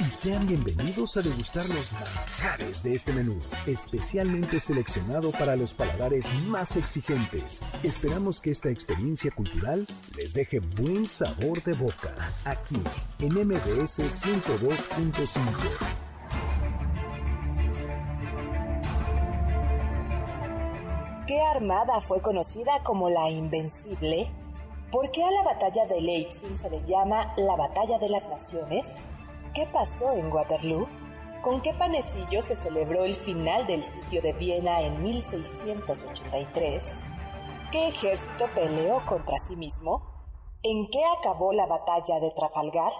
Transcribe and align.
Y 0.00 0.10
sean 0.10 0.46
bienvenidos 0.46 1.16
a 1.16 1.22
degustar 1.22 1.68
los 1.68 1.92
manjares 1.92 2.82
de 2.82 2.92
este 2.92 3.12
menú, 3.12 3.38
especialmente 3.66 4.60
seleccionado 4.60 5.32
para 5.32 5.56
los 5.56 5.74
paladares 5.74 6.32
más 6.46 6.76
exigentes. 6.76 7.60
Esperamos 7.82 8.40
que 8.40 8.50
esta 8.50 8.70
experiencia 8.70 9.30
cultural 9.30 9.86
les 10.16 10.34
deje 10.34 10.60
buen 10.60 11.06
sabor 11.06 11.62
de 11.64 11.72
boca, 11.72 12.14
aquí 12.44 12.80
en 13.18 13.34
MBS 13.34 13.98
102.5. 13.98 15.40
¿Qué 21.26 21.40
armada 21.54 22.00
fue 22.00 22.22
conocida 22.22 22.82
como 22.84 23.10
la 23.10 23.30
Invencible? 23.30 24.32
¿Por 24.92 25.10
qué 25.10 25.24
a 25.24 25.30
la 25.30 25.42
batalla 25.42 25.86
de 25.86 26.00
Leipzig 26.00 26.54
se 26.54 26.70
le 26.70 26.82
llama 26.84 27.34
la 27.36 27.56
Batalla 27.56 27.98
de 27.98 28.08
las 28.08 28.26
Naciones? 28.28 29.08
¿Qué 29.58 29.66
pasó 29.66 30.12
en 30.12 30.32
Waterloo? 30.32 30.88
¿Con 31.42 31.60
qué 31.60 31.74
panecillo 31.74 32.40
se 32.40 32.54
celebró 32.54 33.02
el 33.04 33.16
final 33.16 33.66
del 33.66 33.82
sitio 33.82 34.22
de 34.22 34.32
Viena 34.34 34.82
en 34.82 35.02
1683? 35.02 36.84
¿Qué 37.72 37.88
ejército 37.88 38.46
peleó 38.54 39.04
contra 39.04 39.36
sí 39.40 39.56
mismo? 39.56 40.00
¿En 40.62 40.86
qué 40.86 41.00
acabó 41.18 41.52
la 41.52 41.66
batalla 41.66 42.20
de 42.20 42.30
Trafalgar? 42.36 42.92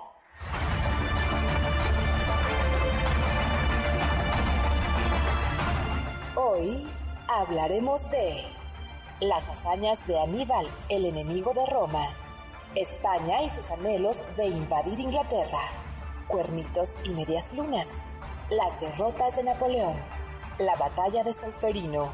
Hoy 6.35 6.91
hablaremos 7.29 8.11
de 8.11 8.43
las 9.21 9.49
hazañas 9.49 10.05
de 10.09 10.19
Aníbal, 10.19 10.67
el 10.89 11.05
enemigo 11.05 11.55
de 11.55 11.65
Roma, 11.67 12.03
España 12.75 13.43
y 13.43 13.49
sus 13.49 13.71
anhelos 13.71 14.25
de 14.35 14.49
invadir 14.49 14.99
Inglaterra 14.99 15.61
Cuernitos 16.29 16.97
y 17.05 17.15
Medias 17.15 17.55
Lunas, 17.55 17.89
las 18.51 18.79
derrotas 18.81 19.37
de 19.37 19.45
Napoleón, 19.45 19.97
la 20.59 20.77
batalla 20.77 21.25
de 21.25 21.33
Solferino. 21.33 22.13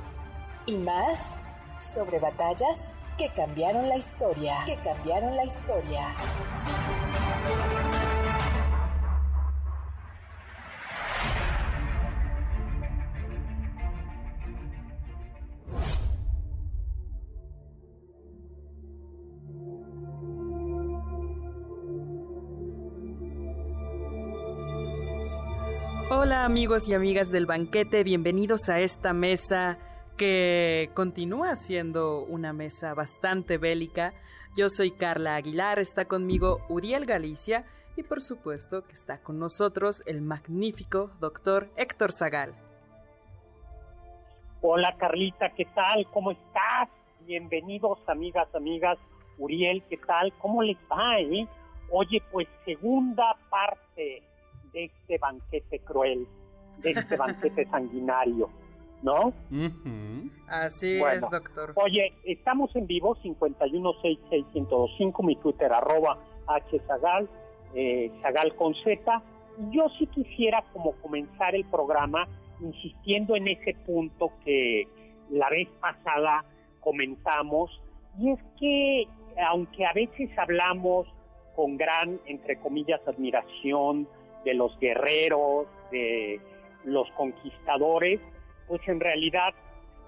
Y 0.67 0.77
más 0.77 1.43
sobre 1.81 2.21
batallas 2.21 2.95
que 3.19 3.29
cambiaron 3.31 3.89
la 3.89 3.97
historia, 3.97 4.55
que 4.67 4.77
cambiaron 4.77 5.37
la 5.37 5.45
historia. 5.45 6.07
Amigos 26.55 26.87
y 26.87 26.95
amigas 26.95 27.33
del 27.33 27.47
banquete, 27.47 28.05
bienvenidos 28.05 28.69
a 28.69 28.79
esta 28.79 29.13
mesa 29.13 29.77
que 30.17 30.89
continúa 30.95 31.57
siendo 31.57 32.23
una 32.27 32.53
mesa 32.53 32.95
bastante 32.95 33.59
bélica. 33.59 34.15
Yo 34.57 34.69
soy 34.69 34.93
Carla 34.93 35.35
Aguilar, 35.35 35.81
está 35.81 36.05
conmigo 36.05 36.61
Uriel 36.69 37.07
Galicia 37.07 37.65
y 37.97 38.05
por 38.05 38.23
supuesto 38.23 38.87
que 38.87 38.93
está 38.93 39.19
con 39.19 39.41
nosotros 39.41 40.05
el 40.07 40.21
magnífico 40.21 41.11
doctor 41.19 41.71
Héctor 41.77 42.13
Zagal. 42.13 42.55
Hola 44.61 44.95
Carlita, 44.97 45.51
¿qué 45.57 45.65
tal? 45.65 46.07
¿Cómo 46.13 46.31
estás? 46.31 46.89
Bienvenidos 47.27 47.99
amigas, 48.07 48.47
amigas. 48.55 48.97
Uriel, 49.39 49.83
¿qué 49.91 49.97
tal? 49.97 50.33
¿Cómo 50.35 50.63
les 50.63 50.79
va? 50.89 51.19
Eh? 51.19 51.49
Oye, 51.91 52.23
pues 52.31 52.47
segunda 52.65 53.37
parte 53.51 54.23
de 54.73 54.85
este 54.85 55.19
banquete 55.19 55.81
cruel, 55.81 56.29
este 56.83 57.17
banquete 57.17 57.67
sanguinario, 57.67 58.51
¿no? 59.03 59.33
Así 60.49 61.01
es, 61.01 61.21
doctor. 61.31 61.73
Oye, 61.77 62.13
estamos 62.25 62.75
en 62.77 62.87
vivo, 62.87 63.17
5166125, 63.17 65.25
mi 65.25 65.37
Twitter, 65.37 65.73
arroba 65.73 66.19
hzagal, 66.47 67.29
eh, 67.75 68.11
zagal 68.23 68.55
con 68.57 68.75
z. 68.75 69.23
Yo 69.71 69.89
sí 69.99 70.07
quisiera 70.09 70.63
como 70.73 70.93
comenzar 70.97 71.55
el 71.55 71.65
programa 71.65 72.27
insistiendo 72.61 73.37
en 73.37 73.49
ese 73.49 73.75
punto 73.87 74.33
que 74.45 74.89
la 75.31 75.49
vez 75.51 75.69
pasada 75.81 76.45
comentamos, 76.81 77.71
y 78.19 78.31
es 78.31 78.41
que 78.59 79.09
aunque 79.49 79.85
a 79.85 79.93
veces 79.93 80.31
hablamos 80.39 81.07
con 81.57 81.77
gran, 81.77 82.21
entre 82.27 82.59
comillas, 82.59 83.01
admiración 83.07 84.09
de 84.45 84.55
los 84.55 84.79
guerreros, 84.79 85.67
de 85.91 86.41
los 86.85 87.11
conquistadores, 87.13 88.21
pues 88.69 88.81
en 88.89 89.01
realidad, 89.01 89.53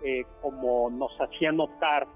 eh, 0.05 0.25
como 0.43 0.91
nos 0.91 1.13
hacía 1.21 1.53
notar 1.53 2.07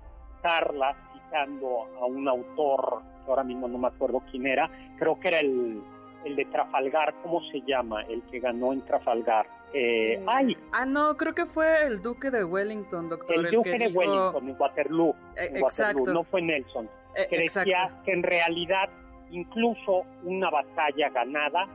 Carla, 0.43 0.97
citando 1.13 1.87
a 2.01 2.07
un 2.07 2.27
autor, 2.29 3.03
que 3.25 3.31
ahora 3.31 3.45
mismo 3.45 3.69
no 3.69 3.79
me 3.79 3.89
acuerdo 3.89 4.23
quién 4.31 4.47
era, 4.47 4.71
creo 4.99 5.19
que 5.21 5.29
era 5.29 5.41
el, 5.41 5.83
el 6.25 6.37
de 6.37 6.45
Trafalgar, 6.47 7.15
¿cómo 7.23 7.43
se 7.51 7.61
llama? 7.63 8.03
El 8.05 8.23
que 8.31 8.41
ganó 8.41 8.73
en 8.73 8.83
Trafalgar. 8.83 9.47
Eh, 9.73 10.15
Eh, 10.15 10.25
¡Ay! 10.27 10.57
Ah, 10.73 10.85
no, 10.85 11.17
creo 11.17 11.33
que 11.35 11.47
fue 11.47 11.85
el 11.87 12.03
duque 12.03 12.29
de 12.31 12.43
Wellington, 12.43 13.09
doctor. 13.09 13.37
El 13.37 13.51
que 13.51 13.57
Duque 13.57 13.71
de 13.79 13.87
dijo- 13.87 13.99
Wellington 14.01 14.49
en 14.49 14.57
Waterloo, 14.59 15.11
Eh, 15.11 15.15
en 15.15 15.63
Waterloo, 15.63 15.69
exacto. 15.69 16.13
no 16.13 16.25
fue 16.25 16.43
Nelson, 16.43 16.89
Eh, 17.15 17.27
que 17.31 17.39
decía 17.39 17.63
exacto. 17.85 18.03
que 18.05 18.13
en 18.13 18.23
realidad 18.25 18.89
incluso 19.31 20.03
una 20.25 20.51
batalla 20.51 21.09
ganada 21.11 21.69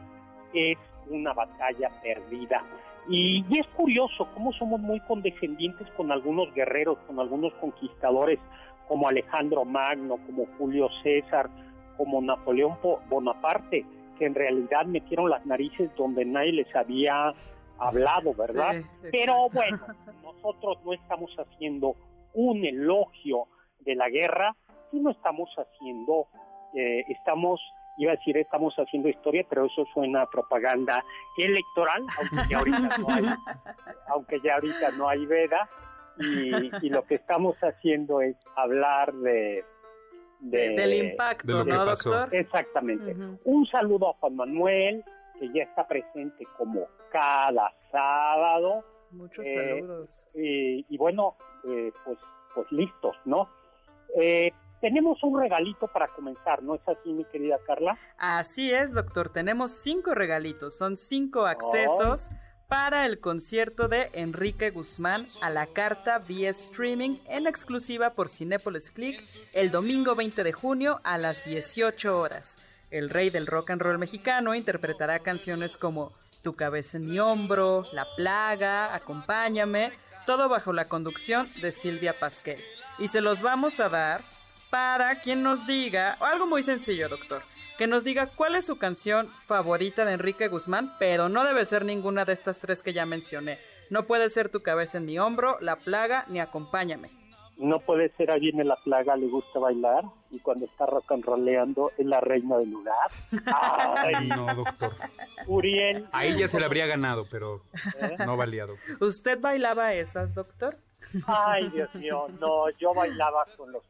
es 0.54 0.78
una 1.10 1.34
batalla 1.34 1.90
perdida. 2.02 2.64
Y, 3.08 3.46
y 3.50 3.60
es 3.60 3.68
curioso 3.68 4.28
cómo 4.34 4.52
somos 4.54 4.80
muy 4.80 5.00
condescendientes 5.02 5.88
con 5.92 6.12
algunos 6.12 6.54
guerreros, 6.54 6.98
con 7.06 7.20
algunos 7.20 7.54
conquistadores 7.56 8.40
como 8.88 9.08
Alejandro 9.08 9.66
Magno, 9.66 10.18
como 10.26 10.46
Julio 10.58 10.90
César, 11.04 11.50
como 11.98 12.22
Napoleón 12.22 12.78
Po- 12.82 13.00
Bonaparte, 13.10 13.86
que 14.18 14.26
en 14.26 14.36
realidad 14.36 14.86
metieron 14.86 15.30
las 15.30 15.46
narices 15.46 15.90
donde 15.96 16.26
nadie 16.26 16.54
les 16.54 16.76
había 16.76 17.34
hablado, 17.78 18.34
¿verdad? 18.34 18.74
Sí, 19.02 19.08
Pero 19.12 19.50
bueno, 19.50 19.80
nosotros 20.24 20.78
no 20.86 20.94
estamos 20.94 21.32
haciendo 21.38 21.96
un 22.34 22.64
elogio 22.66 23.48
de 23.82 23.96
la 23.96 24.10
guerra, 24.10 24.56
sino 24.92 25.10
estamos 25.12 25.50
haciendo, 25.58 26.28
eh, 26.74 27.04
estamos, 27.10 27.60
iba 27.98 28.12
a 28.12 28.16
decir 28.16 28.38
estamos 28.38 28.74
haciendo 28.76 29.10
historia, 29.10 29.46
pero 29.50 29.66
eso 29.66 29.86
suena 29.94 30.24
a 30.24 30.30
propaganda 30.30 31.04
electoral, 31.38 32.04
aunque 32.18 32.50
ya 32.50 32.58
ahorita 32.60 32.98
no 32.98 33.10
hay, 33.10 33.24
aunque 34.10 34.40
ya 34.42 34.56
ahorita 34.56 34.92
no 34.92 35.08
hay 35.10 35.26
veda, 35.26 35.70
y, 36.18 36.86
y 36.86 36.90
lo 36.90 37.04
que 37.04 37.16
estamos 37.16 37.56
haciendo 37.58 38.22
es 38.22 38.36
hablar 38.56 39.12
de... 39.14 39.64
de- 40.40 40.70
Del 40.70 40.94
impacto, 41.12 41.48
de 41.48 41.54
lo 41.60 41.66
que 41.66 41.72
¿no, 41.72 41.86
pasó. 41.86 42.10
doctor? 42.12 42.36
Exactamente. 42.36 43.16
Un 43.46 43.66
saludo 43.68 44.10
a 44.10 44.14
Juan 44.14 44.36
Manuel, 44.36 45.04
que 45.40 45.50
ya 45.54 45.64
está 45.64 45.86
presente 45.88 46.46
como 46.58 46.88
cada 47.12 47.74
sábado. 47.92 48.84
Muchos 49.12 49.46
Eh, 49.46 49.80
saludos. 49.82 50.10
Y, 50.34 50.86
y 50.90 50.98
bueno, 50.98 51.36
eh, 51.68 51.92
pues, 52.06 52.18
pues 52.54 52.72
listos, 52.72 53.16
¿no? 53.26 53.50
Eh, 54.18 54.52
tenemos 54.82 55.24
un 55.24 55.40
regalito 55.40 55.88
para 55.88 56.08
comenzar, 56.10 56.62
¿no 56.64 56.76
es 56.76 56.82
así, 56.88 57.12
mi 57.12 57.26
querida 57.26 57.58
Carla? 57.66 57.98
Así 58.18 58.72
es, 58.72 58.94
doctor. 58.94 59.30
Tenemos 59.30 59.72
cinco 59.72 60.14
regalitos. 60.14 60.78
Son 60.78 60.98
cinco 60.98 61.46
accesos 61.46 62.30
para 62.68 63.06
el 63.06 63.20
concierto 63.20 63.88
de 63.88 64.10
Enrique 64.14 64.72
Guzmán 64.72 65.28
a 65.42 65.50
la 65.50 65.68
carta 65.68 66.18
vía 66.18 66.50
streaming 66.50 67.18
en 67.28 67.48
exclusiva 67.48 68.12
por 68.12 68.30
Cinepolis 68.30 68.90
Click 68.90 69.22
el 69.54 69.72
domingo 69.72 70.16
20 70.16 70.44
de 70.44 70.54
junio 70.54 71.00
a 71.04 71.18
las 71.18 71.46
18 71.46 72.18
horas. 72.18 72.56
El 72.90 73.10
rey 73.10 73.30
del 73.30 73.48
rock 73.48 73.72
and 73.72 73.82
roll 73.82 73.98
mexicano 73.98 74.56
interpretará 74.56 75.20
canciones 75.20 75.78
como 75.78 76.12
Tu 76.44 76.56
cabeza 76.56 76.98
en 76.98 77.10
mi 77.10 77.20
hombro, 77.20 77.84
La 77.94 78.06
plaga, 78.16 78.96
Acompáñame, 78.96 79.92
todo 80.26 80.50
bajo 80.50 80.74
la 80.74 80.86
conducción 80.86 81.46
de 81.62 81.72
Silvia 81.72 82.14
Pasquel. 82.18 82.60
Y 83.00 83.10
se 83.10 83.22
los 83.22 83.42
vamos 83.42 83.80
a 83.80 83.90
dar 83.90 84.22
para 84.76 85.16
quien 85.22 85.42
nos 85.42 85.66
diga, 85.66 86.18
algo 86.20 86.48
muy 86.48 86.62
sencillo, 86.62 87.08
doctor, 87.08 87.42
que 87.78 87.88
nos 87.88 88.04
diga 88.04 88.28
cuál 88.28 88.58
es 88.58 88.66
su 88.66 88.78
canción 88.78 89.30
favorita 89.30 90.04
de 90.04 90.12
Enrique 90.12 90.50
Guzmán, 90.50 90.92
pero 91.00 91.30
no 91.30 91.46
debe 91.46 91.66
ser 91.66 91.86
ninguna 91.86 92.26
de 92.26 92.34
estas 92.34 92.60
tres 92.60 92.82
que 92.82 92.92
ya 92.92 93.06
mencioné. 93.06 93.58
No 93.90 94.04
puede 94.04 94.30
ser 94.30 94.50
Tu 94.50 94.60
cabeza 94.60 94.98
en 94.98 95.06
mi 95.06 95.18
hombro, 95.18 95.56
La 95.62 95.78
plaga, 95.78 96.26
ni 96.28 96.42
Acompáñame. 96.42 97.08
No 97.58 97.80
puede 97.80 98.10
ser 98.18 98.32
alguien 98.32 98.60
en 98.60 98.68
la 98.68 98.76
plaga 98.76 99.16
le 99.16 99.28
gusta 99.28 99.60
bailar 99.60 100.04
y 100.30 100.40
cuando 100.40 100.66
está 100.66 100.86
rock 100.88 101.10
and 101.14 101.24
rollando 101.24 101.94
es 101.98 102.06
la 102.06 102.20
reina 102.20 102.58
del 102.58 102.72
lugar. 102.72 103.12
Ay, 103.96 104.28
no, 104.28 104.56
doctor. 104.56 104.94
Uriel. 105.48 106.06
Ahí 106.12 106.38
ya 106.38 106.50
se 106.50 106.60
le 106.60 106.66
habría 106.66 106.86
ganado, 106.86 107.26
pero 107.32 107.62
¿Eh? 108.02 108.18
no 108.26 108.36
valía, 108.36 108.66
doctor. 108.66 109.08
¿Usted 109.08 109.40
bailaba 109.40 109.94
esas, 109.94 110.36
doctor? 110.36 110.76
Ay, 111.28 111.70
Dios 111.70 111.94
mío, 111.96 112.28
no, 112.40 112.70
yo 112.72 112.94
bailaba 112.94 113.46
con 113.58 113.72
los, 113.72 113.84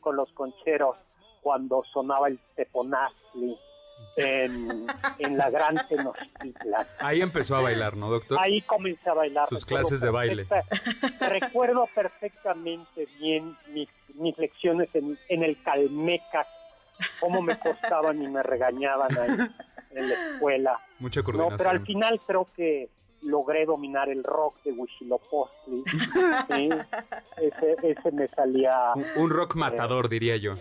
con 0.00 0.16
los 0.16 0.30
concheros 0.32 1.16
cuando 1.42 1.82
sonaba 1.92 2.28
el 2.28 2.38
teponazli 2.54 3.56
en, 4.16 4.86
en 5.18 5.38
la 5.38 5.50
gran 5.50 5.86
Tenochtitlan. 5.88 6.86
Ahí 6.98 7.20
empezó 7.20 7.56
a 7.56 7.60
bailar, 7.60 7.96
¿no, 7.96 8.10
doctor? 8.10 8.38
Ahí 8.40 8.62
comencé 8.62 9.10
a 9.10 9.14
bailar. 9.14 9.46
Sus 9.48 9.64
clases 9.64 10.00
de 10.00 10.10
baile. 10.10 10.46
Recuerdo 11.20 11.88
perfectamente 11.94 13.06
bien 13.18 13.56
mis, 13.72 13.88
mis 14.14 14.36
lecciones 14.38 14.94
en, 14.94 15.18
en 15.28 15.42
el 15.42 15.62
Calmeca, 15.62 16.46
cómo 17.20 17.40
me 17.42 17.58
costaban 17.58 18.22
y 18.22 18.28
me 18.28 18.42
regañaban 18.42 19.16
ahí 19.18 19.48
en 19.92 20.08
la 20.08 20.14
escuela. 20.14 20.78
Mucha 20.98 21.22
coordinación. 21.22 21.52
No, 21.52 21.58
pero 21.58 21.70
al 21.70 21.86
final 21.86 22.20
creo 22.26 22.46
que 22.56 22.88
logré 23.22 23.66
dominar 23.66 24.08
el 24.08 24.24
rock 24.24 24.62
de 24.64 24.72
Huitzilopochtli. 24.72 25.82
ese, 27.36 27.76
ese 27.82 28.12
me 28.12 28.26
salía... 28.28 28.92
Un, 29.16 29.30
rock 29.30 29.54
matador, 29.54 30.08
diría 30.08 30.36
yo. 30.36 30.54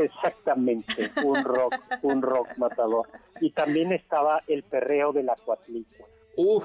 Exactamente, 0.00 1.10
un 1.24 1.44
rock, 1.44 1.74
un 2.02 2.22
rock 2.22 2.48
matador. 2.56 3.08
Y 3.40 3.50
también 3.50 3.92
estaba 3.92 4.42
el 4.46 4.62
perreo 4.62 5.12
de 5.12 5.22
la 5.22 5.34
cuatlicua. 5.44 6.06
Uf. 6.36 6.64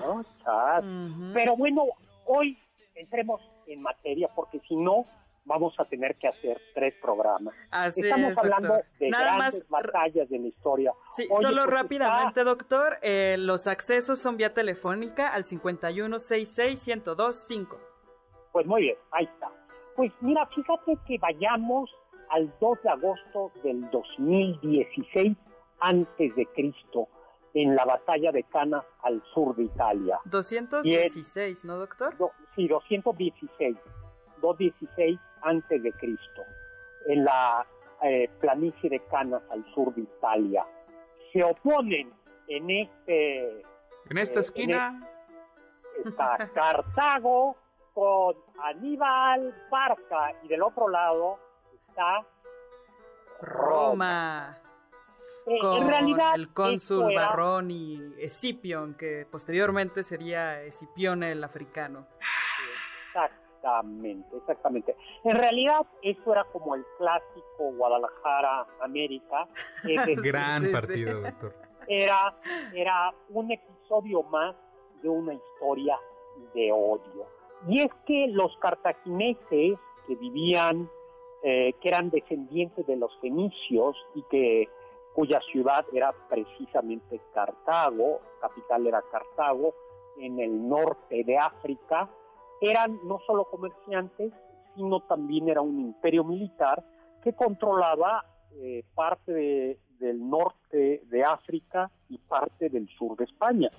Pero 1.33 1.55
bueno, 1.55 1.83
hoy 2.25 2.57
entremos 2.95 3.41
en 3.67 3.81
materia 3.81 4.27
porque 4.35 4.59
si 4.59 4.75
no 4.75 5.03
vamos 5.49 5.77
a 5.79 5.85
tener 5.85 6.15
que 6.15 6.27
hacer 6.27 6.61
tres 6.75 6.93
programas. 7.01 7.55
Estamos 7.95 8.37
hablando 8.37 8.75
de 8.99 9.09
grandes 9.09 9.67
batallas 9.67 10.29
de 10.29 10.37
la 10.37 10.45
historia. 10.47 10.93
Sí, 11.15 11.27
solo 11.41 11.63
pues, 11.65 11.75
rápidamente, 11.75 12.43
doctor, 12.43 12.99
eh, 13.01 13.35
los 13.37 13.65
accesos 13.65 14.19
son 14.19 14.37
vía 14.37 14.53
telefónica 14.53 15.33
al 15.33 15.43
5166-1025. 15.43 17.77
Pues 18.53 18.67
muy 18.67 18.83
bien, 18.83 18.95
ahí 19.11 19.25
está. 19.25 19.51
Pues 19.95 20.11
mira, 20.21 20.45
fíjate 20.47 20.97
que 21.07 21.17
vayamos 21.17 21.89
al 22.29 22.53
2 22.61 22.83
de 22.83 22.89
agosto 22.89 23.51
del 23.63 23.89
2016 23.89 25.35
antes 25.79 26.35
de 26.35 26.45
Cristo 26.45 27.07
en 27.55 27.75
la 27.75 27.85
batalla 27.85 28.31
de 28.31 28.43
Cana 28.43 28.83
al 29.01 29.23
sur 29.33 29.55
de 29.55 29.63
Italia. 29.63 30.19
216, 30.25 31.65
¿no, 31.65 31.77
doctor? 31.77 32.13
sí, 32.55 32.67
216. 32.67 33.75
216 34.41 35.19
antes 35.41 35.81
de 35.81 35.91
Cristo, 35.93 36.43
en 37.07 37.25
la 37.25 37.65
eh, 38.01 38.29
planicie 38.39 38.89
de 38.89 38.99
Canas 39.05 39.41
al 39.49 39.65
sur 39.73 39.93
de 39.93 40.01
Italia. 40.01 40.65
Se 41.33 41.43
oponen 41.43 42.13
en 42.47 42.69
este... 42.69 43.61
En 44.09 44.17
esta 44.17 44.39
eh, 44.39 44.41
esquina. 44.41 45.07
está 46.05 46.49
Cartago 46.53 47.55
con 47.93 48.35
Aníbal 48.63 49.53
Barca 49.69 50.33
y 50.43 50.47
del 50.47 50.61
otro 50.63 50.87
lado 50.87 51.39
está 51.87 52.25
Roma. 53.41 54.57
Eh, 55.45 55.57
con 55.59 55.83
en 55.83 55.87
realidad, 55.87 56.35
el 56.35 56.53
cónsul 56.53 57.13
Barrón 57.15 57.71
y 57.71 58.13
Escipión, 58.19 58.95
que 58.95 59.25
posteriormente 59.29 60.03
sería 60.03 60.61
Escipión 60.61 61.23
el 61.23 61.43
africano. 61.43 62.07
Exactamente, 63.59 64.37
exactamente. 64.37 64.95
En 65.23 65.35
realidad, 65.35 65.85
eso 66.01 66.31
era 66.31 66.45
como 66.45 66.75
el 66.75 66.85
clásico 66.97 67.71
Guadalajara-América. 67.77 69.47
Gran 70.23 70.71
partido, 70.71 71.21
doctor. 71.21 71.53
Era, 71.87 72.35
era 72.73 73.13
un 73.29 73.51
episodio 73.51 74.23
más 74.23 74.55
de 75.01 75.09
una 75.09 75.33
historia 75.33 75.97
de 76.53 76.71
odio. 76.71 77.25
Y 77.67 77.81
es 77.81 77.91
que 78.05 78.27
los 78.29 78.55
cartagineses 78.57 79.77
que 80.07 80.15
vivían, 80.15 80.89
eh, 81.43 81.73
que 81.81 81.89
eran 81.89 82.09
descendientes 82.09 82.85
de 82.87 82.95
los 82.95 83.11
fenicios 83.19 83.97
y 84.15 84.23
que 84.29 84.69
cuya 85.13 85.41
ciudad 85.51 85.85
era 85.91 86.13
precisamente 86.29 87.19
Cartago, 87.33 88.21
capital 88.39 88.87
era 88.87 89.01
Cartago, 89.11 89.73
en 90.17 90.39
el 90.39 90.67
norte 90.67 91.23
de 91.23 91.37
África, 91.37 92.09
eran 92.61 92.99
no 93.05 93.19
solo 93.25 93.45
comerciantes, 93.45 94.33
sino 94.75 95.01
también 95.01 95.49
era 95.49 95.61
un 95.61 95.79
imperio 95.79 96.23
militar 96.23 96.83
que 97.23 97.33
controlaba 97.33 98.25
eh, 98.55 98.83
parte 98.95 99.79
del 99.99 100.29
norte 100.29 101.03
de 101.05 101.23
África 101.23 101.91
y 102.09 102.17
parte 102.17 102.69
del 102.69 102.87
sur 102.89 103.17
de 103.17 103.25
España. 103.25 103.69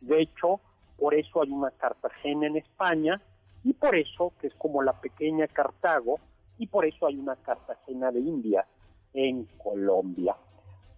De 0.00 0.22
hecho, 0.22 0.60
por 0.98 1.14
eso 1.14 1.42
hay 1.42 1.50
una 1.50 1.70
Cartagena 1.70 2.46
en 2.46 2.56
España 2.56 3.20
y 3.64 3.72
por 3.74 3.96
eso, 3.96 4.32
que 4.40 4.46
es 4.46 4.54
como 4.54 4.82
la 4.82 4.92
pequeña 5.00 5.46
Cartago, 5.48 6.20
y 6.58 6.66
por 6.66 6.86
eso 6.86 7.06
hay 7.06 7.16
una 7.18 7.36
Cartagena 7.36 8.10
de 8.10 8.20
India 8.20 8.66
en 9.12 9.44
Colombia. 9.62 10.36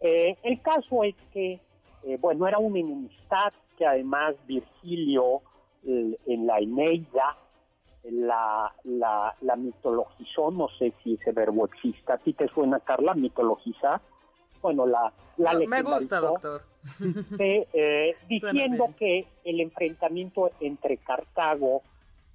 Eh, 0.00 0.36
el 0.42 0.60
caso 0.62 1.02
es 1.04 1.14
que, 1.32 1.60
eh, 2.04 2.18
bueno, 2.20 2.46
era 2.46 2.58
una 2.58 2.78
enemistad 2.78 3.52
que 3.76 3.86
además 3.86 4.34
Virgilio 4.46 5.42
en 5.84 6.46
la 6.46 6.58
Eneida, 6.58 7.36
la, 8.10 8.72
la, 8.84 9.34
la 9.40 9.56
mitologizó, 9.56 10.50
no 10.50 10.68
sé 10.78 10.92
si 11.02 11.14
ese 11.14 11.32
verbo 11.32 11.66
existe. 11.66 12.12
¿A 12.12 12.18
ti 12.18 12.32
te 12.32 12.48
suena, 12.48 12.80
Carla, 12.80 13.14
mitologizar? 13.14 14.00
Bueno, 14.62 14.86
la, 14.86 15.12
la 15.36 15.54
Me 15.54 15.82
gusta, 15.82 16.20
doctor. 16.20 16.62
Eh, 17.38 18.16
diciendo 18.28 18.94
que 18.98 19.26
el 19.44 19.60
enfrentamiento 19.60 20.50
entre 20.60 20.98
Cartago 20.98 21.82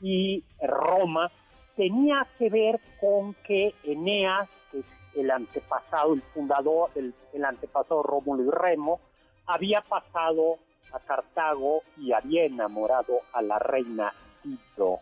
y 0.02 0.44
Roma 0.62 1.30
tenía 1.76 2.28
que 2.38 2.50
ver 2.50 2.80
con 3.00 3.34
que 3.46 3.74
Eneas, 3.84 4.50
que 4.72 4.80
es 4.80 4.86
el 5.16 5.32
antepasado, 5.32 6.14
el 6.14 6.22
fundador, 6.22 6.92
el, 6.96 7.14
el 7.34 7.46
antepasado 7.46 8.04
Rómulo 8.04 8.44
y 8.44 8.50
Remo, 8.52 9.00
había 9.46 9.82
pasado 9.82 10.58
a 10.92 11.00
Cartago 11.00 11.82
y 11.98 12.12
había 12.12 12.46
enamorado 12.46 13.22
a 13.34 13.42
la 13.42 13.60
reina 13.60 14.14
Tito. 14.42 15.00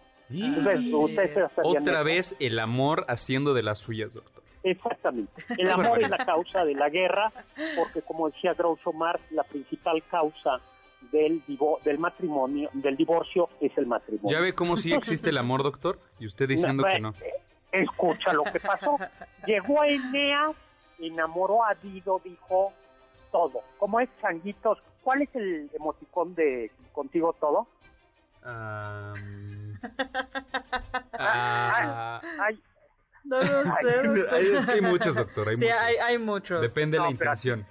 Otra 1.63 2.03
vez 2.03 2.35
el 2.39 2.59
amor 2.59 3.05
haciendo 3.09 3.53
de 3.53 3.63
las 3.63 3.79
suyas, 3.79 4.13
doctor. 4.13 4.41
Exactamente. 4.63 5.43
El 5.57 5.69
amor 5.71 6.03
es 6.03 6.09
la 6.09 6.23
causa 6.23 6.63
de 6.63 6.75
la 6.75 6.89
guerra, 6.89 7.31
porque 7.75 8.03
como 8.03 8.29
decía 8.29 8.53
Groucho 8.53 8.93
Marx, 8.93 9.19
la 9.31 9.43
principal 9.43 10.03
causa 10.03 10.59
del, 11.11 11.41
del 11.83 11.97
matrimonio, 11.97 12.69
del 12.73 12.95
divorcio, 12.95 13.49
es 13.59 13.75
el 13.77 13.87
matrimonio. 13.87 14.37
¿Ya 14.37 14.39
ve 14.39 14.53
cómo 14.53 14.77
sí 14.77 14.93
existe 14.93 15.31
el 15.31 15.39
amor, 15.39 15.63
doctor? 15.63 15.99
Y 16.19 16.27
usted 16.27 16.47
diciendo 16.47 16.83
que 16.83 16.99
no. 16.99 17.09
Eh, 17.21 17.33
escucha 17.71 18.33
lo 18.33 18.43
que 18.43 18.59
pasó. 18.59 18.97
Llegó 19.47 19.81
a 19.81 19.87
Eneas, 19.87 20.55
enamoró 20.99 21.63
a 21.63 21.73
Dido, 21.75 22.21
dijo 22.23 22.71
todo. 23.31 23.61
Como 23.77 23.99
es 23.99 24.09
changuitos, 24.21 24.77
¿cuál 25.03 25.21
es 25.21 25.35
el 25.35 25.69
emoticón 25.73 26.35
de 26.35 26.71
contigo 26.93 27.33
todo? 27.39 27.67
Ah, 28.43 29.13
no 33.23 33.39
lo 33.39 33.63
sé. 33.63 34.57
es 34.57 34.65
que 34.65 34.71
hay 34.71 34.81
muchos, 34.81 35.15
doctor. 35.15 35.49
Hay 35.49 35.57
sí, 35.57 35.65
muchos. 35.65 35.79
Hay, 35.79 35.95
hay, 35.97 36.17
muchos. 36.17 36.61
Depende 36.61 36.97
de 36.97 37.03
la 37.03 37.11
intención. 37.11 37.65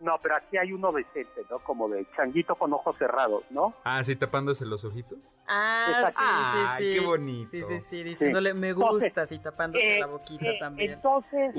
no, 0.00 0.18
pero 0.22 0.36
aquí 0.36 0.56
hay 0.56 0.72
uno 0.72 0.92
decente, 0.92 1.42
¿no? 1.50 1.58
Como 1.60 1.88
de 1.88 2.06
changuito 2.16 2.54
con 2.54 2.72
ojos 2.72 2.96
cerrados, 2.98 3.44
¿no? 3.50 3.74
Ah, 3.84 4.04
sí, 4.04 4.14
tapándose 4.14 4.64
los 4.64 4.84
ojitos. 4.84 5.18
Ah, 5.46 6.10
sí, 6.10 6.84
sí, 6.84 6.84
sí. 6.84 6.94
qué 6.94 7.06
bonito. 7.06 7.50
Sí, 7.50 7.62
sí, 7.62 7.80
sí, 7.90 8.02
diciéndole 8.02 8.54
me 8.54 8.72
gusta, 8.72 9.26
sí, 9.26 9.38
tapándose 9.38 9.96
eh, 9.96 10.00
la 10.00 10.06
boquita 10.06 10.46
eh, 10.46 10.58
también. 10.58 10.92
Entonces, 10.92 11.54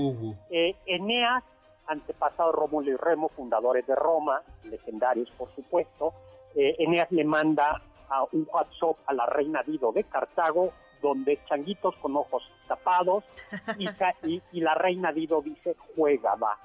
eh, 0.49 0.75
Eneas, 0.85 1.43
antepasado 1.87 2.51
Rómulo 2.51 2.91
y 2.91 2.95
Remo, 2.95 3.29
fundadores 3.29 3.85
de 3.87 3.95
Roma, 3.95 4.41
legendarios, 4.63 5.29
por 5.31 5.49
supuesto, 5.49 6.13
eh, 6.55 6.75
Eneas 6.79 7.11
le 7.11 7.23
manda 7.23 7.81
a 8.09 8.23
un 8.31 8.47
WhatsApp 8.51 8.97
a 9.07 9.13
la 9.13 9.25
reina 9.25 9.63
Dido 9.63 9.91
de 9.91 10.03
Cartago, 10.03 10.71
donde 11.01 11.39
changuitos 11.47 11.95
con 11.97 12.15
ojos 12.15 12.43
tapados, 12.67 13.23
y, 14.23 14.41
y, 14.51 14.61
la 14.61 14.73
reina 14.75 15.11
Dido 15.11 15.41
dice, 15.41 15.75
juega, 15.95 16.35
va. 16.35 16.57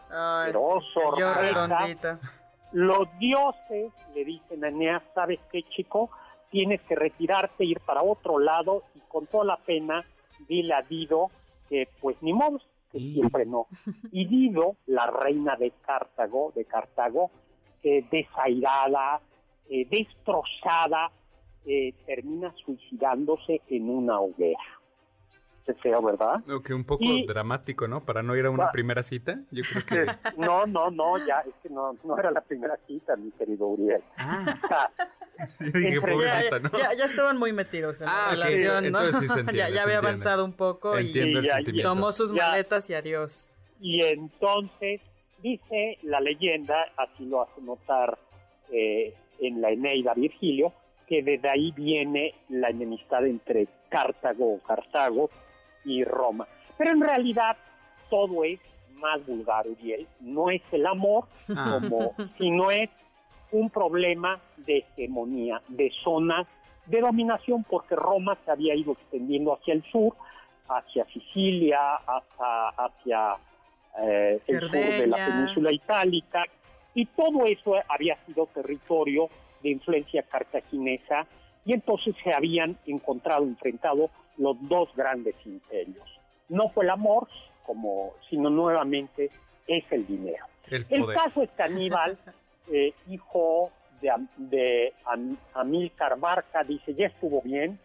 Pero 0.47 0.62
oh, 0.62 0.81
los 2.73 3.19
dioses 3.19 3.93
le 4.15 4.25
dicen 4.25 4.65
a 4.65 4.69
Eneas, 4.69 5.03
¿sabes 5.15 5.41
qué, 5.50 5.62
chico? 5.65 6.11
Tienes 6.50 6.81
que 6.83 6.95
retirarte, 6.95 7.65
ir 7.65 7.81
para 7.81 8.03
otro 8.03 8.39
lado, 8.39 8.85
y 8.95 9.00
con 9.00 9.27
toda 9.27 9.45
la 9.45 9.57
pena, 9.57 10.05
dile 10.49 10.75
a 10.75 10.83
Dido 10.83 11.31
que, 11.69 11.89
pues, 12.00 12.17
ni 12.23 12.33
modo, 12.33 12.61
que 12.91 12.99
siempre 12.99 13.47
no. 13.47 13.67
Y 14.13 14.27
Dido, 14.27 14.77
la 14.87 15.07
reina 15.07 15.57
de 15.57 15.73
Cartago, 15.85 16.53
de 16.55 16.65
Cartago, 16.65 17.31
eh, 17.83 18.05
desairada, 18.11 19.21
eh, 19.69 19.87
destrozada, 19.91 21.11
eh, 21.65 21.95
termina 22.07 22.53
suicidándose 22.65 23.63
en 23.69 23.89
una 23.89 24.21
hoguera. 24.21 24.80
Se 25.75 25.81
feo, 25.83 26.03
¿verdad? 26.03 26.43
que 26.65 26.75
un 26.75 26.85
poco 26.85 27.05
dramático, 27.27 27.87
¿no? 27.87 28.05
Para 28.05 28.23
no 28.23 28.35
ir 28.37 28.47
a 28.47 28.50
una 28.50 28.73
primera 28.73 29.03
cita, 29.03 29.39
yo 29.50 29.62
creo 29.71 29.87
que... 29.87 30.12
No, 30.37 30.67
no, 30.67 30.91
no, 30.91 31.19
ya, 31.27 31.41
es 31.41 31.55
que 31.62 31.69
no, 31.69 31.97
no 32.05 32.19
era 32.19 32.31
la 32.31 32.41
primera 32.41 32.77
cita, 32.87 33.15
mi 33.17 33.31
querido 33.33 33.67
Uriel. 33.69 34.03
Ah. 34.17 34.91
sí, 35.47 35.65
dije, 35.65 36.00
ya, 36.00 36.59
¿no? 36.59 36.71
ya, 36.73 37.05
estaban 37.05 37.39
muy 37.39 37.53
metidos 37.53 38.00
en 38.00 38.07
la 38.07 38.27
ah, 38.27 38.31
relación, 38.31 38.91
¿no? 38.91 39.00
Sí 39.12 39.27
ya, 39.55 39.69
ya 39.69 39.83
había 39.83 39.99
avanzado 39.99 40.45
un 40.45 40.53
poco 40.53 40.99
y, 40.99 41.12
tomó 41.83 42.12
sus 42.12 42.33
maletas 42.33 42.89
y 42.91 42.95
adiós. 42.95 43.49
Y 43.81 44.03
entonces, 44.03 45.00
dice 45.43 45.99
la 46.03 46.21
leyenda, 46.21 46.75
así 46.97 47.25
lo 47.27 47.43
hace 47.43 47.61
notar 47.62 48.19
eh, 48.73 49.15
en 49.41 49.61
la 49.61 49.71
Eneida 49.71 50.15
Virgilio, 50.15 50.73
que 51.07 51.23
desde 51.23 51.49
ahí 51.49 51.73
viene 51.73 52.35
la 52.49 52.71
enemistad 52.71 53.27
entre 53.27 53.69
Cartago 53.89 54.55
o 54.55 54.59
Cartago 54.61 55.31
y 55.85 56.05
Roma. 56.05 56.47
Pero 56.77 56.93
en 56.93 57.01
realidad 57.01 57.57
todo 58.09 58.45
es 58.45 58.61
más 58.95 59.25
vulgar, 59.27 59.67
Uriel. 59.67 60.07
No 60.21 60.51
es 60.51 60.63
el 60.73 60.87
amor, 60.87 61.25
ah. 61.49 61.79
como, 61.81 62.15
sino 62.39 62.71
es 62.71 62.91
un 63.53 63.71
problema 63.71 64.41
de 64.59 64.79
hegemonía, 64.79 65.61
de 65.69 65.91
zonas 66.05 66.47
de 66.87 67.01
dominación, 67.01 67.65
porque 67.65 67.95
Roma 67.95 68.37
se 68.45 68.51
había 68.51 68.75
ido 68.75 68.93
extendiendo 68.93 69.55
hacia 69.55 69.75
el 69.75 69.83
sur, 69.91 70.15
hacia 70.69 71.05
Sicilia, 71.07 71.95
hacia, 71.95 72.69
hacia 72.69 73.37
eh, 74.01 74.41
el 74.47 74.61
sur 74.61 74.71
de 74.71 75.07
la 75.07 75.27
península 75.27 75.73
itálica, 75.73 76.45
y 76.95 77.07
todo 77.07 77.45
eso 77.45 77.75
había 77.89 78.17
sido 78.27 78.47
territorio 78.47 79.29
de 79.63 79.71
influencia 79.71 80.23
cartaginesa 80.23 81.27
y 81.65 81.73
entonces 81.73 82.15
se 82.25 82.33
habían 82.33 82.77
encontrado 82.87 83.45
enfrentados 83.45 84.11
los 84.37 84.57
dos 84.69 84.89
grandes 84.97 85.35
imperios. 85.45 86.09
No 86.49 86.71
fue 86.71 86.85
el 86.85 86.91
amor, 86.91 87.29
como, 87.65 88.15
sino 88.29 88.51
nuevamente 88.51 89.31
es 89.67 89.85
el 89.91 90.07
dinero. 90.07 90.47
El, 90.69 91.07
caso 91.13 91.43
es 91.43 91.51
que 91.51 91.63
Aníbal, 91.63 92.19
eh, 92.73 92.95
hijo 93.09 93.71
de, 94.01 94.13
de 94.37 94.95
Amílcar 95.55 96.19
Barca, 96.19 96.65
dice, 96.65 96.95
ya 96.95 97.07
estuvo 97.07 97.43
bien, 97.43 97.79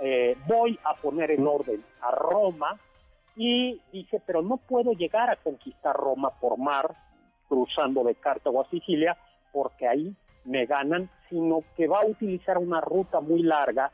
eh, 0.00 0.36
voy 0.46 0.78
a 0.84 0.94
poner 0.94 1.30
en 1.30 1.46
orden 1.46 1.82
a 2.02 2.10
Roma, 2.10 2.76
y 3.36 3.80
dice, 3.92 4.20
pero 4.24 4.42
no 4.42 4.58
puedo 4.58 4.92
llegar 4.92 5.30
a 5.30 5.36
conquistar 5.36 5.96
Roma 5.96 6.30
por 6.40 6.58
mar, 6.58 6.94
cruzando 7.48 8.04
de 8.04 8.14
Cartago 8.14 8.60
a 8.60 8.70
Sicilia, 8.70 9.16
porque 9.52 9.88
ahí 9.88 10.14
me 10.44 10.66
ganan, 10.66 11.10
sino 11.28 11.64
que 11.76 11.86
va 11.86 12.00
a 12.00 12.06
utilizar 12.06 12.58
una 12.58 12.80
ruta 12.80 13.20
muy 13.20 13.42
larga 13.42 13.90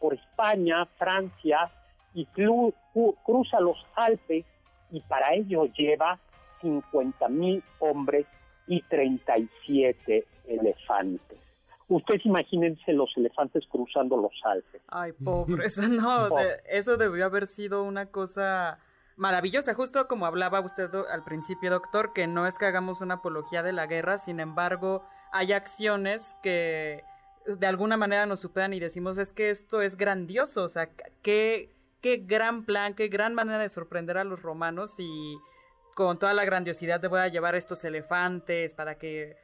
por 0.00 0.14
España, 0.14 0.86
Francia 0.98 1.70
y 2.14 2.26
cruza 2.26 3.60
los 3.60 3.78
Alpes 3.94 4.44
y 4.90 5.00
para 5.00 5.34
ello 5.34 5.64
lleva 5.66 6.18
50 6.60 7.28
mil 7.28 7.62
hombres 7.78 8.26
y 8.66 8.82
37 8.82 10.26
elefantes. 10.46 11.38
Ustedes 11.88 12.24
imagínense 12.24 12.92
los 12.92 13.10
elefantes 13.16 13.66
cruzando 13.66 14.16
los 14.16 14.32
Alpes. 14.44 14.82
Ay, 14.88 15.12
pobre, 15.12 15.66
no, 15.88 16.28
eso 16.68 16.96
debió 16.96 17.24
haber 17.24 17.46
sido 17.46 17.82
una 17.82 18.06
cosa 18.06 18.78
maravillosa, 19.16 19.74
justo 19.74 20.06
como 20.08 20.26
hablaba 20.26 20.60
usted 20.60 20.90
al 21.10 21.24
principio, 21.24 21.70
doctor, 21.70 22.12
que 22.12 22.26
no 22.26 22.46
es 22.46 22.58
que 22.58 22.66
hagamos 22.66 23.00
una 23.00 23.14
apología 23.14 23.62
de 23.62 23.72
la 23.72 23.86
guerra, 23.86 24.18
sin 24.18 24.40
embargo, 24.40 25.04
hay 25.32 25.52
acciones 25.52 26.34
que 26.42 27.04
de 27.46 27.66
alguna 27.66 27.96
manera 27.96 28.26
nos 28.26 28.40
superan 28.40 28.72
y 28.72 28.80
decimos 28.80 29.18
es 29.18 29.32
que 29.32 29.50
esto 29.50 29.82
es 29.82 29.96
grandioso, 29.96 30.64
o 30.64 30.68
sea, 30.68 30.88
qué, 31.22 31.70
qué 32.00 32.18
gran 32.18 32.64
plan, 32.64 32.94
qué 32.94 33.08
gran 33.08 33.34
manera 33.34 33.58
de 33.58 33.68
sorprender 33.68 34.18
a 34.18 34.24
los 34.24 34.42
romanos 34.42 34.94
y 34.98 35.38
con 35.94 36.18
toda 36.18 36.32
la 36.32 36.44
grandiosidad 36.44 37.00
de 37.00 37.08
voy 37.08 37.20
a 37.20 37.28
llevar 37.28 37.54
estos 37.54 37.84
elefantes 37.84 38.72
para 38.74 38.96
que 38.96 39.36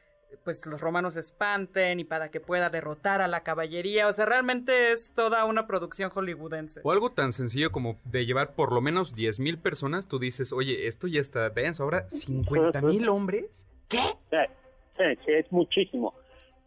pues 0.45 0.67
los 0.67 0.81
romanos 0.81 1.17
espanten 1.17 2.01
y 2.01 2.05
para 2.05 2.31
que 2.31 2.41
pueda 2.41 2.69
derrotar 2.69 3.23
a 3.23 3.29
la 3.29 3.43
caballería. 3.43 4.09
O 4.09 4.13
sea, 4.13 4.27
realmente 4.27 4.93
es 4.93 5.11
toda 5.15 5.45
una 5.47 5.67
producción 5.67 6.11
hollywoodense. 6.11 6.81
O 6.85 6.93
algo 6.93 7.13
tan 7.13 7.33
sencillo 7.33 7.73
como 7.73 7.99
de 8.05 8.27
llevar 8.27 8.55
por 8.55 8.73
lo 8.73 8.83
menos 8.83 9.17
10.000 9.17 9.61
personas, 9.61 10.07
tú 10.07 10.19
dices, 10.19 10.53
oye, 10.53 10.87
esto 10.87 11.07
ya 11.07 11.21
está 11.21 11.49
denso. 11.49 11.85
Ahora, 11.85 12.07
¿50.000 12.09 13.09
hombres? 13.09 13.67
¿Qué? 13.89 14.03
Sí, 14.31 15.05
sí, 15.25 15.33
es 15.33 15.51
muchísimo. 15.51 16.15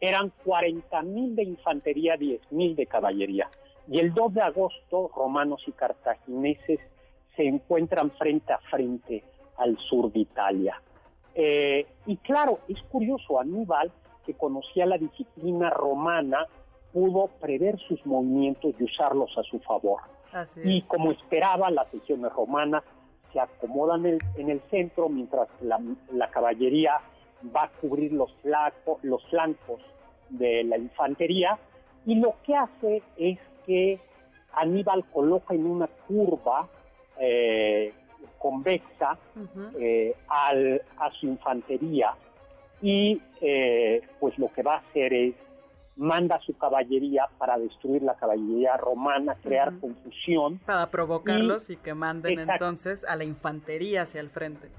Eran 0.02 0.32
40.000 0.44 1.36
de 1.36 1.44
infantería, 1.44 2.16
10.000 2.16 2.74
de 2.74 2.86
caballería. 2.86 3.48
Y 3.86 4.00
el 4.00 4.12
2 4.12 4.34
de 4.34 4.40
agosto, 4.42 5.12
romanos 5.14 5.62
y 5.68 5.70
cartagineses 5.70 6.80
se 7.36 7.44
encuentran 7.44 8.10
frente 8.10 8.52
a 8.52 8.58
frente 8.58 9.22
al 9.58 9.78
sur 9.78 10.10
de 10.12 10.18
Italia. 10.18 10.82
Eh, 11.36 11.86
y 12.06 12.16
claro, 12.16 12.58
es 12.66 12.82
curioso, 12.90 13.38
Aníbal, 13.38 13.92
que 14.26 14.34
conocía 14.34 14.86
la 14.86 14.98
disciplina 14.98 15.70
romana, 15.70 16.48
pudo 16.92 17.28
prever 17.40 17.78
sus 17.78 18.04
movimientos 18.04 18.74
y 18.80 18.82
usarlos 18.82 19.30
a 19.38 19.44
su 19.44 19.60
favor. 19.60 20.00
y 20.64 20.82
como 20.82 21.12
esperaba, 21.12 21.70
las 21.70 21.94
legiones 21.94 22.32
romanas 22.32 22.82
se 23.32 23.38
acomodan 23.38 24.04
en 24.04 24.50
el, 24.50 24.60
centro 24.68 25.08
mientras 25.08 25.48
la, 25.60 26.28
caballería 26.32 27.00
va 27.54 27.64
a 27.64 27.68
cubrir 27.68 28.12
los, 28.12 28.34
los 29.02 29.24
flancos 29.26 29.80
de 30.30 30.64
la 30.64 30.78
infantería 30.78 31.58
y 32.06 32.16
lo 32.16 32.34
que 32.44 32.56
hace 32.56 33.02
es 33.16 33.38
que 33.66 34.00
Aníbal 34.54 35.04
coloca 35.12 35.54
en 35.54 35.66
una 35.66 35.86
curva 35.86 36.68
eh, 37.18 37.92
convexa 38.38 39.18
eh, 39.78 40.14
al, 40.28 40.82
a 40.98 41.10
su 41.12 41.26
infantería 41.26 42.14
y 42.80 43.20
eh, 43.40 44.02
pues 44.18 44.36
lo 44.38 44.52
que 44.52 44.62
va 44.62 44.74
a 44.74 44.78
hacer 44.78 45.12
es 45.14 45.34
manda 45.96 46.36
a 46.36 46.40
su 46.40 46.56
caballería 46.56 47.26
para 47.38 47.58
destruir 47.58 48.02
la 48.02 48.14
caballería 48.14 48.76
romana, 48.76 49.36
crear 49.42 49.78
confusión. 49.78 50.58
Para 50.60 50.90
provocarlos 50.90 51.68
y, 51.70 51.76
que 51.76 51.94
manden 51.94 52.40
entonces 52.40 53.04
a 53.04 53.14
la 53.14 53.24
infantería 53.24 54.02
hacia 54.02 54.20
el 54.20 54.30
frente. 54.30 54.70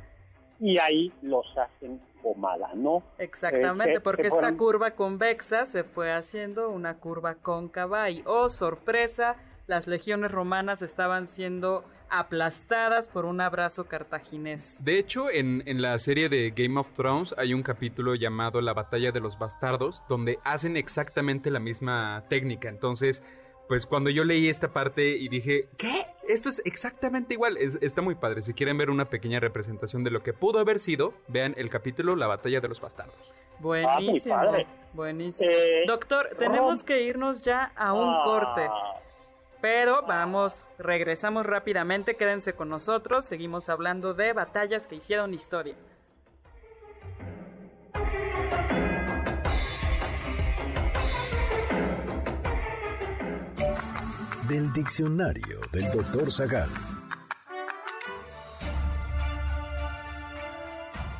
Y 0.60 0.78
ahí 0.78 1.12
los 1.22 1.46
hacen 1.58 2.00
pomada, 2.22 2.72
¿no? 2.74 3.04
Exactamente, 3.18 4.00
porque 4.00 4.28
esta 4.28 4.56
curva 4.56 4.92
convexa 4.92 5.66
se 5.66 5.84
fue 5.84 6.12
haciendo 6.12 6.70
una 6.70 6.96
curva 6.96 7.36
cóncava 7.36 8.10
y, 8.10 8.24
oh 8.26 8.50
sorpresa, 8.50 9.36
las 9.68 9.88
legiones 9.88 10.32
romanas 10.32 10.82
estaban 10.82 11.28
siendo 11.28 11.84
aplastadas 12.10 13.08
por 13.08 13.26
un 13.26 13.42
abrazo 13.42 13.86
cartaginés. 13.86 14.84
De 14.84 15.00
hecho, 15.00 15.32
en, 15.32 15.64
en, 15.66 15.82
la 15.82 15.98
serie 16.00 16.30
de 16.30 16.52
Game 16.52 16.80
of 16.80 16.92
Thrones 16.94 17.34
hay 17.38 17.54
un 17.54 17.64
capítulo 17.64 18.16
llamado 18.16 18.62
La 18.62 18.74
batalla 18.74 19.12
de 19.12 19.20
los 19.20 19.40
bastardos, 19.40 20.04
donde 20.08 20.38
hacen 20.44 20.78
exactamente 20.78 21.50
la 21.50 21.60
misma 21.60 22.24
técnica. 22.30 22.70
Entonces, 22.70 23.24
pues 23.68 23.86
cuando 23.86 24.10
yo 24.10 24.24
leí 24.24 24.48
esta 24.48 24.72
parte 24.72 25.18
y 25.18 25.28
dije, 25.28 25.70
¿qué? 25.78 26.06
Esto 26.27 26.50
es 26.50 26.62
exactamente 26.65 27.34
igual. 27.34 27.58
está 27.58 28.01
muy 28.01 28.15
padre. 28.15 28.42
Si 28.42 28.53
quieren 28.53 28.77
ver 28.77 28.89
una 28.89 29.06
pequeña 29.06 29.39
representación 29.39 30.03
de 30.03 30.12
lo 30.12 30.24
que 30.24 30.34
pudo 30.34 30.60
haber 30.60 30.80
sido, 30.80 31.13
vean 31.27 31.53
el 31.58 31.70
capítulo 31.70 32.15
La 32.15 32.27
batalla 32.27 32.62
de 32.62 32.68
los 32.68 32.80
bastardos. 32.80 33.34
Buenísimo. 33.60 34.36
Ah, 34.36 34.63
buenísimo. 34.94 35.50
Eh, 35.50 35.84
Doctor, 35.88 36.30
tenemos 36.38 36.84
que 36.84 37.01
irnos 37.03 37.42
ya 37.42 37.72
a 37.75 37.94
un 37.94 38.10
ah. 38.10 38.22
corte. 38.25 38.70
Pero 39.62 40.01
vamos, 40.06 40.65
regresamos 40.77 41.46
rápidamente, 41.46 42.18
quédense 42.18 42.51
con 42.51 42.68
nosotros, 42.68 43.24
seguimos 43.24 43.70
hablando 43.70 44.13
de 44.13 44.34
batallas 44.34 44.88
que 44.88 44.96
hicieron 44.96 45.34
historia. 45.34 45.75
Del 54.54 54.72
diccionario 54.72 55.62
del 55.72 55.92
doctor 55.92 56.32
Zagal. 56.32 56.70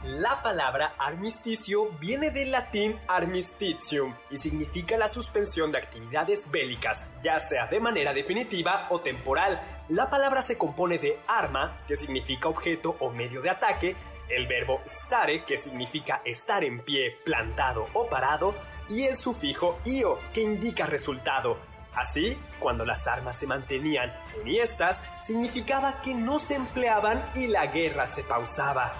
La 0.04 0.44
palabra 0.44 0.94
armisticio 1.00 1.90
viene 2.00 2.30
del 2.30 2.52
latín 2.52 2.96
armistitium 3.08 4.14
y 4.30 4.38
significa 4.38 4.98
la 4.98 5.08
suspensión 5.08 5.72
de 5.72 5.80
actividades 5.80 6.52
bélicas, 6.52 7.08
ya 7.24 7.40
sea 7.40 7.66
de 7.66 7.80
manera 7.80 8.14
definitiva 8.14 8.86
o 8.92 9.02
temporal. 9.02 9.60
La 9.90 10.12
palabra 10.12 10.44
se 10.44 10.56
compone 10.56 11.00
de 11.00 11.20
arma, 11.28 11.82
que 11.88 11.96
significa 11.96 12.50
objeto 12.50 12.98
o 13.00 13.10
medio 13.10 13.42
de 13.42 13.50
ataque, 13.50 13.96
el 14.30 14.46
verbo 14.46 14.80
stare, 14.86 15.44
que 15.44 15.58
significa 15.58 16.22
estar 16.24 16.64
en 16.64 16.82
pie, 16.82 17.18
plantado 17.26 17.88
o 17.94 18.08
parado, 18.08 18.54
y 18.90 19.06
el 19.06 19.16
sufijo 19.16 19.80
io, 19.86 20.20
que 20.34 20.42
indica 20.42 20.86
resultado. 20.86 21.73
Así, 21.96 22.38
cuando 22.60 22.86
las 22.86 23.08
armas 23.08 23.38
se 23.38 23.48
mantenían 23.48 24.12
enhiestas, 24.42 25.04
significaba 25.20 26.02
que 26.02 26.16
no 26.16 26.40
se 26.40 26.56
empleaban 26.56 27.32
y 27.36 27.48
la 27.48 27.68
guerra 27.68 28.08
se 28.08 28.24
pausaba. 28.24 28.94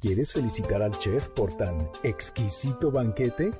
¿Quieres 0.00 0.32
felicitar 0.32 0.80
al 0.80 0.92
chef 0.92 1.28
por 1.30 1.56
tan 1.56 1.90
exquisito 2.04 2.92
banquete? 2.92 3.50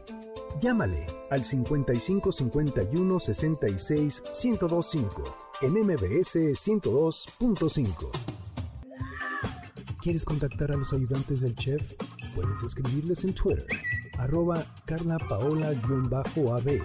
Llámale 0.60 1.04
al 1.30 1.44
55 1.44 2.30
51 2.30 3.20
66 3.20 4.22
1025 4.44 5.36
en 5.62 5.72
MBS 5.72 6.36
102.5. 6.36 8.47
¿Quieres 10.08 10.24
contactar 10.24 10.72
a 10.72 10.76
los 10.78 10.94
ayudantes 10.94 11.42
del 11.42 11.54
chef? 11.54 11.82
Puedes 12.34 12.62
escribirles 12.62 13.24
en 13.24 13.34
Twitter, 13.34 13.66
arroba 14.16 14.64
Carla 14.86 15.18
Paola-AB, 15.18 16.80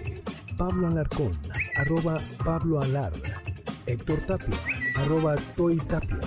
Pablo 0.58 0.88
Alarcón, 0.88 1.30
arroba 1.74 2.18
Pablo 2.44 2.82
Alar, 2.82 3.14
Héctor 3.86 4.18
Tapia, 4.26 4.58
arroba 4.96 5.36
Toy 5.56 5.78
Tapia. 5.78 6.20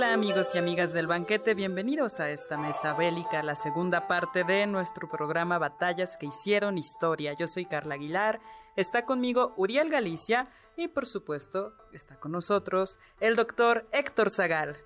Hola 0.00 0.14
amigos 0.14 0.54
y 0.54 0.58
amigas 0.58 0.94
del 0.94 1.06
banquete, 1.06 1.52
bienvenidos 1.52 2.20
a 2.20 2.30
esta 2.30 2.56
mesa 2.56 2.94
bélica, 2.94 3.42
la 3.42 3.54
segunda 3.54 4.08
parte 4.08 4.44
de 4.44 4.66
nuestro 4.66 5.10
programa 5.10 5.58
Batallas 5.58 6.16
que 6.16 6.24
hicieron 6.24 6.78
historia. 6.78 7.34
Yo 7.34 7.46
soy 7.46 7.66
Carla 7.66 7.96
Aguilar, 7.96 8.40
está 8.76 9.04
conmigo 9.04 9.52
Uriel 9.58 9.90
Galicia 9.90 10.48
y 10.74 10.88
por 10.88 11.04
supuesto 11.04 11.74
está 11.92 12.16
con 12.16 12.32
nosotros 12.32 12.98
el 13.20 13.36
doctor 13.36 13.84
Héctor 13.92 14.30
Zagal. 14.30 14.78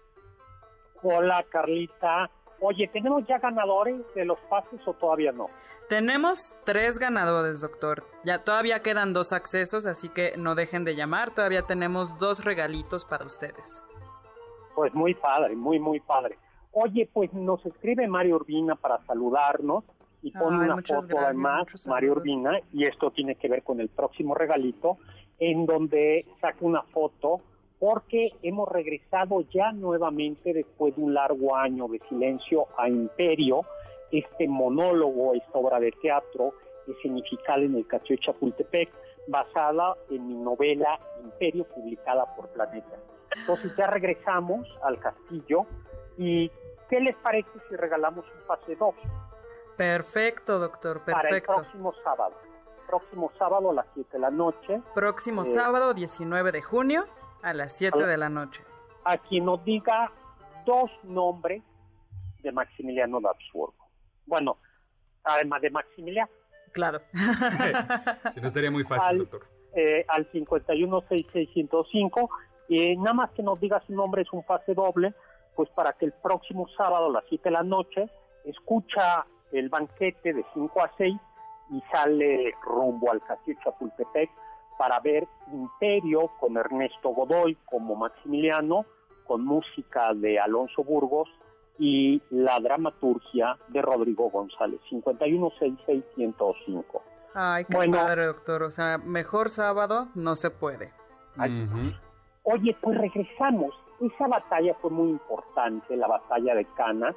Hola 1.05 1.45
Carlita, 1.49 2.29
oye, 2.59 2.89
¿tenemos 2.89 3.25
ya 3.29 3.39
ganadores 3.39 4.01
de 4.17 4.25
los 4.25 4.41
pases 4.51 4.81
o 4.85 4.95
todavía 4.95 5.31
no? 5.31 5.49
Tenemos 5.89 6.53
tres 6.65 6.99
ganadores, 6.99 7.61
doctor. 7.61 8.05
Ya 8.25 8.43
todavía 8.43 8.81
quedan 8.81 9.13
dos 9.13 9.33
accesos, 9.33 9.87
así 9.87 10.09
que 10.09 10.37
no 10.37 10.57
dejen 10.57 10.83
de 10.83 10.97
llamar. 10.97 11.33
Todavía 11.33 11.63
tenemos 11.63 12.19
dos 12.19 12.43
regalitos 12.45 13.05
para 13.05 13.27
ustedes. 13.27 13.85
Pues 14.75 14.95
muy 14.95 15.15
padre, 15.15 15.55
muy, 15.57 15.79
muy 15.79 16.01
padre. 16.01 16.39
Oye, 16.73 17.09
pues 17.13 17.33
nos 17.33 17.65
escribe 17.65 18.07
Mario 18.09 18.37
Urbina 18.37 18.75
para 18.75 18.99
saludarnos 19.07 19.85
y 20.23 20.33
pone 20.33 20.65
una 20.65 20.83
foto 20.83 21.19
además, 21.19 21.67
Mario 21.87 22.13
Urbina, 22.13 22.59
y 22.73 22.85
esto 22.85 23.11
tiene 23.11 23.37
que 23.37 23.49
ver 23.49 23.63
con 23.63 23.79
el 23.81 23.89
próximo 23.89 24.35
regalito, 24.35 24.97
en 25.39 25.67
donde 25.67 26.27
saca 26.41 26.59
una 26.63 26.83
foto 26.83 27.41
porque 27.79 28.33
hemos 28.43 28.69
regresado 28.69 29.43
ya 29.53 29.71
nuevamente 29.73 30.55
después 30.55 30.97
de 30.97 31.03
un 31.03 31.13
largo 31.15 31.55
año 31.55 31.87
de 31.89 32.01
silencio 32.09 32.67
a 32.79 32.89
Imperio, 32.89 33.63
este 34.11 34.49
monólogo, 34.49 35.35
esta 35.35 35.59
obra 35.59 35.79
de 35.79 35.93
teatro 35.93 36.55
escenifical 36.89 37.63
en 37.63 37.75
el 37.77 37.87
Castillo 37.87 38.21
Chapultepec, 38.23 38.91
basada 39.29 39.97
en 40.11 40.27
mi 40.27 40.35
novela 40.35 40.99
Imperio, 41.23 41.65
publicada 41.65 42.35
por 42.35 42.49
Planeta. 42.49 42.97
Entonces 43.37 43.73
ya 43.77 43.87
regresamos 43.87 44.67
al 44.83 44.99
castillo 44.99 45.67
y 46.17 46.51
¿qué 46.89 47.01
les 47.01 47.15
parece 47.17 47.51
si 47.69 47.77
regalamos 47.77 48.25
un 48.25 48.47
pase 48.47 48.77
2? 48.77 48.95
Perfecto, 49.77 50.59
doctor, 50.59 51.05
perfecto. 51.05 51.23
Para 51.23 51.37
el 51.37 51.43
próximo 51.43 51.93
sábado. 52.05 52.35
Próximo 52.87 53.33
sábado 53.39 53.71
a 53.71 53.75
las 53.75 53.87
7 53.95 54.11
de 54.13 54.19
la 54.19 54.31
noche. 54.31 54.81
Próximo 54.95 55.43
eh, 55.43 55.47
sábado, 55.47 55.95
19 55.95 56.53
de 56.53 56.63
junio, 56.63 57.07
a 57.43 57.53
las 57.53 57.77
7 57.77 58.07
de 58.07 58.17
la 58.17 58.29
noche. 58.29 58.63
A 59.05 59.19
quien 59.19 59.47
nos 59.47 59.65
diga 59.65 60.13
dos 60.65 60.91
nombres 61.03 61.63
de 62.43 62.53
Maximiliano 62.53 63.21
de 63.21 63.29
Habsburgo. 63.29 63.89
Bueno, 64.27 64.59
además 65.25 65.61
de 65.63 65.71
Maximiliano. 65.71 66.31
Claro. 66.73 67.01
si 68.33 68.41
no 68.41 68.49
estaría 68.49 68.71
muy 68.71 68.85
fácil, 68.85 69.19
doctor. 69.19 69.47
Eh, 69.75 70.05
al 70.09 70.31
516605 70.31 72.31
y 72.69 72.97
nada 72.97 73.15
más 73.15 73.31
que 73.31 73.43
nos 73.43 73.61
diga 73.61 73.83
su 73.87 73.95
nombre 73.95 74.23
es 74.23 74.33
un 74.33 74.43
pase 74.43 74.75
doble, 74.75 75.15
pues 75.55 75.69
para 75.71 75.93
que 75.93 76.07
el 76.07 76.13
próximo 76.13 76.67
sábado 76.77 77.07
a 77.07 77.13
las 77.13 77.25
7 77.29 77.45
de 77.45 77.51
la 77.51 77.63
noche 77.63 78.11
escucha 78.45 79.27
el 79.53 79.69
banquete 79.69 80.33
de 80.33 80.45
5 80.55 80.83
a 80.83 80.91
6 80.97 81.15
y 81.71 81.81
sale 81.93 82.55
rumbo 82.63 83.11
al 83.11 83.23
Castillo 83.23 83.59
Chapultepec 83.65 84.31
para 84.79 85.01
ver 85.01 85.27
Imperio 85.53 86.31
con 86.41 86.57
Ernesto 86.57 87.11
Godoy 87.11 87.57
como 87.65 87.95
Maximiliano, 87.95 88.85
con 89.27 89.45
música 89.45 90.13
de 90.15 90.39
Alonso 90.39 90.83
Burgos 90.83 91.29
y 91.79 92.21
la 92.31 92.59
dramaturgia 92.61 93.57
de 93.69 93.83
Rodrigo 93.83 94.31
González, 94.31 94.81
5166105. 94.91 97.03
Ay, 97.35 97.65
qué 97.65 97.91
padre, 97.91 98.27
doctor. 98.27 98.63
O 98.63 98.71
sea, 98.71 98.99
mejor 98.99 99.51
sábado 99.51 100.09
no 100.15 100.37
se 100.37 100.51
puede. 100.51 100.93
Oye, 102.45 102.77
pues 102.81 102.99
regresamos. 102.99 103.75
Esa 104.01 104.29
batalla 104.29 104.75
fue 104.75 104.91
muy 104.91 105.09
importante, 105.11 105.97
la 105.97 106.07
batalla 106.07 106.55
de 106.55 106.67
Cana, 106.77 107.15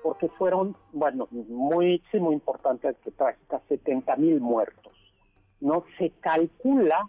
porque 0.00 0.28
fueron, 0.28 0.76
bueno, 0.92 1.26
muy, 1.30 2.00
muy 2.12 2.34
importante, 2.34 2.94
que 3.02 3.10
trajo 3.10 3.38
70 3.68 4.14
mil 4.16 4.40
muertos. 4.40 4.92
No 5.60 5.84
se 5.98 6.10
calcula 6.20 7.08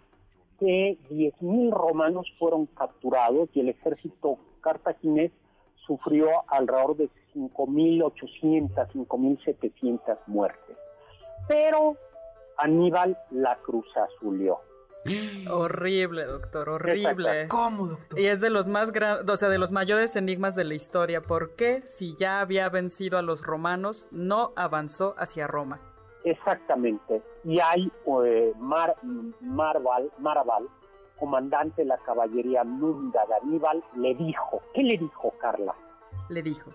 que 0.58 0.98
10 1.08 1.40
mil 1.40 1.70
romanos 1.70 2.26
fueron 2.38 2.66
capturados 2.66 3.48
y 3.54 3.60
el 3.60 3.68
ejército 3.68 4.38
cartaginés 4.60 5.30
sufrió 5.86 6.28
alrededor 6.48 6.96
de 6.96 7.10
5.800, 7.34 8.88
5.700 8.92 10.18
muertes. 10.26 10.76
Pero 11.46 11.96
Aníbal 12.56 13.16
la 13.30 13.56
cruz 13.56 13.86
azulió 13.96 14.60
Horrible, 15.50 16.24
doctor, 16.26 16.68
horrible. 16.68 17.48
¿Cómo, 17.48 17.88
doctor? 17.88 18.18
Y 18.18 18.26
es 18.26 18.40
de 18.40 18.50
los 18.50 18.66
más 18.68 18.92
grandes, 18.92 19.28
o 19.28 19.36
sea, 19.36 19.48
de 19.48 19.58
los 19.58 19.72
mayores 19.72 20.14
enigmas 20.14 20.54
de 20.54 20.64
la 20.64 20.74
historia. 20.74 21.22
¿Por 21.22 21.56
qué, 21.56 21.82
si 21.82 22.16
ya 22.16 22.40
había 22.40 22.68
vencido 22.68 23.18
a 23.18 23.22
los 23.22 23.42
romanos, 23.42 24.06
no 24.10 24.52
avanzó 24.54 25.14
hacia 25.18 25.46
Roma? 25.46 25.80
Exactamente. 26.24 27.20
Y 27.42 27.58
hay 27.58 27.90
eh, 28.24 28.52
Mar, 28.58 28.94
Marval, 29.40 30.12
Marval, 30.18 30.68
comandante 31.18 31.82
de 31.82 31.88
la 31.88 31.98
caballería 31.98 32.62
Nunda 32.62 33.22
de 33.26 33.34
Aníbal, 33.42 33.82
le 33.96 34.14
dijo, 34.14 34.62
¿qué 34.72 34.84
le 34.84 34.98
dijo 34.98 35.34
Carla? 35.40 35.74
Le 36.28 36.42
dijo, 36.42 36.70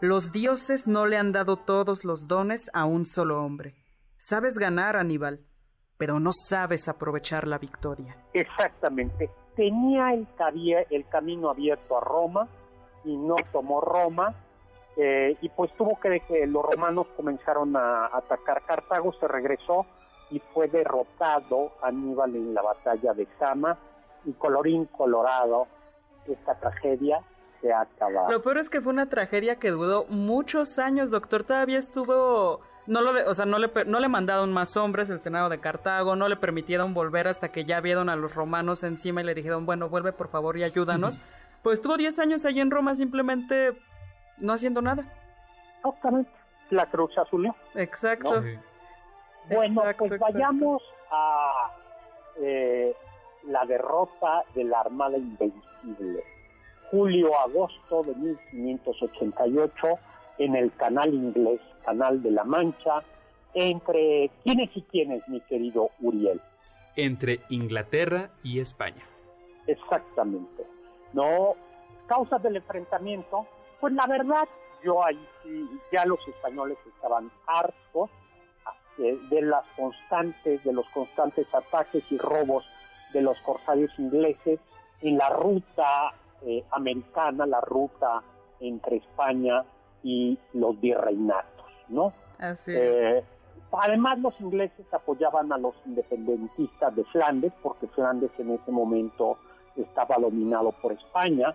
los 0.00 0.32
dioses 0.32 0.86
no 0.86 1.06
le 1.06 1.16
han 1.16 1.32
dado 1.32 1.56
todos 1.56 2.04
los 2.04 2.28
dones 2.28 2.70
a 2.74 2.84
un 2.84 3.06
solo 3.06 3.42
hombre. 3.42 3.74
Sabes 4.18 4.58
ganar, 4.58 4.96
Aníbal 4.96 5.40
pero 5.96 6.18
no 6.20 6.30
sabes 6.32 6.88
aprovechar 6.88 7.46
la 7.46 7.58
victoria. 7.58 8.16
Exactamente. 8.32 9.30
Tenía 9.54 10.12
el, 10.12 10.26
el 10.90 11.08
camino 11.08 11.50
abierto 11.50 11.96
a 11.96 12.00
Roma 12.00 12.48
y 13.04 13.16
no 13.16 13.36
tomó 13.52 13.80
Roma. 13.80 14.34
Eh, 14.96 15.36
y 15.40 15.48
pues 15.48 15.72
tuvo 15.76 15.98
que, 15.98 16.20
que 16.20 16.46
los 16.46 16.64
romanos 16.64 17.08
comenzaron 17.16 17.76
a 17.76 18.06
atacar 18.06 18.62
Cartago, 18.64 19.12
se 19.14 19.26
regresó 19.26 19.86
y 20.30 20.38
fue 20.52 20.68
derrotado 20.68 21.72
Aníbal 21.82 22.36
en 22.36 22.54
la 22.54 22.62
batalla 22.62 23.12
de 23.12 23.26
Sama 23.38 23.76
y 24.24 24.32
colorín 24.32 24.86
colorado, 24.86 25.66
esta 26.26 26.54
tragedia 26.54 27.20
se 27.60 27.72
ha 27.72 27.82
acabado. 27.82 28.30
Lo 28.30 28.42
peor 28.42 28.58
es 28.58 28.68
que 28.68 28.80
fue 28.80 28.92
una 28.92 29.08
tragedia 29.08 29.56
que 29.56 29.70
duró 29.70 30.06
muchos 30.08 30.78
años, 30.78 31.10
doctor, 31.10 31.44
todavía 31.44 31.78
estuvo 31.78 32.60
no 32.86 33.00
lo 33.00 33.30
o 33.30 33.34
sea, 33.34 33.46
no 33.46 33.58
le, 33.58 33.70
no 33.86 34.00
le 34.00 34.08
mandaron 34.08 34.52
más 34.52 34.76
hombres 34.76 35.08
el 35.10 35.20
Senado 35.20 35.48
de 35.48 35.58
Cartago, 35.60 36.16
no 36.16 36.28
le 36.28 36.36
permitieron 36.36 36.94
volver 36.94 37.28
hasta 37.28 37.48
que 37.50 37.64
ya 37.64 37.80
vieron 37.80 38.08
a 38.08 38.16
los 38.16 38.34
romanos 38.34 38.84
encima 38.84 39.22
y 39.22 39.24
le 39.24 39.34
dijeron, 39.34 39.66
bueno, 39.66 39.88
vuelve 39.88 40.12
por 40.12 40.28
favor 40.28 40.56
y 40.56 40.64
ayúdanos. 40.64 41.18
Pues 41.62 41.78
estuvo 41.78 41.96
10 41.96 42.18
años 42.18 42.44
allí 42.44 42.60
en 42.60 42.70
Roma 42.70 42.94
simplemente 42.94 43.72
no 44.38 44.52
haciendo 44.52 44.82
nada. 44.82 45.04
Exactamente, 45.78 46.30
la 46.70 46.86
cruz 46.86 47.16
azul. 47.16 47.50
Exacto. 47.74 48.42
Bueno, 49.48 49.82
pues 49.98 50.18
vayamos 50.18 50.82
a 51.10 51.70
eh, 52.40 52.94
la 53.44 53.64
derrota 53.66 54.42
de 54.54 54.64
la 54.64 54.80
Armada 54.80 55.16
Invencible. 55.16 56.24
julio-agosto 56.90 58.02
de 58.04 58.14
1588 58.14 59.98
en 60.38 60.56
el 60.56 60.72
canal 60.76 61.12
inglés, 61.12 61.60
Canal 61.84 62.22
de 62.22 62.30
la 62.30 62.44
Mancha, 62.44 63.02
entre 63.54 64.30
quiénes 64.42 64.70
y 64.74 64.82
quiénes, 64.82 65.26
mi 65.28 65.40
querido 65.42 65.90
Uriel. 66.00 66.40
Entre 66.96 67.40
Inglaterra 67.48 68.30
y 68.42 68.60
España. 68.60 69.02
Exactamente. 69.66 70.64
No, 71.12 71.54
causas 72.06 72.42
del 72.42 72.56
enfrentamiento, 72.56 73.46
pues 73.80 73.92
la 73.92 74.06
verdad, 74.06 74.48
yo 74.84 75.04
ahí 75.04 75.18
ya 75.92 76.04
los 76.04 76.18
españoles 76.26 76.78
estaban 76.94 77.30
hartos 77.46 78.10
de, 78.98 79.18
de 79.30 79.42
las 79.42 79.64
constantes, 79.76 80.62
de 80.64 80.72
los 80.72 80.86
constantes 80.90 81.46
ataques 81.54 82.04
y 82.10 82.18
robos 82.18 82.64
de 83.12 83.22
los 83.22 83.38
corsarios 83.40 83.90
ingleses 83.98 84.58
en 85.00 85.18
la 85.18 85.30
ruta 85.30 86.14
eh, 86.42 86.64
americana, 86.72 87.46
la 87.46 87.60
ruta 87.60 88.22
entre 88.60 88.96
España 88.96 89.64
y 90.04 90.38
los 90.52 90.80
virreinatos, 90.80 91.66
¿no? 91.88 92.12
Así 92.38 92.70
eh, 92.72 93.24
Además, 93.72 94.20
los 94.20 94.40
ingleses 94.40 94.86
apoyaban 94.92 95.52
a 95.52 95.58
los 95.58 95.74
independentistas 95.84 96.94
de 96.94 97.02
Flandes, 97.06 97.52
porque 97.60 97.88
Flandes 97.88 98.30
en 98.38 98.52
ese 98.52 98.70
momento 98.70 99.36
estaba 99.74 100.16
dominado 100.16 100.70
por 100.80 100.92
España. 100.92 101.52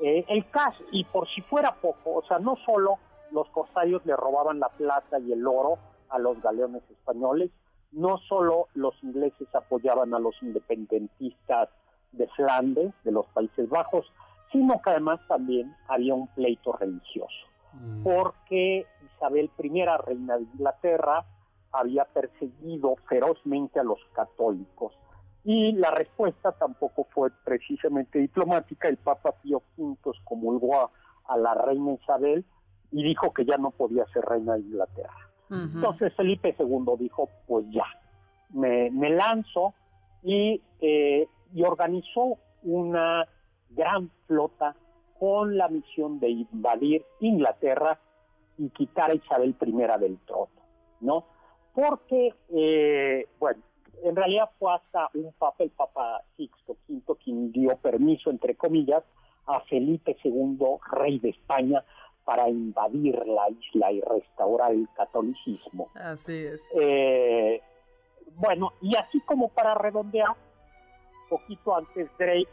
Eh, 0.00 0.24
el 0.28 0.48
caso, 0.50 0.84
y 0.92 1.02
por 1.04 1.28
si 1.28 1.40
fuera 1.42 1.74
poco, 1.74 2.14
o 2.14 2.22
sea, 2.22 2.38
no 2.38 2.56
solo 2.64 2.98
los 3.32 3.48
corsarios 3.48 4.04
le 4.06 4.14
robaban 4.14 4.60
la 4.60 4.68
plata 4.68 5.18
y 5.18 5.32
el 5.32 5.44
oro 5.44 5.78
a 6.10 6.18
los 6.18 6.40
galeones 6.40 6.82
españoles, 6.88 7.50
no 7.92 8.18
solo 8.18 8.68
los 8.74 8.94
ingleses 9.02 9.52
apoyaban 9.54 10.14
a 10.14 10.18
los 10.18 10.40
independentistas 10.42 11.68
de 12.12 12.28
Flandes, 12.28 12.92
de 13.04 13.10
los 13.10 13.26
Países 13.28 13.68
Bajos, 13.68 14.06
sino 14.52 14.80
que 14.82 14.90
además 14.90 15.20
también 15.28 15.74
había 15.88 16.14
un 16.14 16.28
pleito 16.28 16.72
religioso, 16.72 17.46
mm. 17.80 18.02
porque 18.02 18.86
Isabel 19.16 19.50
I, 19.58 19.84
reina 20.06 20.36
de 20.36 20.42
Inglaterra, 20.42 21.24
había 21.72 22.04
perseguido 22.04 22.96
ferozmente 23.08 23.80
a 23.80 23.84
los 23.84 23.98
católicos. 24.14 24.92
Y 25.44 25.72
la 25.72 25.90
respuesta 25.90 26.52
tampoco 26.52 27.06
fue 27.10 27.30
precisamente 27.44 28.18
diplomática. 28.18 28.88
El 28.88 28.96
Papa 28.96 29.32
Pío 29.42 29.62
V 29.76 29.96
excomulgó 30.10 30.90
a, 31.28 31.36
la 31.36 31.54
reina 31.54 31.92
Isabel 31.92 32.44
y 32.90 33.02
dijo 33.04 33.32
que 33.32 33.44
ya 33.44 33.56
no 33.56 33.70
podía 33.70 34.04
ser 34.06 34.24
reina 34.24 34.54
de 34.54 34.60
Inglaterra. 34.60 35.30
Entonces 35.48 36.12
Felipe 36.16 36.56
II 36.58 36.96
dijo, 36.98 37.28
pues 37.46 37.64
ya, 37.70 37.84
me, 38.50 38.90
lanzo 39.10 39.74
y, 40.24 40.60
eh, 40.80 41.28
y 41.54 41.62
organizó 41.62 42.38
una 42.64 43.24
gran 43.70 44.10
flota 44.26 44.74
con 45.18 45.56
la 45.56 45.68
misión 45.68 46.20
de 46.20 46.30
invadir 46.30 47.04
Inglaterra 47.20 47.98
y 48.58 48.68
quitar 48.70 49.10
a 49.10 49.14
Isabel 49.14 49.54
I 49.60 49.72
del 50.00 50.18
trono, 50.26 50.48
¿no? 51.00 51.24
Porque, 51.74 52.34
eh, 52.50 53.28
bueno, 53.38 53.62
en 54.02 54.16
realidad 54.16 54.50
fue 54.58 54.74
hasta 54.74 55.10
un 55.14 55.32
papa, 55.32 55.64
el 55.64 55.70
Papa 55.70 56.22
Sixto 56.36 56.76
V, 56.88 57.16
quien 57.22 57.52
dio 57.52 57.76
permiso, 57.76 58.30
entre 58.30 58.54
comillas, 58.54 59.02
a 59.46 59.60
Felipe 59.60 60.16
II, 60.22 60.58
rey 60.92 61.18
de 61.18 61.30
España, 61.30 61.84
para 62.24 62.48
invadir 62.48 63.24
la 63.26 63.48
isla 63.50 63.92
y 63.92 64.00
restaurar 64.00 64.72
el 64.72 64.88
catolicismo. 64.96 65.88
Así 65.94 66.46
es. 66.46 66.68
Eh, 66.74 67.62
bueno, 68.34 68.72
y 68.82 68.96
así 68.96 69.20
como 69.20 69.48
para 69.48 69.74
redondear, 69.74 70.34
poquito 71.30 71.76
antes 71.76 72.10
Drake 72.18 72.48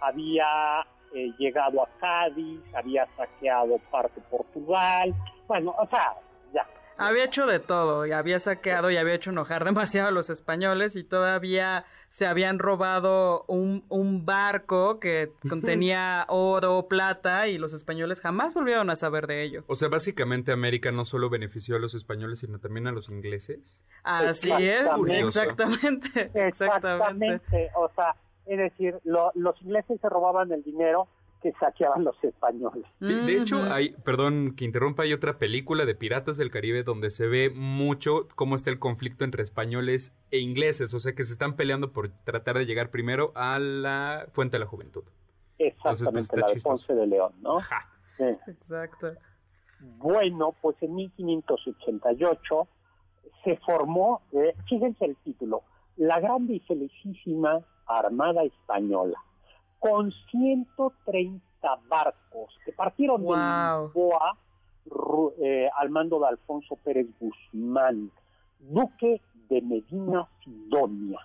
había 0.00 0.86
eh, 1.14 1.32
llegado 1.38 1.82
a 1.82 1.88
Cádiz, 2.00 2.60
había 2.74 3.06
saqueado 3.16 3.78
parte 3.90 4.20
de 4.20 4.26
Portugal, 4.26 5.14
bueno, 5.46 5.74
o 5.78 5.86
sea, 5.86 6.14
ya. 6.52 6.66
Había 6.96 7.24
hecho 7.24 7.46
de 7.46 7.60
todo, 7.60 8.04
y 8.06 8.12
había 8.12 8.38
saqueado 8.38 8.90
y 8.90 8.96
había 8.96 9.14
hecho 9.14 9.30
enojar 9.30 9.64
demasiado 9.64 10.08
a 10.08 10.12
los 10.12 10.28
españoles 10.28 10.96
y 10.96 11.04
todavía 11.04 11.84
se 12.10 12.26
habían 12.26 12.58
robado 12.58 13.44
un, 13.48 13.84
un 13.88 14.24
barco 14.24 15.00
que 15.00 15.32
contenía 15.48 16.24
oro, 16.28 16.86
plata 16.88 17.48
y 17.48 17.58
los 17.58 17.72
españoles 17.72 18.20
jamás 18.20 18.54
volvieron 18.54 18.90
a 18.90 18.96
saber 18.96 19.26
de 19.26 19.42
ello. 19.42 19.64
O 19.66 19.76
sea, 19.76 19.88
básicamente 19.88 20.52
América 20.52 20.92
no 20.92 21.04
solo 21.04 21.30
benefició 21.30 21.76
a 21.76 21.78
los 21.78 21.94
españoles, 21.94 22.40
sino 22.40 22.58
también 22.58 22.86
a 22.86 22.92
los 22.92 23.08
ingleses. 23.08 23.82
Así 24.02 24.50
es, 24.50 24.86
exactamente, 25.08 26.30
exactamente. 26.34 26.34
Exactamente, 26.34 27.70
o 27.76 27.88
sea, 27.94 28.14
es 28.46 28.58
decir, 28.58 28.98
los 29.04 29.62
ingleses 29.62 30.00
se 30.00 30.08
robaban 30.08 30.52
el 30.52 30.62
dinero 30.62 31.08
que 31.44 31.52
saqueaban 31.60 32.04
los 32.04 32.16
españoles. 32.24 32.86
Sí, 33.02 33.12
de 33.14 33.36
hecho, 33.36 33.62
hay, 33.64 33.90
perdón 34.02 34.54
que 34.56 34.64
interrumpa, 34.64 35.02
hay 35.02 35.12
otra 35.12 35.38
película 35.38 35.84
de 35.84 35.94
Piratas 35.94 36.38
del 36.38 36.50
Caribe 36.50 36.84
donde 36.84 37.10
se 37.10 37.26
ve 37.26 37.50
mucho 37.50 38.26
cómo 38.34 38.56
está 38.56 38.70
el 38.70 38.78
conflicto 38.78 39.24
entre 39.24 39.42
españoles 39.42 40.14
e 40.30 40.38
ingleses, 40.38 40.94
o 40.94 41.00
sea 41.00 41.14
que 41.14 41.22
se 41.22 41.34
están 41.34 41.54
peleando 41.54 41.92
por 41.92 42.08
tratar 42.24 42.56
de 42.56 42.64
llegar 42.64 42.90
primero 42.90 43.30
a 43.34 43.58
la 43.58 44.26
fuente 44.32 44.56
de 44.56 44.60
la 44.60 44.66
juventud. 44.66 45.04
Exactamente, 45.58 46.28
pues, 46.30 46.40
la 46.40 46.54
de 46.54 46.60
Ponce 46.62 46.94
de 46.94 47.06
León, 47.06 47.34
¿no? 47.42 47.58
Exacto. 48.18 49.12
Bueno, 49.98 50.54
pues 50.62 50.76
en 50.82 50.94
1588 50.94 52.68
se 53.44 53.56
formó, 53.58 54.22
eh, 54.32 54.54
fíjense 54.66 55.04
el 55.04 55.16
título, 55.16 55.62
la 55.96 56.20
grande 56.20 56.54
y 56.54 56.60
felicísima 56.60 57.60
Armada 57.86 58.42
Española, 58.42 59.18
con 59.78 60.10
130 60.30 61.40
barcos 61.88 62.54
que 62.64 62.72
partieron 62.72 63.22
de 63.22 63.28
Lisboa 63.28 64.36
eh, 65.38 65.68
al 65.76 65.90
mando 65.90 66.18
de 66.20 66.28
Alfonso 66.28 66.76
Pérez 66.76 67.06
Guzmán, 67.18 68.10
duque 68.58 69.20
de 69.48 69.62
Medina 69.62 70.28
Sidonia, 70.42 71.20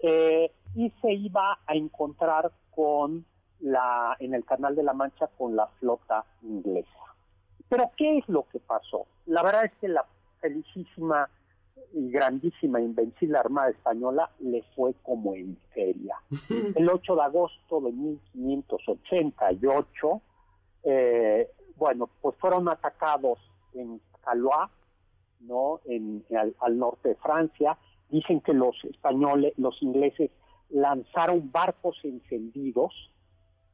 eh, 0.00 0.50
y 0.74 0.90
se 1.00 1.12
iba 1.12 1.58
a 1.66 1.74
encontrar 1.74 2.52
con 2.74 3.24
la 3.60 4.16
en 4.18 4.34
el 4.34 4.44
Canal 4.44 4.74
de 4.74 4.82
la 4.82 4.92
Mancha 4.92 5.28
con 5.38 5.56
la 5.56 5.66
flota 5.78 6.24
inglesa. 6.42 6.88
Pero 7.68 7.90
¿qué 7.96 8.18
es 8.18 8.28
lo 8.28 8.46
que 8.50 8.60
pasó? 8.60 9.06
La 9.26 9.42
verdad 9.42 9.64
es 9.64 9.72
que 9.80 9.88
la 9.88 10.04
felicísima 10.40 11.28
y 11.92 12.10
grandísima, 12.10 12.80
invencible 12.80 13.38
Armada 13.38 13.70
Española 13.70 14.28
le 14.40 14.64
fue 14.74 14.94
como 15.02 15.34
en 15.34 15.56
feria. 15.72 16.16
El 16.76 16.88
8 16.88 17.14
de 17.14 17.22
agosto 17.22 17.80
de 17.80 17.92
1588, 17.92 20.22
eh, 20.84 21.50
bueno, 21.76 22.08
pues 22.20 22.36
fueron 22.36 22.68
atacados 22.68 23.38
en 23.74 24.00
Calois, 24.24 24.70
¿no? 25.40 25.80
En, 25.84 26.24
al, 26.60 26.78
norte 26.78 27.08
de 27.10 27.16
Francia. 27.16 27.76
Dicen 28.08 28.40
que 28.40 28.54
los 28.54 28.76
españoles, 28.84 29.52
los 29.56 29.82
ingleses 29.82 30.30
lanzaron 30.70 31.50
barcos 31.50 31.98
encendidos, 32.04 33.10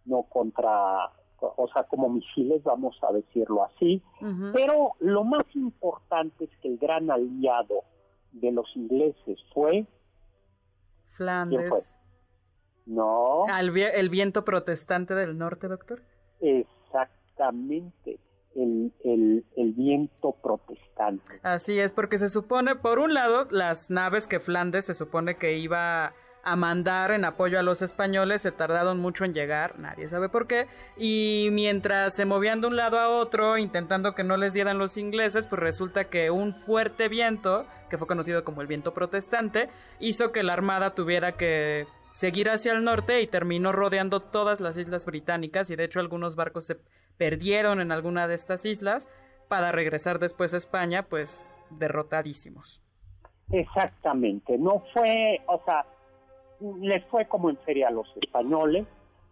no 0.05 0.23
contra, 0.25 1.13
o 1.41 1.69
sea, 1.73 1.85
como 1.85 2.09
misiles, 2.09 2.63
vamos 2.63 2.99
a 3.03 3.13
decirlo 3.13 3.65
así. 3.65 4.03
Pero 4.53 4.93
lo 5.01 5.25
más 5.25 5.45
importante 5.55 6.45
es 6.45 6.51
que 6.61 6.69
el 6.69 6.79
gran 6.79 7.11
aliado 7.11 7.85
de 8.33 8.53
los 8.53 8.67
ingleses 8.77 9.39
fue... 9.53 9.87
Flandes. 11.17 11.71
No. 12.87 13.45
¿El, 13.47 14.09
viento 14.09 14.45
protestante 14.45 15.15
del 15.15 15.37
norte, 15.39 15.69
doctor? 15.69 16.03
Exactamente. 16.41 18.19
El, 18.55 18.93
el, 19.05 19.45
el, 19.57 19.73
viento 19.75 20.33
protestante. 20.43 21.41
Así 21.43 21.79
es, 21.79 21.93
porque 21.93 22.19
se 22.19 22.29
supone, 22.29 22.75
por 22.75 22.99
un 22.99 23.15
lado, 23.15 23.47
las 23.51 23.91
naves 23.91 24.27
que 24.27 24.41
Flandes 24.41 24.87
se 24.87 24.95
supone 24.95 25.37
que 25.37 25.59
iba 25.59 26.15
a 26.43 26.57
mandar 26.57 27.11
en 27.11 27.25
apoyo 27.25 27.59
a 27.59 27.63
los 27.63 27.83
españoles, 27.83 28.43
se 28.43 28.53
tardaron 28.53 28.99
mucho 28.99 29.25
en 29.25 29.35
llegar, 29.35 29.79
nadie 29.79 30.09
sabe 30.09 30.29
por 30.29 30.47
qué, 30.47 30.67
y 30.97 31.49
mientras 31.53 32.15
se 32.15 32.25
movían 32.25 32.61
de 32.61 32.69
un 32.69 32.77
lado 32.77 32.99
a 32.99 33.09
otro 33.09 33.59
intentando 33.59 34.15
que 34.15 34.25
no 34.25 34.37
les 34.37 34.53
dieran 34.53 34.79
los 34.79 34.97
ingleses, 34.97 35.47
pues 35.47 35.61
resulta 35.61 36.05
que 36.05 36.31
un 36.31 36.55
fuerte 36.55 37.09
viento, 37.09 37.67
que 37.89 37.99
fue 37.99 38.07
conocido 38.07 38.45
como 38.45 38.63
el 38.63 38.67
viento 38.67 38.95
protestante, 38.95 39.69
hizo 39.99 40.33
que 40.33 40.43
la 40.43 40.55
armada 40.55 40.95
tuviera 40.95 41.33
que 41.33 41.87
seguir 42.11 42.49
hacia 42.51 42.73
el 42.73 42.85
norte 42.85 43.21
y 43.21 43.27
terminó 43.27 43.73
rodeando 43.73 44.21
todas 44.21 44.61
las 44.61 44.77
islas 44.77 45.05
británicas 45.05 45.71
y 45.71 45.77
de 45.77 45.85
hecho 45.85 46.01
algunos 46.01 46.35
barcos 46.37 46.67
se 46.67 46.77
perdieron 47.17 47.81
en 47.81 47.93
alguna 47.93 48.27
de 48.27 48.35
estas 48.35 48.65
islas 48.65 49.09
para 49.49 49.73
regresar 49.73 50.19
después 50.19 50.55
a 50.55 50.57
España 50.57 51.05
pues 51.05 51.49
derrotadísimos. 51.71 52.81
Exactamente, 53.53 54.57
no 54.59 54.85
fue, 54.93 55.41
o 55.47 55.61
sea, 55.65 55.85
les 56.81 57.05
fue 57.07 57.27
como 57.27 57.51
en 57.51 57.57
feria 57.59 57.89
a 57.89 57.91
los 57.91 58.09
españoles. 58.21 58.87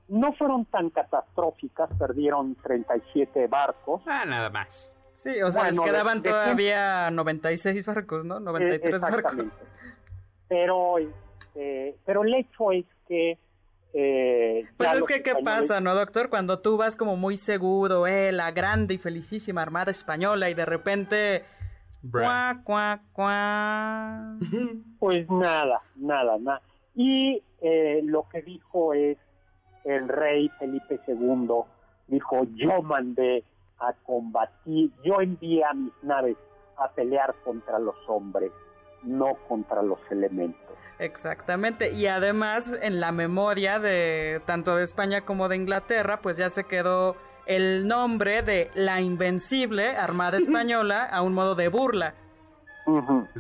No 0.09 0.33
fueron 0.33 0.65
tan 0.65 0.91
catastróficas, 0.91 1.91
perdieron 1.99 2.55
37 2.57 3.47
barcos. 3.47 4.03
Ah, 4.07 4.25
nada 4.27 4.49
más. 4.49 4.95
Sí, 5.15 5.43
o 5.43 5.51
sea, 5.51 5.71
les 5.71 5.81
quedaban 5.81 6.23
todavía 6.23 7.11
96 7.11 7.85
barcos, 7.85 8.25
¿no? 8.25 8.41
93 8.41 8.95
eh, 8.95 8.99
barcos. 8.99 9.47
Pero, 10.49 10.99
este, 10.99 11.97
pero 12.07 12.23
el 12.23 12.35
hecho 12.35 12.73
es 12.73 12.87
que 13.07 13.39
eh, 13.95 14.67
pues 14.77 14.93
es 14.93 15.05
que 15.05 15.23
qué 15.23 15.35
pasa, 15.43 15.81
¿no, 15.81 15.95
doctor? 15.95 16.29
Cuando 16.29 16.61
tú 16.61 16.77
vas 16.77 16.95
como 16.95 17.17
muy 17.17 17.37
seguro, 17.37 18.07
eh, 18.07 18.33
la 18.33 18.51
grande 18.51 18.95
y 18.95 18.99
felicísima 18.99 19.63
Armada 19.63 19.91
Española 19.91 20.51
y 20.51 20.55
de 20.55 20.65
repente... 20.65 21.45
Cuá, 22.13 22.61
cuá, 22.63 23.01
cuá. 23.13 24.37
Pues 25.01 25.29
nada, 25.29 25.81
nada, 25.97 26.39
nada. 26.39 26.63
Y 26.99 27.45
eh, 27.61 28.01
lo 28.03 28.29
que 28.29 28.43
dijo 28.43 28.93
es 28.93 29.17
el 29.85 30.09
rey 30.09 30.51
Felipe 30.59 30.99
II, 31.07 31.49
dijo, 32.09 32.45
yo 32.57 32.83
mandé 32.83 33.45
a 33.79 33.93
combatir, 34.05 34.91
yo 35.05 35.21
envié 35.21 35.65
a 35.65 35.75
mis 35.75 35.93
naves 36.03 36.37
a 36.77 36.91
pelear 36.91 37.37
contra 37.45 37.79
los 37.79 37.95
hombres, 38.09 38.51
no 39.05 39.37
contra 39.47 39.81
los 39.81 40.01
elementos. 40.11 40.77
Exactamente, 40.99 41.93
y 41.93 42.09
además 42.09 42.69
en 42.83 42.99
la 42.99 43.13
memoria 43.13 43.79
de 43.79 44.43
tanto 44.45 44.75
de 44.75 44.83
España 44.83 45.21
como 45.25 45.49
de 45.49 45.55
Inglaterra, 45.55 46.19
pues 46.21 46.37
ya 46.37 46.51
se 46.51 46.65
quedó 46.65 47.15
el 47.47 47.87
nombre 47.87 48.43
de 48.43 48.73
la 48.75 49.01
invencible 49.01 49.97
Armada 49.97 50.39
Española 50.39 51.05
a 51.05 51.23
un 51.23 51.33
modo 51.33 51.55
de 51.55 51.69
burla. 51.69 52.15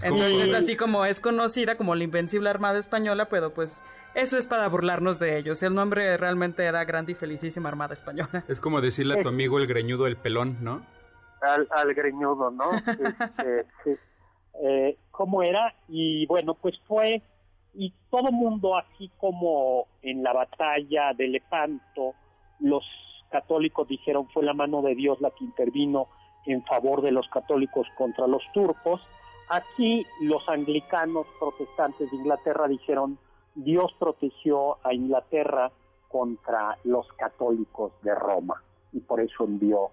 Entonces, 0.02 0.54
así 0.54 0.76
como 0.76 1.04
es 1.04 1.20
conocida 1.20 1.76
como 1.76 1.94
la 1.94 2.04
invencible 2.04 2.50
Armada 2.50 2.78
Española, 2.78 3.28
pero 3.28 3.52
pues 3.54 3.82
eso 4.14 4.36
es 4.36 4.46
para 4.46 4.68
burlarnos 4.68 5.18
de 5.18 5.38
ellos. 5.38 5.62
El 5.62 5.74
nombre 5.74 6.16
realmente 6.16 6.64
era 6.64 6.84
Grande 6.84 7.12
y 7.12 7.14
Felicísima 7.14 7.68
Armada 7.68 7.94
Española. 7.94 8.44
Es 8.48 8.60
como 8.60 8.80
decirle 8.80 9.18
a 9.18 9.22
tu 9.22 9.28
amigo 9.28 9.58
el 9.58 9.66
greñudo 9.66 10.06
el 10.06 10.16
pelón, 10.16 10.58
¿no? 10.60 10.82
Al, 11.40 11.94
greñudo, 11.94 12.50
¿no? 12.50 12.70
Este, 13.38 13.66
sí. 13.84 13.96
Eh, 14.62 14.98
¿Cómo 15.12 15.42
era? 15.42 15.74
Y 15.88 16.26
bueno, 16.26 16.54
pues 16.54 16.74
fue, 16.86 17.22
y 17.74 17.92
todo 18.10 18.32
mundo, 18.32 18.76
así 18.76 19.10
como 19.18 19.86
en 20.02 20.22
la 20.22 20.32
batalla 20.32 21.12
de 21.14 21.28
Lepanto, 21.28 22.14
los 22.58 22.84
católicos 23.30 23.86
dijeron 23.86 24.28
fue 24.30 24.42
la 24.42 24.54
mano 24.54 24.82
de 24.82 24.94
Dios 24.94 25.20
la 25.20 25.30
que 25.30 25.44
intervino 25.44 26.08
en 26.46 26.64
favor 26.64 27.02
de 27.02 27.12
los 27.12 27.28
católicos 27.28 27.86
contra 27.96 28.26
los 28.26 28.42
turcos. 28.52 29.00
Aquí 29.50 30.06
los 30.20 30.46
anglicanos 30.48 31.26
protestantes 31.38 32.10
de 32.10 32.16
Inglaterra 32.16 32.68
dijeron 32.68 33.18
Dios 33.54 33.94
protegió 33.98 34.78
a 34.84 34.94
Inglaterra 34.94 35.70
contra 36.08 36.78
los 36.84 37.10
católicos 37.14 37.92
de 38.02 38.14
Roma 38.14 38.62
y 38.92 39.00
por 39.00 39.20
eso 39.20 39.44
envió 39.44 39.90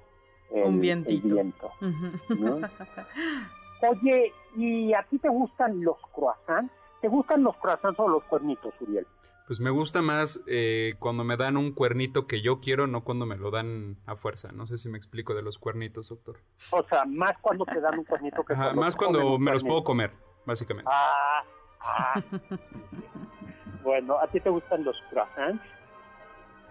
el, 0.51 0.79
viento. 0.79 1.71
Oye, 3.89 4.33
¿y 4.55 4.93
a 4.93 5.03
ti 5.03 5.19
te 5.19 5.29
gustan 5.29 5.83
los 5.83 5.97
croissants? 6.13 6.73
¿Te 7.01 7.07
gustan 7.07 7.43
los 7.43 7.55
croissants 7.57 7.99
o 7.99 8.07
los 8.07 8.23
cuernitos, 8.23 8.73
Uriel? 8.81 9.05
Pues 9.47 9.59
me 9.59 9.69
gusta 9.69 10.01
más 10.01 10.41
eh, 10.47 10.95
cuando 10.97 11.23
me 11.23 11.37
dan 11.37 11.55
un 11.55 11.71
cuernito 11.71 12.25
que 12.25 12.41
yo 12.41 12.61
quiero, 12.61 12.87
no 12.87 13.03
cuando 13.03 13.27
me 13.27 13.37
lo 13.37 13.51
dan 13.51 13.97
a 14.07 14.15
fuerza. 14.15 14.51
No 14.51 14.65
sé 14.65 14.79
si 14.79 14.89
me 14.89 14.97
explico 14.97 15.35
de 15.35 15.43
los 15.43 15.59
cuernitos, 15.59 16.09
doctor. 16.09 16.37
O 16.71 16.81
sea, 16.83 17.05
más 17.05 17.37
cuando 17.41 17.63
te 17.65 17.79
dan 17.79 17.99
un 17.99 18.05
cuernito 18.05 18.43
que 18.43 18.53
Ajá, 18.53 18.73
Más 18.73 18.95
cuando 18.95 19.37
me 19.37 19.51
los 19.51 19.63
puedo 19.63 19.83
comer, 19.83 20.11
básicamente. 20.45 20.89
Ah, 20.91 21.43
ah. 21.79 22.23
bueno, 23.83 24.17
¿a 24.17 24.27
ti 24.27 24.39
te 24.39 24.49
gustan 24.49 24.83
los 24.83 24.99
croissants? 25.11 25.63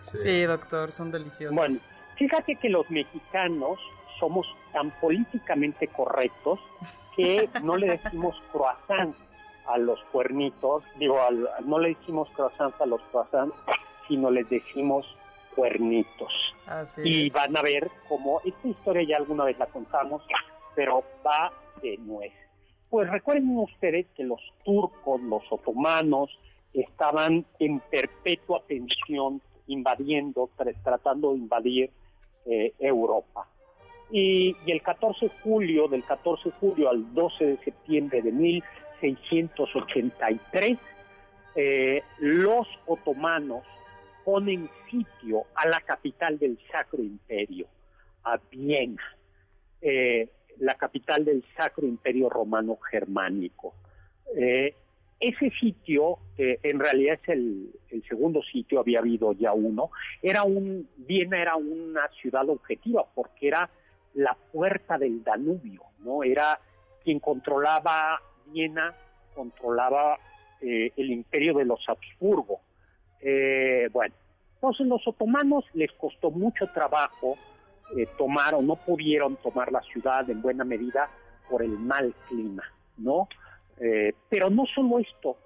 Sí. 0.01 0.43
doctor, 0.43 0.91
son 0.91 1.13
deliciosos. 1.13 1.57
Bueno, 1.57 1.79
fíjate 2.17 2.57
que 2.57 2.69
los 2.69 2.91
mexicanos 2.91 3.79
somos 4.19 4.47
tan 4.73 4.91
políticamente 5.01 5.87
correctos 5.89 6.59
que 7.17 7.49
no 7.63 7.77
le 7.77 7.99
decimos 7.99 8.35
croissants 8.53 9.17
a 9.67 9.79
los 9.79 9.99
cuernitos, 10.13 10.85
digo, 10.99 11.19
no 11.65 11.79
le 11.79 11.91
decimos 11.91 12.29
croissants 12.35 12.81
a 12.81 12.87
los 12.87 13.01
croissants, 13.11 13.55
sino 14.09 14.31
les 14.31 14.49
decimos 14.49 15.07
cuernitos. 15.55 16.33
y 17.03 17.31
van 17.31 17.57
a 17.57 17.63
ver 17.63 17.91
cómo, 18.09 18.41
esta 18.45 18.69
historia 18.69 19.03
ya 19.09 19.17
alguna 19.17 19.45
vez 19.45 19.59
la 19.59 19.67
contamos, 19.67 20.23
pero 20.75 21.03
va 21.25 21.53
de 21.83 21.97
nuez. 21.99 22.33
Pues 22.91 23.09
recuerden 23.11 23.57
ustedes 23.59 24.07
que 24.17 24.25
los 24.25 24.41
turcos, 24.65 25.21
los 25.23 25.43
otomanos, 25.51 26.31
estaban 26.73 27.45
en 27.59 27.81
perpetua 27.81 28.63
tensión 28.67 29.41
invadiendo, 29.67 30.51
tratando 30.83 31.33
de 31.33 31.39
invadir 31.39 31.91
eh, 32.47 32.73
Europa. 32.79 33.49
Y, 34.11 34.55
y, 34.67 34.73
el 34.73 34.83
14 34.83 35.27
de 35.27 35.33
julio, 35.43 35.89
del 35.89 36.05
14 36.05 36.51
de 36.51 36.55
julio 36.57 36.91
al 36.91 37.15
12 37.15 37.47
de 37.47 37.57
septiembre 37.65 38.23
de 38.23 38.33
1683, 39.05 40.79
eh, 41.57 42.03
los 42.19 42.67
otomanos 42.87 43.65
ponen 44.25 44.71
sitio 44.91 45.45
a 45.55 45.69
la 45.69 45.81
capital 45.81 46.39
del 46.39 46.59
Sacro 46.71 47.03
Imperio, 47.03 47.67
a 48.25 48.41
Viena, 48.51 49.03
eh, 49.81 50.29
la 50.59 50.75
capital 50.75 51.25
del 51.25 51.45
Sacro 51.57 51.87
Imperio 51.87 52.31
Romano 52.31 52.79
Germánico. 52.91 53.75
Eh, 54.37 54.75
ese 55.21 55.51
sitio, 55.61 56.19
en 56.37 56.81
realidad 56.81 57.19
es 57.23 57.29
el, 57.29 58.03
segundo 58.09 58.43
sitio, 58.43 58.81
había 58.81 58.99
habido 58.99 59.33
ya 59.33 59.53
uno, 59.53 59.91
era 60.21 60.43
un, 60.43 60.89
Viena 60.97 61.41
era 61.41 61.57
una 61.57 62.09
ciudad 62.21 62.47
objetiva 62.49 63.07
porque 63.15 63.49
era 63.49 63.71
la 64.15 64.37
puerta 64.53 64.99
del 64.99 65.23
Danubio, 65.23 65.83
¿no? 66.01 66.23
Era 66.25 66.59
quien 67.05 67.21
controlaba 67.21 68.21
Viena, 68.47 68.95
controlaba 69.35 70.19
eh, 70.61 70.93
el 70.97 71.11
imperio 71.11 71.55
de 71.55 71.65
los 71.65 71.81
Habsburgo. 71.89 72.61
Eh, 73.21 73.89
bueno, 73.93 74.15
entonces 74.55 74.87
los 74.87 75.07
otomanos 75.07 75.65
les 75.75 75.93
costó 75.93 76.31
mucho 76.31 76.67
trabajo 76.69 77.37
eh, 77.97 78.07
tomar 78.17 78.55
o 78.55 78.63
no 78.63 78.77
pudieron 78.77 79.37
tomar 79.37 79.71
la 79.71 79.83
ciudad 79.83 80.29
en 80.31 80.41
buena 80.41 80.65
medida 80.65 81.11
por 81.51 81.63
el 81.63 81.79
mal 81.79 82.15
clima, 82.29 82.65
¿no? 82.97 83.29
pero 84.29 84.51
no 84.51 84.67
solo 84.67 85.01
esto, 85.01 85.37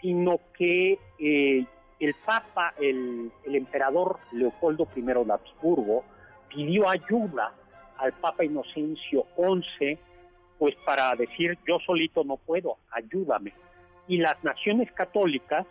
sino 0.00 0.40
que 0.58 0.98
el 2.00 2.14
Papa, 2.26 2.74
el, 2.80 3.30
el, 3.44 3.54
emperador 3.54 4.18
Leopoldo 4.32 4.88
I 4.96 5.02
de 5.02 5.32
Habsburgo, 5.32 6.04
pidió 6.48 6.88
ayuda 6.88 7.52
al 7.98 8.12
Papa 8.14 8.44
Inocencio 8.44 9.24
XI, 9.36 9.98
pues 10.58 10.74
para 10.84 11.14
decir 11.14 11.58
yo 11.66 11.78
solito 11.80 12.24
no 12.24 12.36
puedo, 12.36 12.78
ayúdame. 12.90 13.52
Y 14.08 14.18
las 14.18 14.42
naciones 14.44 14.90
católicas 14.92 15.66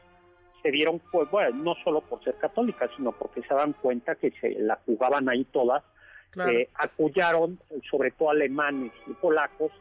se 0.62 0.72
dieron, 0.72 1.00
pues, 1.12 1.30
bueno, 1.30 1.56
no 1.56 1.76
solo 1.84 2.02
por 2.02 2.24
ser 2.24 2.36
católicas, 2.36 2.90
sino 2.98 3.12
porque 3.12 3.44
se 3.44 3.54
dan 3.54 3.74
cuenta 3.74 4.16
que 4.16 4.32
se 4.42 4.50
la 4.60 4.80
jugaban 4.86 5.30
ahí 5.30 5.46
todas, 5.46 5.84
eh, 6.50 6.70
acudieron, 6.74 7.60
sobre 7.90 8.12
todo 8.12 8.32
alemanes 8.32 8.92
y 9.08 9.14
polacos, 9.14 9.72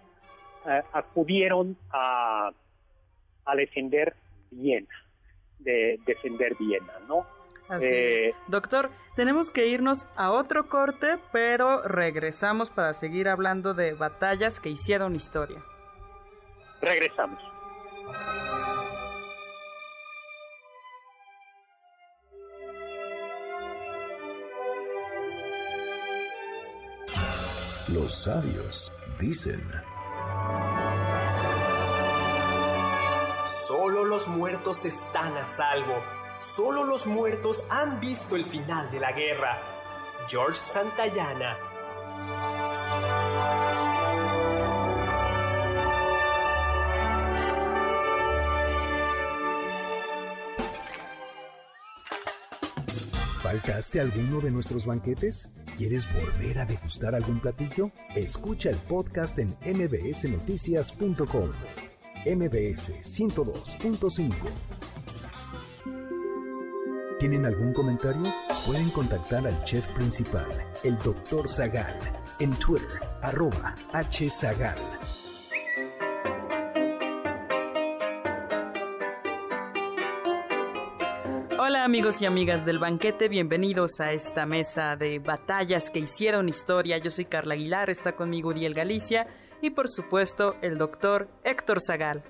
eh, 0.67 0.83
acudieron 0.93 1.77
a, 1.91 2.53
a 3.45 3.57
defender 3.57 4.15
Viena, 4.51 4.87
de 5.59 5.99
defender 6.07 6.55
Viena, 6.59 6.93
¿no? 7.09 7.27
Así 7.69 7.87
eh, 7.87 8.35
Doctor, 8.49 8.91
tenemos 9.17 9.51
que 9.51 9.67
irnos 9.67 10.05
a 10.17 10.31
otro 10.33 10.69
corte, 10.69 11.19
pero 11.33 11.83
regresamos 11.83 12.71
para 12.71 12.95
seguir 12.95 13.29
hablando 13.29 13.75
de 13.75 13.95
batallas 13.95 14.61
que 14.61 14.71
hicieron 14.71 15.15
historia. 15.15 15.63
Regresamos. 16.81 17.43
Los 27.89 28.25
sabios 28.25 28.93
dicen... 29.19 29.61
Solo 33.67 34.05
los 34.05 34.29
muertos 34.29 34.85
están 34.85 35.37
a 35.37 35.47
salvo 35.47 36.03
Solo 36.45 36.85
los 36.85 37.07
muertos 37.07 37.65
han 37.71 38.01
visto 38.01 38.37
el 38.37 38.45
final 38.45 38.91
de 38.91 39.01
la 39.01 39.13
guerra. 39.13 39.61
George 40.29 40.57
Santayana. 40.57 41.57
¿Faltaste 53.43 54.01
alguno 54.01 54.41
de 54.41 54.51
nuestros 54.51 54.85
banquetes? 54.87 55.49
¿Quieres 55.77 56.07
volver 56.13 56.59
a 56.59 56.67
degustar 56.67 57.15
algún 57.15 57.41
platillo? 57.41 57.91
Escucha 58.15 58.71
el 58.71 58.77
podcast 58.77 59.39
en 59.39 59.57
mbsnoticias.com. 59.65 61.51
MBS 62.27 62.93
102.5 63.03 64.35
¿Tienen 67.25 67.47
algún 67.47 67.73
comentario? 67.73 68.23
Pueden 68.67 68.91
contactar 68.91 69.47
al 69.47 69.65
chef 69.65 69.87
principal, 69.95 70.47
el 70.83 70.99
Dr. 70.99 71.49
Zagal, 71.49 71.99
en 72.39 72.51
Twitter, 72.59 73.01
arroba 73.23 73.75
hzagal. 73.95 74.77
Hola 81.53 81.59
Hola 81.59 81.85
amigos 81.85 82.21
y 82.21 82.27
amigas 82.27 82.67
del 82.67 82.79
banquete, 82.79 83.29
bienvenidos 83.29 84.01
a 84.01 84.13
esta 84.13 84.45
mesa 84.45 84.95
de 84.97 85.19
batallas 85.19 85.89
que 85.89 86.01
hicieron 86.01 86.51
historia. 86.51 86.99
Yo 86.99 87.11
soy 87.11 87.25
Carla 87.25 87.55
Aguilar, 87.55 87.89
está 87.89 88.17
conmigo 88.17 88.51
Uriel 88.51 88.75
Galicia 88.75 89.29
y 89.63 89.71
por 89.71 89.89
supuesto 89.89 90.57
el 90.61 90.77
doctor 90.77 91.29
Héctor 91.43 91.79
Zagal. 91.81 92.23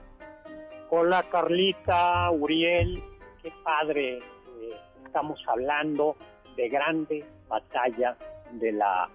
Hola 0.90 1.28
Carlita, 1.32 2.30
Uriel, 2.30 3.02
qué 3.42 3.52
padre. 3.64 4.20
Eh, 4.60 4.76
estamos 5.04 5.40
hablando 5.46 6.16
de 6.56 6.68
grandes 6.68 7.24
batallas 7.48 8.16
de 8.52 8.72
la, 8.72 9.08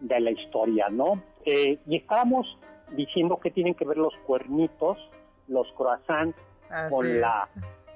de 0.00 0.20
la 0.20 0.30
historia, 0.30 0.88
¿no? 0.88 1.22
Eh, 1.44 1.78
y 1.86 1.96
estábamos 1.96 2.46
diciendo 2.92 3.38
que 3.38 3.50
tienen 3.50 3.74
que 3.74 3.84
ver 3.84 3.98
los 3.98 4.14
cuernitos, 4.26 4.98
los 5.48 5.70
croissants, 5.72 6.36
con 6.90 7.20
la 7.20 7.48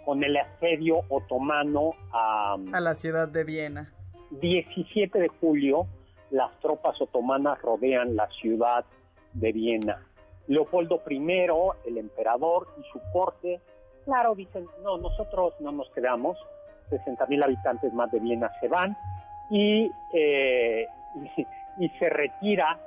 con 0.04 0.24
el 0.24 0.36
asedio 0.36 1.02
otomano 1.08 1.92
a, 2.12 2.56
a 2.72 2.80
la 2.80 2.94
ciudad 2.94 3.28
de 3.28 3.44
Viena. 3.44 3.92
17 4.30 5.18
de 5.18 5.28
julio, 5.28 5.86
las 6.30 6.58
tropas 6.60 7.00
otomanas 7.00 7.60
rodean 7.60 8.16
la 8.16 8.28
ciudad 8.40 8.84
de 9.34 9.52
Viena. 9.52 10.02
Leopoldo 10.46 11.02
I, 11.08 11.16
el 11.84 11.98
emperador 11.98 12.68
y 12.78 12.82
su 12.92 13.00
corte, 13.12 13.60
claro, 14.04 14.34
dicen, 14.34 14.66
no, 14.82 14.98
nosotros 14.98 15.54
no 15.60 15.70
nos 15.72 15.90
quedamos, 15.90 16.38
60 16.90 17.26
mil 17.26 17.42
habitantes 17.42 17.92
más 17.92 18.10
de 18.10 18.20
Viena 18.20 18.50
se 18.60 18.68
van 18.68 18.96
y, 19.48 19.90
eh, 20.12 20.86
y, 21.78 21.88
se 21.98 22.08
retira 22.10 22.78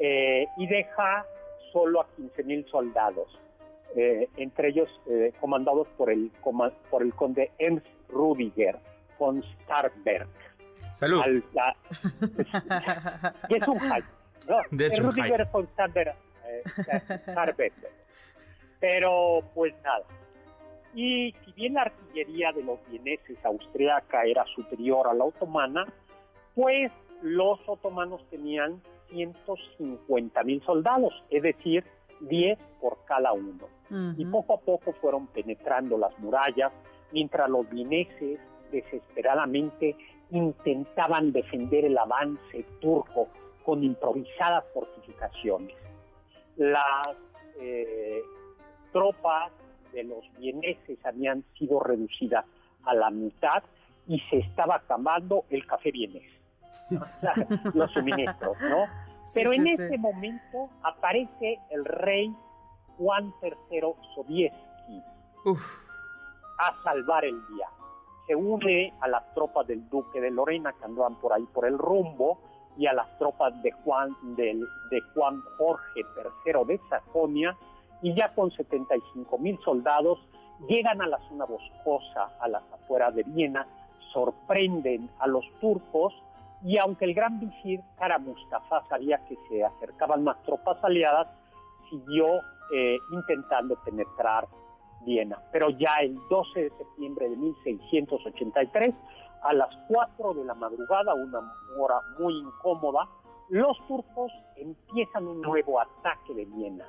eh, 0.00 0.46
y 0.56 0.66
deja 0.66 1.24
solo 1.72 2.00
a 2.00 2.06
15 2.16 2.44
mil 2.44 2.66
soldados. 2.70 3.38
Eh, 3.96 4.28
entre 4.36 4.68
ellos 4.68 4.88
eh, 5.08 5.32
comandados 5.40 5.88
por 5.96 6.10
el, 6.10 6.30
por 6.90 7.02
el 7.02 7.14
conde 7.14 7.52
Ernst 7.58 7.86
Rudiger 8.10 8.78
von 9.18 9.42
Starberg. 9.42 10.28
Salud. 10.92 11.22
es 13.48 13.66
un 13.66 13.80
hype, 13.80 14.06
¿no? 14.46 14.60
Rudiger 14.70 15.46
von 15.50 15.66
Starberg, 15.68 16.14
eh, 16.46 16.62
Starberg. 17.22 17.72
Pero 18.78 19.40
pues 19.54 19.74
nada. 19.82 20.04
Y 21.00 21.32
si 21.44 21.52
bien 21.52 21.74
la 21.74 21.82
artillería 21.82 22.50
de 22.50 22.64
los 22.64 22.80
vieneses 22.90 23.38
austriaca 23.44 24.24
era 24.24 24.44
superior 24.46 25.06
a 25.06 25.14
la 25.14 25.26
otomana, 25.26 25.86
pues 26.56 26.90
los 27.22 27.60
otomanos 27.68 28.20
tenían 28.30 28.82
150 29.10 30.42
mil 30.42 30.60
soldados, 30.64 31.14
es 31.30 31.44
decir, 31.44 31.84
10 32.22 32.58
por 32.80 32.98
cada 33.04 33.32
uno. 33.32 33.68
Y 34.16 34.24
poco 34.24 34.54
a 34.54 34.60
poco 34.60 34.92
fueron 34.94 35.28
penetrando 35.28 35.96
las 35.98 36.18
murallas, 36.18 36.72
mientras 37.12 37.48
los 37.48 37.70
vieneses 37.70 38.40
desesperadamente 38.72 39.94
intentaban 40.32 41.30
defender 41.30 41.84
el 41.84 41.96
avance 41.96 42.64
turco 42.80 43.28
con 43.64 43.84
improvisadas 43.84 44.64
fortificaciones. 44.74 45.76
Las 46.56 47.16
eh, 47.60 48.20
tropas 48.92 49.52
de 49.92 50.04
los 50.04 50.24
vieneses 50.38 50.98
habían 51.04 51.44
sido 51.58 51.80
reducidas 51.80 52.44
a 52.84 52.94
la 52.94 53.10
mitad 53.10 53.62
y 54.06 54.20
se 54.30 54.38
estaba 54.38 54.76
acabando 54.76 55.44
el 55.50 55.66
café 55.66 55.92
vienés, 55.92 56.30
los 57.74 57.90
suministros, 57.92 58.56
¿no? 58.60 58.86
Pero 59.34 59.52
en 59.52 59.66
ese 59.66 59.98
momento 59.98 60.70
aparece 60.82 61.58
el 61.70 61.84
rey 61.84 62.34
Juan 62.96 63.32
III 63.42 63.94
Sobieski 64.14 65.02
a 66.58 66.82
salvar 66.82 67.24
el 67.24 67.36
día. 67.48 67.68
Se 68.26 68.34
une 68.34 68.92
a 69.00 69.08
las 69.08 69.34
tropas 69.34 69.66
del 69.66 69.88
duque 69.88 70.20
de 70.20 70.30
Lorena 70.30 70.72
que 70.72 70.84
andaban 70.84 71.14
por 71.16 71.32
ahí 71.32 71.46
por 71.52 71.66
el 71.66 71.78
rumbo 71.78 72.38
y 72.76 72.86
a 72.86 72.92
las 72.92 73.18
tropas 73.18 73.60
de 73.62 73.72
Juan, 73.72 74.16
de 74.36 74.60
Juan 75.14 75.42
Jorge 75.56 76.00
III 76.16 76.64
de 76.66 76.80
Sajonia 76.88 77.56
y 78.02 78.14
ya 78.14 78.34
con 78.34 78.50
75 78.50 79.38
mil 79.38 79.58
soldados 79.64 80.18
llegan 80.68 81.00
a 81.02 81.06
la 81.06 81.18
zona 81.28 81.44
boscosa 81.44 82.32
a 82.40 82.48
las 82.48 82.62
afueras 82.72 83.14
de 83.14 83.22
Viena, 83.24 83.66
sorprenden 84.12 85.10
a 85.18 85.26
los 85.26 85.44
turcos 85.60 86.12
y 86.64 86.76
aunque 86.78 87.04
el 87.04 87.14
gran 87.14 87.38
visir 87.38 87.80
Kara 87.96 88.18
Mustafa 88.18 88.82
sabía 88.88 89.18
que 89.28 89.36
se 89.48 89.64
acercaban 89.64 90.24
más 90.24 90.42
tropas 90.42 90.82
aliadas, 90.82 91.28
siguió 91.88 92.26
eh, 92.72 92.98
intentando 93.12 93.76
penetrar 93.84 94.48
Viena. 95.04 95.40
Pero 95.52 95.70
ya 95.70 95.96
el 96.02 96.18
12 96.28 96.64
de 96.64 96.70
septiembre 96.70 97.28
de 97.28 97.36
1683, 97.36 98.94
a 99.42 99.52
las 99.52 99.68
4 99.88 100.34
de 100.34 100.44
la 100.44 100.54
madrugada, 100.54 101.14
una 101.14 101.40
hora 101.78 102.00
muy 102.18 102.36
incómoda, 102.36 103.08
los 103.48 103.78
turcos 103.86 104.32
empiezan 104.56 105.26
un 105.26 105.40
nuevo 105.40 105.80
ataque 105.80 106.34
de 106.34 106.44
Viena. 106.44 106.86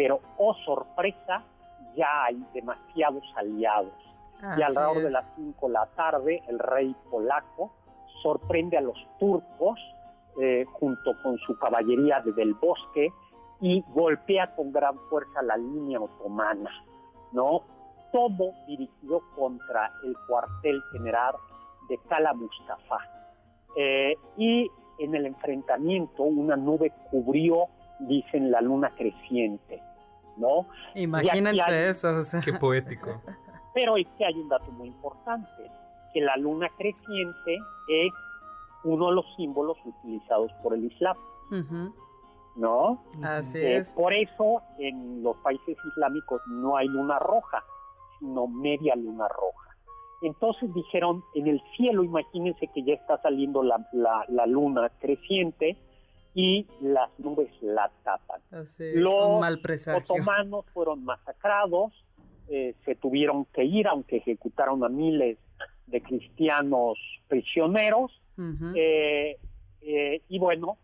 Pero, 0.00 0.18
oh 0.38 0.54
sorpresa, 0.64 1.44
ya 1.94 2.24
hay 2.24 2.42
demasiados 2.54 3.22
aliados. 3.36 3.92
y 4.56 4.62
alrededor 4.62 5.02
de 5.02 5.10
las 5.10 5.26
5 5.36 5.66
de 5.66 5.72
la 5.74 5.86
tarde, 5.94 6.42
el 6.48 6.58
rey 6.58 6.96
polaco 7.10 7.70
sorprende 8.22 8.78
a 8.78 8.80
los 8.80 8.96
turcos 9.18 9.78
eh, 10.40 10.64
junto 10.72 11.12
con 11.22 11.36
su 11.40 11.58
caballería 11.58 12.22
desde 12.24 12.40
el 12.40 12.54
bosque 12.54 13.12
y 13.60 13.84
golpea 13.88 14.56
con 14.56 14.72
gran 14.72 14.96
fuerza 15.10 15.42
la 15.42 15.58
línea 15.58 16.00
otomana, 16.00 16.70
¿no? 17.32 17.60
Todo 18.10 18.54
dirigido 18.66 19.20
contra 19.36 19.92
el 20.02 20.16
cuartel 20.26 20.80
general 20.92 21.34
de 21.90 21.98
Kala 22.08 22.32
Mustafa. 22.32 23.00
Eh, 23.76 24.16
y 24.38 24.66
en 24.98 25.14
el 25.14 25.26
enfrentamiento 25.26 26.22
una 26.22 26.56
nube 26.56 26.90
cubrió, 27.10 27.66
dicen, 27.98 28.50
la 28.50 28.62
luna 28.62 28.94
creciente, 28.96 29.82
¿no? 30.40 30.66
Imagínense 30.94 31.90
eso. 31.90 32.08
Qué 32.44 32.52
poético. 32.54 33.20
Pero 33.74 33.96
es 33.96 34.06
que 34.18 34.24
hay 34.24 34.34
un 34.34 34.48
dato 34.48 34.70
muy 34.72 34.88
importante 34.88 35.70
que 36.12 36.20
la 36.20 36.36
luna 36.36 36.68
creciente 36.76 37.58
es 37.88 38.12
uno 38.82 39.10
de 39.10 39.14
los 39.14 39.26
símbolos 39.36 39.76
utilizados 39.84 40.52
por 40.62 40.74
el 40.74 40.84
Islam. 40.84 41.16
¿No? 42.56 43.02
Así 43.22 43.58
eh, 43.58 43.78
es. 43.78 43.92
Por 43.92 44.12
eso 44.12 44.62
en 44.78 45.22
los 45.22 45.36
países 45.38 45.76
islámicos 45.92 46.40
no 46.48 46.76
hay 46.76 46.88
luna 46.88 47.18
roja, 47.18 47.62
sino 48.18 48.46
media 48.46 48.96
luna 48.96 49.28
roja. 49.28 49.70
Entonces 50.22 50.72
dijeron, 50.74 51.24
en 51.34 51.46
el 51.46 51.62
cielo, 51.76 52.02
imagínense 52.04 52.68
que 52.68 52.82
ya 52.82 52.94
está 52.94 53.20
saliendo 53.22 53.62
la, 53.62 53.86
la, 53.92 54.46
luna 54.46 54.90
creciente 55.00 55.78
y 56.34 56.66
las 56.80 57.10
nubes 57.18 57.50
la 57.60 57.90
tapan. 58.04 58.40
los 58.94 59.42
otomanos 59.86 60.64
fueron 60.72 61.04
masacrados, 61.04 61.92
eh, 62.48 62.74
se 62.84 62.94
tuvieron 62.94 63.46
que 63.46 63.64
ir, 63.64 63.86
aunque 63.88 64.18
ejecutaron 64.18 64.84
a 64.84 64.88
miles 64.88 65.38
de 65.86 66.00
cristianos 66.02 66.98
prisioneros. 67.28 68.12
Eh, 68.74 69.36
eh, 69.82 70.22
y 70.28 70.38
bueno, 70.38 70.78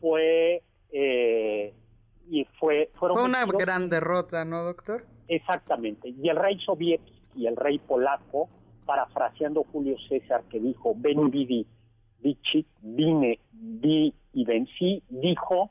fue. 0.00 0.62
Eh, 0.92 1.74
y 2.30 2.44
fue, 2.58 2.90
fueron 2.94 3.16
fue 3.16 3.24
una 3.24 3.44
gran 3.46 3.88
derrota, 3.88 4.44
¿no, 4.44 4.62
doctor? 4.62 5.04
Exactamente. 5.26 6.08
Y 6.10 6.28
el 6.28 6.36
rey 6.36 6.58
y 7.34 7.46
el 7.46 7.56
rey 7.56 7.78
polaco, 7.78 8.48
parafraseando 8.86 9.64
Julio 9.64 9.96
César, 10.08 10.44
que 10.48 10.60
dijo: 10.60 10.94
Ven, 10.96 11.30
vidi, 11.30 11.66
vicit, 12.20 12.68
vine, 12.80 13.40
vi 13.52 14.14
y 14.32 14.44
vencí, 14.44 15.02
dijo: 15.08 15.70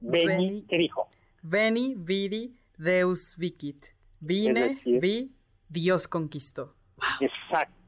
Veni, 0.00 0.64
¿qué 0.68 0.78
dijo? 0.78 1.08
Veni, 1.42 1.94
vidi, 1.96 2.56
Deus 2.76 3.36
vicit. 3.36 3.86
Vine, 4.20 4.80
vi, 4.84 5.32
Dios 5.68 6.08
conquistó. 6.08 6.74
Exacto 7.20 7.84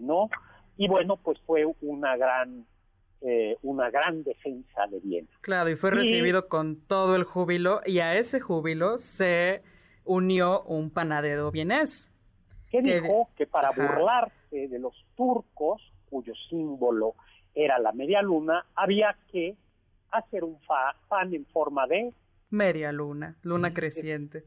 ¿no? 0.00 0.28
Y 0.76 0.88
bueno, 0.88 1.16
pues 1.16 1.38
fue 1.46 1.64
una 1.80 2.16
gran 2.16 2.66
eh, 3.20 3.56
una 3.62 3.90
gran 3.90 4.22
defensa 4.22 4.86
de 4.90 5.00
Viena. 5.00 5.28
Claro, 5.40 5.70
y 5.70 5.76
fue 5.76 5.90
recibido 5.90 6.48
con 6.48 6.80
todo 6.86 7.16
el 7.16 7.24
júbilo 7.24 7.80
y 7.86 8.00
a 8.00 8.16
ese 8.16 8.38
júbilo 8.38 8.98
se 8.98 9.62
unió 10.04 10.62
un 10.64 10.90
panadero 10.90 11.50
vienés. 11.50 12.10
Que, 12.70 12.82
dijo 12.82 13.30
que 13.36 13.46
para 13.46 13.70
burlarse 13.70 14.68
de 14.68 14.78
los 14.78 14.94
turcos, 15.16 15.80
cuyo 16.10 16.34
símbolo 16.50 17.14
era 17.54 17.78
la 17.78 17.92
media 17.92 18.22
luna, 18.22 18.66
había 18.74 19.16
que 19.30 19.56
hacer 20.10 20.44
un 20.44 20.58
pan 21.08 21.34
en 21.34 21.46
forma 21.46 21.86
de... 21.86 22.12
Media 22.50 22.92
luna, 22.92 23.36
luna 23.42 23.72
creciente. 23.72 24.44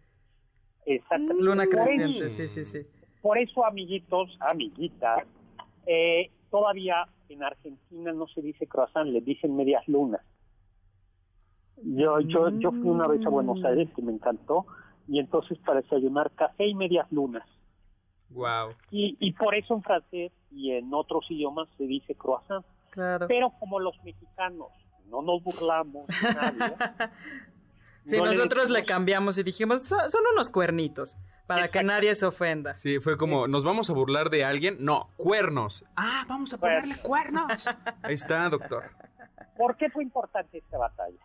Exactamente. 0.86 1.44
Luna 1.44 1.68
creciente, 1.68 2.30
sí, 2.32 2.48
sí, 2.48 2.66
sí. 2.66 2.88
Por 3.22 3.38
eso, 3.38 3.66
amiguitos, 3.66 4.38
amiguitas, 4.40 5.26
eh, 5.86 6.32
todavía 6.50 7.08
en 7.30 7.44
Argentina 7.44 8.14
no 8.14 8.28
se 8.28 8.42
dice 8.42 8.68
croissant, 8.68 9.10
le 9.10 9.22
dicen 9.22 9.56
medias 9.56 9.86
lunas. 9.88 10.22
Yo, 11.84 12.20
yo, 12.22 12.50
yo 12.58 12.72
fui 12.72 12.90
una 12.90 13.08
vez 13.08 13.26
a 13.26 13.30
Buenos 13.30 13.64
Aires 13.64 13.90
que 13.96 14.02
me 14.02 14.12
encantó 14.12 14.66
y 15.08 15.20
entonces 15.20 15.58
para 15.60 15.82
desayunar 15.82 16.32
café 16.32 16.68
y 16.68 16.74
medias 16.74 17.12
lunas. 17.12 17.48
Wow. 18.30 18.72
Y, 18.92 19.16
y 19.20 19.34
por 19.34 19.56
eso 19.56 19.76
en 19.76 19.84
francés 19.84 20.32
y 20.52 20.72
en 20.72 20.94
otros 20.94 21.30
idiomas 21.30 21.68
se 21.78 21.86
dice 21.86 22.16
croissant. 22.16 22.66
Claro. 22.98 23.28
Pero 23.28 23.52
como 23.60 23.80
los 23.80 23.96
mexicanos 24.04 24.70
no 25.06 25.22
nos 25.22 25.44
burlamos 25.44 26.08
de 26.08 26.34
nadie, 26.34 26.76
no 28.06 28.26
le 28.26 28.36
nosotros 28.38 28.70
le 28.72 28.80
decimos- 28.80 28.88
cambiamos 28.88 29.38
y 29.38 29.44
dijimos, 29.44 29.84
son, 29.84 30.10
son 30.10 30.22
unos 30.34 30.50
cuernitos, 30.50 31.16
para 31.46 31.68
que 31.70 31.84
nadie 31.84 32.16
se 32.16 32.26
ofenda. 32.26 32.76
Sí, 32.80 33.00
fue 33.00 33.16
como, 33.16 33.48
¿nos 33.48 33.64
vamos 33.64 33.92
a 33.92 33.94
burlar 33.94 34.32
de 34.32 34.44
alguien? 34.44 34.78
No, 34.80 35.12
cuernos. 35.16 35.86
Ah, 35.96 36.26
vamos 36.28 36.52
a 36.56 36.58
ponerle 36.58 36.98
cuernos. 37.04 37.68
Ahí 38.02 38.16
está, 38.16 38.50
doctor. 38.50 38.86
¿por 39.56 39.78
qué 39.78 39.92
fue 39.92 40.02
importante 40.04 40.58
esta 40.58 40.80
batalla? 40.80 41.20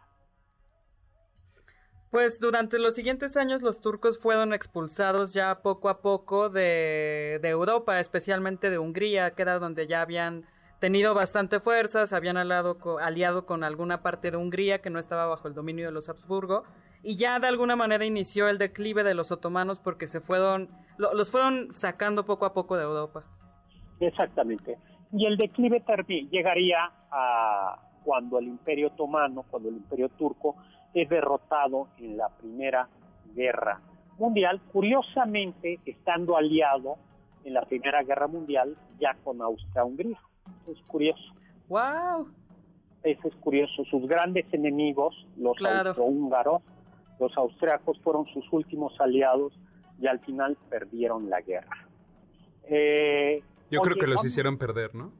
Pues 2.10 2.38
durante 2.38 2.78
los 2.78 2.94
siguientes 2.94 3.38
años 3.38 3.62
los 3.62 3.80
turcos 3.80 4.18
fueron 4.18 4.52
expulsados 4.52 5.32
ya 5.32 5.62
poco 5.62 5.88
a 5.88 6.02
poco 6.02 6.50
de, 6.50 7.38
de 7.40 7.48
Europa, 7.48 7.98
especialmente 7.98 8.68
de 8.68 8.78
Hungría, 8.78 9.30
que 9.30 9.40
era 9.40 9.58
donde 9.58 9.86
ya 9.86 10.02
habían 10.02 10.44
tenido 10.82 11.14
bastante 11.14 11.60
fuerza, 11.60 12.06
se 12.08 12.16
habían 12.16 12.36
aliado, 12.36 12.80
co- 12.80 12.98
aliado 12.98 13.46
con 13.46 13.62
alguna 13.62 14.02
parte 14.02 14.32
de 14.32 14.36
Hungría 14.36 14.80
que 14.82 14.90
no 14.90 14.98
estaba 14.98 15.26
bajo 15.26 15.46
el 15.46 15.54
dominio 15.54 15.86
de 15.86 15.92
los 15.92 16.08
Habsburgo, 16.08 16.64
y 17.04 17.16
ya 17.16 17.38
de 17.38 17.46
alguna 17.46 17.76
manera 17.76 18.04
inició 18.04 18.48
el 18.48 18.58
declive 18.58 19.04
de 19.04 19.14
los 19.14 19.30
otomanos 19.30 19.78
porque 19.78 20.08
se 20.08 20.20
fueron, 20.20 20.68
lo- 20.98 21.14
los 21.14 21.30
fueron 21.30 21.72
sacando 21.72 22.24
poco 22.26 22.46
a 22.46 22.52
poco 22.52 22.76
de 22.76 22.82
Europa. 22.82 23.22
Exactamente. 24.00 24.76
Y 25.12 25.24
el 25.26 25.36
declive 25.36 25.84
termi- 25.84 26.28
llegaría 26.30 26.90
a 27.12 27.78
cuando 28.02 28.40
el 28.40 28.48
Imperio 28.48 28.88
Otomano, 28.88 29.44
cuando 29.48 29.68
el 29.68 29.76
Imperio 29.76 30.08
Turco 30.08 30.56
es 30.92 31.08
derrotado 31.08 31.86
en 31.98 32.16
la 32.16 32.28
Primera 32.28 32.88
Guerra 33.36 33.80
Mundial, 34.18 34.60
curiosamente 34.72 35.78
estando 35.86 36.36
aliado 36.36 36.96
en 37.44 37.54
la 37.54 37.62
Primera 37.62 38.02
Guerra 38.02 38.26
Mundial 38.26 38.76
ya 38.98 39.14
con 39.22 39.40
Austria-Hungría. 39.40 40.18
Eso 40.62 40.72
es 40.72 40.82
curioso. 40.86 41.22
¡Wow! 41.68 42.28
Eso 43.02 43.28
es 43.28 43.34
curioso. 43.36 43.84
Sus 43.90 44.06
grandes 44.06 44.46
enemigos, 44.52 45.26
los 45.36 45.56
Claro. 45.56 45.90
austrohúngaros, 45.90 46.62
los 47.18 47.36
austriacos 47.36 47.98
fueron 48.02 48.26
sus 48.26 48.44
últimos 48.52 48.98
aliados 49.00 49.52
y 50.00 50.06
al 50.06 50.20
final 50.20 50.56
perdieron 50.70 51.28
la 51.30 51.40
guerra. 51.40 51.86
Eh, 52.64 53.42
Yo 53.70 53.80
creo 53.80 53.96
que 53.96 54.06
los 54.06 54.16
vamos- 54.16 54.26
hicieron 54.30 54.56
perder, 54.58 54.94
¿no? 54.94 55.12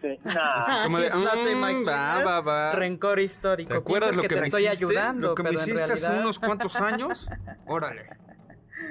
Sí, 0.00 0.18
nah. 0.24 0.62
Como 0.84 0.98
de, 0.98 1.10
¿No 1.10 1.30
te 1.30 1.54
"Mm, 1.54 1.56
imaginas? 1.58 1.86
va, 1.86 2.22
va, 2.24 2.40
va". 2.40 2.72
Rencor 2.72 3.18
histórico. 3.20 3.70
¿Te 3.70 3.76
acuerdas 3.78 4.14
lo 4.14 4.22
que, 4.22 4.28
que, 4.28 4.34
te 4.36 4.40
me 4.40 4.46
estoy 4.46 4.66
hiciste? 4.66 4.84
ayudando, 4.86 5.28
lo 5.28 5.34
que 5.34 5.42
me 5.42 5.50
hiciste 5.52 5.82
hace 5.82 5.94
realidad- 6.06 6.20
unos 6.22 6.38
cuantos 6.38 6.76
años. 6.80 7.28
Órale. 7.66 8.06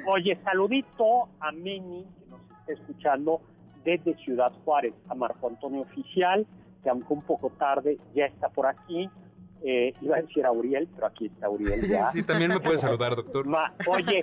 Oye, 0.05 0.37
saludito 0.43 1.29
a 1.39 1.51
Meni, 1.51 2.05
que 2.19 2.25
nos 2.29 2.41
está 2.41 2.73
escuchando 2.73 3.41
desde 3.87 4.15
Ciudad 4.17 4.51
Juárez, 4.65 4.93
a 5.07 5.15
Marco 5.15 5.47
Antonio 5.47 5.81
Oficial, 5.83 6.45
que 6.83 6.89
aunque 6.89 7.13
un 7.13 7.21
poco 7.21 7.49
tarde 7.51 7.97
ya 8.13 8.25
está 8.25 8.49
por 8.49 8.65
aquí. 8.67 9.09
Eh, 9.63 9.93
iba 10.01 10.17
a 10.17 10.21
decir 10.21 10.45
a 10.45 10.51
Uriel, 10.51 10.87
pero 10.93 11.07
aquí 11.07 11.27
está 11.27 11.49
Uriel 11.49 11.87
ya. 11.89 12.09
Sí, 12.11 12.21
también 12.21 12.51
me 12.51 12.59
puede 12.59 12.77
saludar, 12.77 13.15
doctor. 13.15 13.47
Ma- 13.47 13.73
oye, 13.87 14.21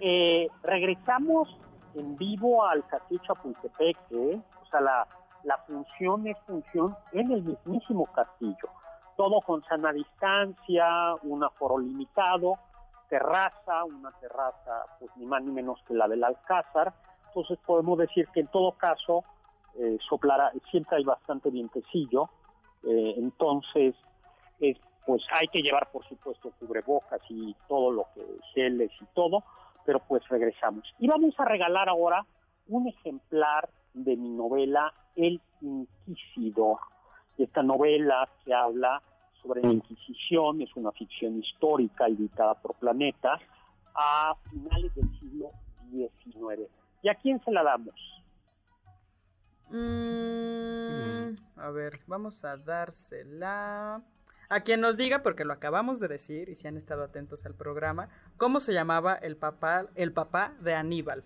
eh, 0.00 0.48
regresamos 0.62 1.46
en 1.94 2.16
vivo 2.16 2.64
al 2.64 2.84
Castillo 2.86 3.20
Chapultepec, 3.26 3.96
¿eh? 4.12 4.40
o 4.62 4.66
sea, 4.70 4.80
la, 4.80 5.06
la 5.44 5.58
función 5.66 6.26
es 6.26 6.38
función 6.46 6.96
en 7.12 7.30
el 7.32 7.42
mismísimo 7.44 8.06
castillo. 8.06 8.68
Todo 9.16 9.42
con 9.42 9.62
sana 9.64 9.92
distancia, 9.92 10.86
un 11.22 11.44
aforo 11.44 11.78
limitado, 11.78 12.54
terraza, 13.10 13.84
una 13.84 14.10
terraza 14.20 14.86
pues 14.98 15.10
ni 15.16 15.26
más 15.26 15.42
ni 15.44 15.52
menos 15.52 15.78
que 15.86 15.92
la 15.94 16.08
del 16.08 16.24
Alcázar. 16.24 16.92
Entonces 17.34 17.58
podemos 17.64 17.96
decir 17.96 18.28
que 18.34 18.40
en 18.40 18.48
todo 18.48 18.72
caso 18.72 19.24
eh, 19.78 19.96
soplará, 20.06 20.52
siempre 20.70 20.98
hay 20.98 21.04
bastante 21.04 21.48
vientecillo, 21.48 22.28
eh, 22.82 23.14
entonces 23.16 23.94
es, 24.60 24.76
pues 25.06 25.22
hay 25.30 25.48
que 25.48 25.62
llevar 25.62 25.90
por 25.90 26.06
supuesto 26.06 26.52
cubrebocas 26.60 27.22
y 27.30 27.56
todo 27.68 27.90
lo 27.90 28.06
que 28.14 28.22
geles 28.52 28.90
y 29.00 29.06
todo, 29.14 29.44
pero 29.86 30.00
pues 30.00 30.28
regresamos. 30.28 30.84
Y 30.98 31.08
vamos 31.08 31.34
a 31.38 31.46
regalar 31.46 31.88
ahora 31.88 32.26
un 32.68 32.86
ejemplar 32.86 33.70
de 33.94 34.14
mi 34.14 34.28
novela 34.28 34.92
El 35.16 35.40
Inquisidor. 35.62 36.80
Esta 37.38 37.62
novela 37.62 38.28
que 38.44 38.52
habla 38.52 39.00
sobre 39.42 39.62
la 39.62 39.72
Inquisición, 39.72 40.60
es 40.60 40.76
una 40.76 40.92
ficción 40.92 41.38
histórica 41.38 42.06
editada 42.08 42.54
por 42.56 42.74
Planeta 42.74 43.40
a 43.94 44.34
finales 44.50 44.94
del 44.94 45.08
siglo 45.18 45.50
XIX. 45.90 46.81
¿Y 47.02 47.08
a 47.08 47.14
quién 47.16 47.40
se 47.44 47.50
la 47.50 47.62
damos? 47.62 47.94
Mm, 49.70 51.36
a 51.56 51.70
ver, 51.70 52.00
vamos 52.06 52.44
a 52.44 52.56
dársela 52.56 54.02
a 54.52 54.60
quien 54.60 54.82
nos 54.82 54.98
diga, 54.98 55.22
porque 55.22 55.46
lo 55.46 55.54
acabamos 55.54 55.98
de 55.98 56.08
decir 56.08 56.50
y 56.50 56.56
si 56.56 56.68
han 56.68 56.76
estado 56.76 57.04
atentos 57.04 57.46
al 57.46 57.54
programa, 57.54 58.10
cómo 58.36 58.60
se 58.60 58.74
llamaba 58.74 59.14
el 59.14 59.36
papá, 59.36 59.86
el 59.94 60.12
papá 60.12 60.52
de 60.60 60.74
Aníbal. 60.74 61.24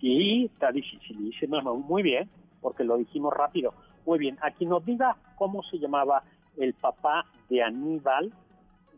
Sí, 0.00 0.46
está 0.46 0.72
dificilísimo, 0.72 1.60
no, 1.60 1.76
muy 1.76 2.02
bien, 2.02 2.30
porque 2.62 2.84
lo 2.84 2.96
dijimos 2.96 3.34
rápido. 3.34 3.74
Muy 4.06 4.18
bien, 4.18 4.38
a 4.40 4.50
quien 4.50 4.70
nos 4.70 4.82
diga 4.86 5.14
cómo 5.36 5.62
se 5.64 5.78
llamaba 5.78 6.22
el 6.56 6.72
papá 6.72 7.26
de 7.50 7.62
Aníbal, 7.62 8.32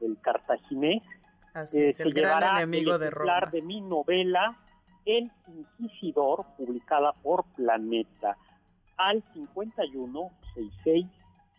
del 0.01 0.16
cartaginés, 0.21 1.03
Así 1.55 1.79
eh, 1.79 1.91
es, 1.91 1.97
se 1.97 2.05
el 2.05 2.14
gran 2.14 2.57
enemigo 2.57 2.95
el 2.95 3.01
de 3.01 3.11
Roma. 3.11 3.49
de 3.51 3.62
mi 3.62 3.81
novela 3.81 4.57
El 5.09 5.33
Inquisidor, 5.47 6.45
publicada 6.59 7.15
por 7.23 7.47
Planeta, 7.57 8.37
al 8.99 9.25
51 9.33 10.31
66 10.55 11.07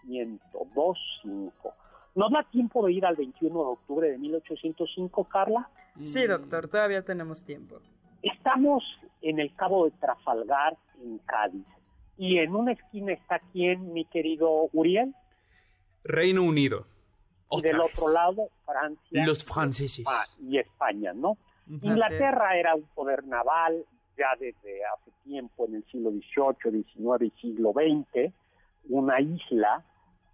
1025. 0.04 1.74
¿Nos 2.14 2.32
da 2.32 2.43
tiempo 2.43 2.86
de 2.86 2.93
ir 2.93 3.06
al 3.08 3.16
21 3.16 3.60
de 3.60 3.66
octubre 3.66 4.12
de 4.12 4.20
1805, 4.20 5.24
Carla? 5.24 5.68
Sí, 6.04 6.28
doctor, 6.28 6.68
todavía 6.68 7.04
tenemos 7.04 7.43
tiempo. 7.43 7.80
Estamos 8.22 8.84
en 9.24 9.39
el 9.39 9.56
Cabo 9.56 9.86
de 9.86 9.91
Trafalgar, 9.91 10.78
en 11.02 11.18
Cádiz. 11.20 11.66
Y 12.18 12.38
en 12.38 12.54
una 12.54 12.74
esquina 12.74 13.14
está 13.14 13.39
quién, 13.52 13.93
mi 13.93 14.06
querido 14.06 14.70
Uriel, 14.74 15.16
Reino 16.04 16.43
Unido. 16.43 16.86
y 17.50 17.62
del 17.62 17.80
otro 17.80 18.10
lado 18.14 18.50
Francia 18.64 19.26
Los 19.26 19.43
franceses. 19.43 20.06
Y 20.39 20.60
España, 20.60 21.14
¿no? 21.14 21.38
Inglaterra 21.70 22.57
era 22.57 22.76
un 22.76 22.84
poder 22.95 23.24
naval 23.26 23.86
ya 24.17 24.36
desde 24.39 24.84
hace 24.86 25.11
tiempo, 25.24 25.65
en 25.67 25.76
el 25.76 25.86
siglo 25.86 26.11
XVIII, 26.11 26.84
XIX 26.84 27.22
y 27.22 27.39
siglo 27.39 27.74
XX, 27.74 28.34
una 28.89 29.22
isla 29.22 29.84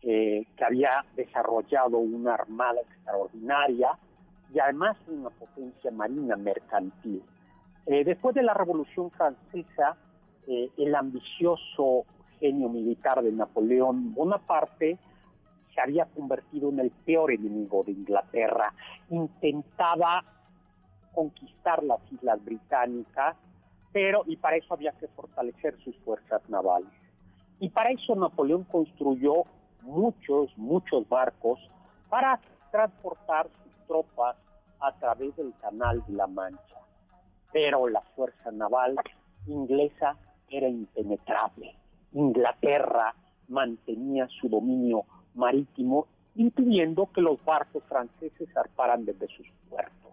eh, 0.02 0.46
que 0.58 0.66
había 0.66 1.06
desarrollado 1.16 1.98
una 1.98 2.34
armada 2.36 2.80
extraordinaria 2.82 3.90
y 4.54 4.60
además 4.60 4.98
una 5.08 5.30
potencia 5.30 5.92
marina 5.92 6.36
mercantil. 6.36 7.22
Eh, 7.86 8.04
después 8.04 8.34
de 8.34 8.44
la 8.44 8.54
Revolución 8.54 9.12
Francesa, 9.12 9.98
eh, 10.48 10.70
el 10.78 10.96
ambicioso 10.96 12.06
genio 12.40 12.70
militar 12.70 13.22
de 13.22 13.32
Napoleón 13.32 14.14
Bonaparte 14.14 14.98
se 15.74 15.82
había 15.82 16.06
convertido 16.06 16.70
en 16.70 16.80
el 16.80 16.92
peor 16.92 17.32
enemigo 17.32 17.84
de 17.84 17.92
Inglaterra. 17.92 18.74
Intentaba 19.10 20.24
conquistar 21.16 21.82
las 21.84 22.00
islas 22.12 22.44
británicas, 22.44 23.36
pero 23.92 24.24
y 24.28 24.36
para 24.36 24.58
eso 24.58 24.74
había 24.74 24.92
que 24.92 25.08
fortalecer 25.08 25.78
sus 25.84 25.96
fuerzas 26.00 26.42
navales. 26.50 26.92
Y 27.60 27.70
para 27.70 27.92
eso 27.92 28.16
Napoleón 28.16 28.66
construyó 28.66 29.46
muchos, 29.82 30.56
muchos 30.58 31.08
barcos 31.08 31.60
para 32.10 32.40
transportar 32.72 33.48
sus 33.64 33.88
tropas 33.88 34.36
a 34.82 34.92
través 35.00 35.36
del 35.38 35.54
Canal 35.62 36.04
de 36.06 36.14
la 36.14 36.28
Mancha. 36.28 36.80
Pero 37.54 37.88
la 37.88 38.02
fuerza 38.02 38.52
naval 38.52 38.98
inglesa 39.48 40.18
era 40.50 40.68
impenetrable. 40.68 41.76
Inglaterra 42.14 43.16
mantenía 43.48 44.28
su 44.40 44.50
dominio 44.50 45.06
marítimo, 45.36 46.08
impidiendo 46.36 47.10
que 47.14 47.22
los 47.22 47.44
barcos 47.46 47.84
franceses 47.88 48.50
zarparan 48.54 49.06
desde 49.06 49.28
sus 49.28 49.48
puertos. 49.70 50.05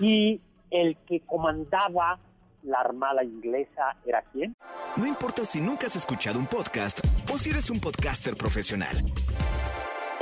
Y 0.00 0.40
el 0.70 0.96
que 1.06 1.20
comandaba 1.20 2.18
la 2.62 2.80
armada 2.80 3.22
inglesa 3.24 3.96
era 4.04 4.22
quién? 4.32 4.54
No 4.96 5.06
importa 5.06 5.44
si 5.44 5.60
nunca 5.60 5.86
has 5.86 5.96
escuchado 5.96 6.38
un 6.38 6.46
podcast 6.46 7.00
o 7.32 7.38
si 7.38 7.50
eres 7.50 7.70
un 7.70 7.80
podcaster 7.80 8.36
profesional. 8.36 8.96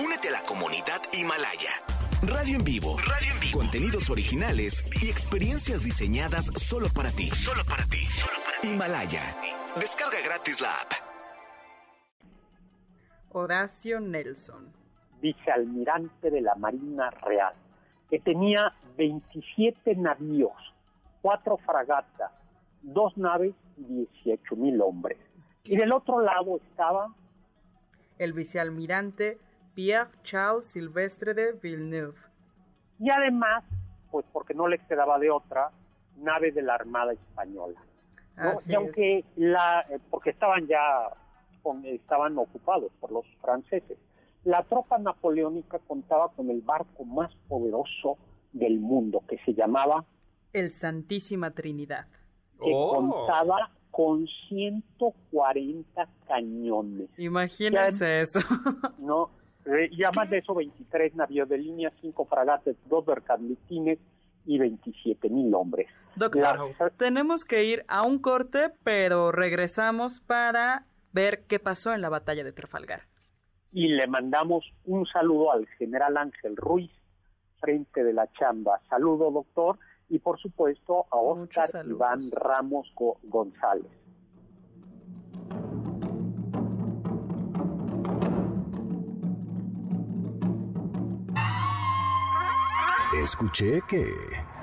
Únete 0.05 0.29
a 0.29 0.33
la 0.33 0.43
comunidad 0.43 1.01
Himalaya. 1.13 1.71
Radio 2.23 2.57
en 2.57 2.65
vivo. 2.65 2.97
Radio 2.99 3.33
en 3.33 3.41
vivo. 3.41 3.59
Contenidos 3.59 4.11
originales 4.11 4.85
y 5.01 5.09
experiencias 5.09 5.85
diseñadas 5.85 6.47
solo 6.57 6.89
para 6.95 7.11
ti. 7.11 7.29
Solo 7.31 7.63
para 7.65 7.85
ti. 7.87 8.01
Himalaya. 8.65 9.23
Descarga 9.79 10.19
gratis 10.25 10.61
la 10.61 10.73
app. 10.73 10.93
Horacio 13.31 14.01
Nelson. 14.01 14.73
vicealmirante 15.21 16.31
de 16.31 16.41
la 16.41 16.55
Marina 16.55 17.11
Real, 17.11 17.55
que 18.11 18.19
tenía 18.19 18.73
27 18.97 19.97
navíos, 19.97 20.53
cuatro 21.23 21.57
fragatas, 21.59 22.33
dos 22.83 23.17
naves 23.17 23.55
y 23.77 24.07
18 24.25 24.57
mil 24.57 24.81
hombres. 24.81 25.19
Y 25.65 25.77
del 25.77 25.93
otro 25.93 26.21
lado 26.21 26.57
estaba 26.57 27.15
el 28.19 28.33
vicealmirante 28.33 29.39
Pierre 29.75 30.11
Charles 30.23 30.67
Silvestre 30.67 31.35
de 31.35 31.53
Villeneuve. 31.53 32.19
Y 32.99 33.11
además, 33.11 33.65
pues 34.11 34.25
porque 34.33 34.55
no 34.55 34.67
les 34.67 34.81
quedaba 34.83 35.19
de 35.19 35.31
otra, 35.31 35.71
nave 36.17 36.51
de 36.51 36.63
la 36.63 36.75
Armada 36.75 37.13
Española. 37.13 37.79
Y 38.67 38.75
aunque 38.75 39.25
la, 39.37 39.85
eh, 39.91 39.99
porque 40.11 40.31
estaban 40.31 40.67
ya 40.67 41.11
estaban 41.85 42.39
ocupados 42.39 42.91
por 43.01 43.13
los 43.13 43.27
franceses. 43.41 43.99
La 44.49 44.63
tropa 44.63 44.97
napoleónica 44.97 45.79
contaba 45.79 46.31
con 46.31 46.49
el 46.49 46.63
barco 46.63 47.05
más 47.05 47.31
poderoso 47.49 48.17
del 48.55 48.81
mundo, 48.81 49.23
que 49.29 49.37
se 49.45 49.53
llamaba 49.53 50.07
el 50.55 50.73
Santísima 50.73 51.51
Trinidad. 51.51 52.07
Que 52.59 52.73
oh. 52.75 52.95
contaba 52.95 53.71
con 53.91 54.27
140 54.49 56.09
cañones. 56.27 57.11
Imagínense 57.19 58.23
eso. 58.23 58.41
No, 58.99 59.29
eh, 59.67 59.91
y 59.93 60.03
además 60.03 60.31
de 60.31 60.39
eso, 60.39 60.55
23 60.55 61.15
navíos 61.15 61.47
de 61.47 61.59
línea, 61.59 61.93
5 62.01 62.25
fragates, 62.25 62.75
2 62.87 63.05
bergantines 63.05 63.99
y 64.47 64.59
27 64.59 65.29
mil 65.29 65.55
hombres. 65.55 65.89
Doctor, 66.17 66.73
tenemos 66.97 67.45
que 67.45 67.65
ir 67.65 67.85
a 67.87 68.01
un 68.01 68.19
corte, 68.19 68.71
pero 68.83 69.31
regresamos 69.31 70.21
para 70.21 70.87
ver 71.13 71.43
qué 71.43 71.59
pasó 71.59 71.93
en 71.93 72.01
la 72.01 72.09
batalla 72.09 72.45
de 72.45 72.53
Trafalgar. 72.53 73.08
Y 73.73 73.89
le 73.89 74.07
mandamos 74.07 74.65
un 74.85 75.07
saludo 75.07 75.53
al 75.53 75.67
general 75.79 76.17
Ángel 76.17 76.57
Ruiz, 76.57 76.91
frente 77.61 78.03
de 78.03 78.13
la 78.13 78.31
chamba. 78.33 78.81
Saludo, 78.89 79.31
doctor, 79.31 79.79
y 80.09 80.19
por 80.19 80.39
supuesto 80.39 81.07
a 81.11 81.17
Oscar 81.17 81.69
Iván 81.87 82.31
Ramos 82.33 82.91
González. 83.25 83.93
Escuché 93.23 93.81
que... 93.89 94.58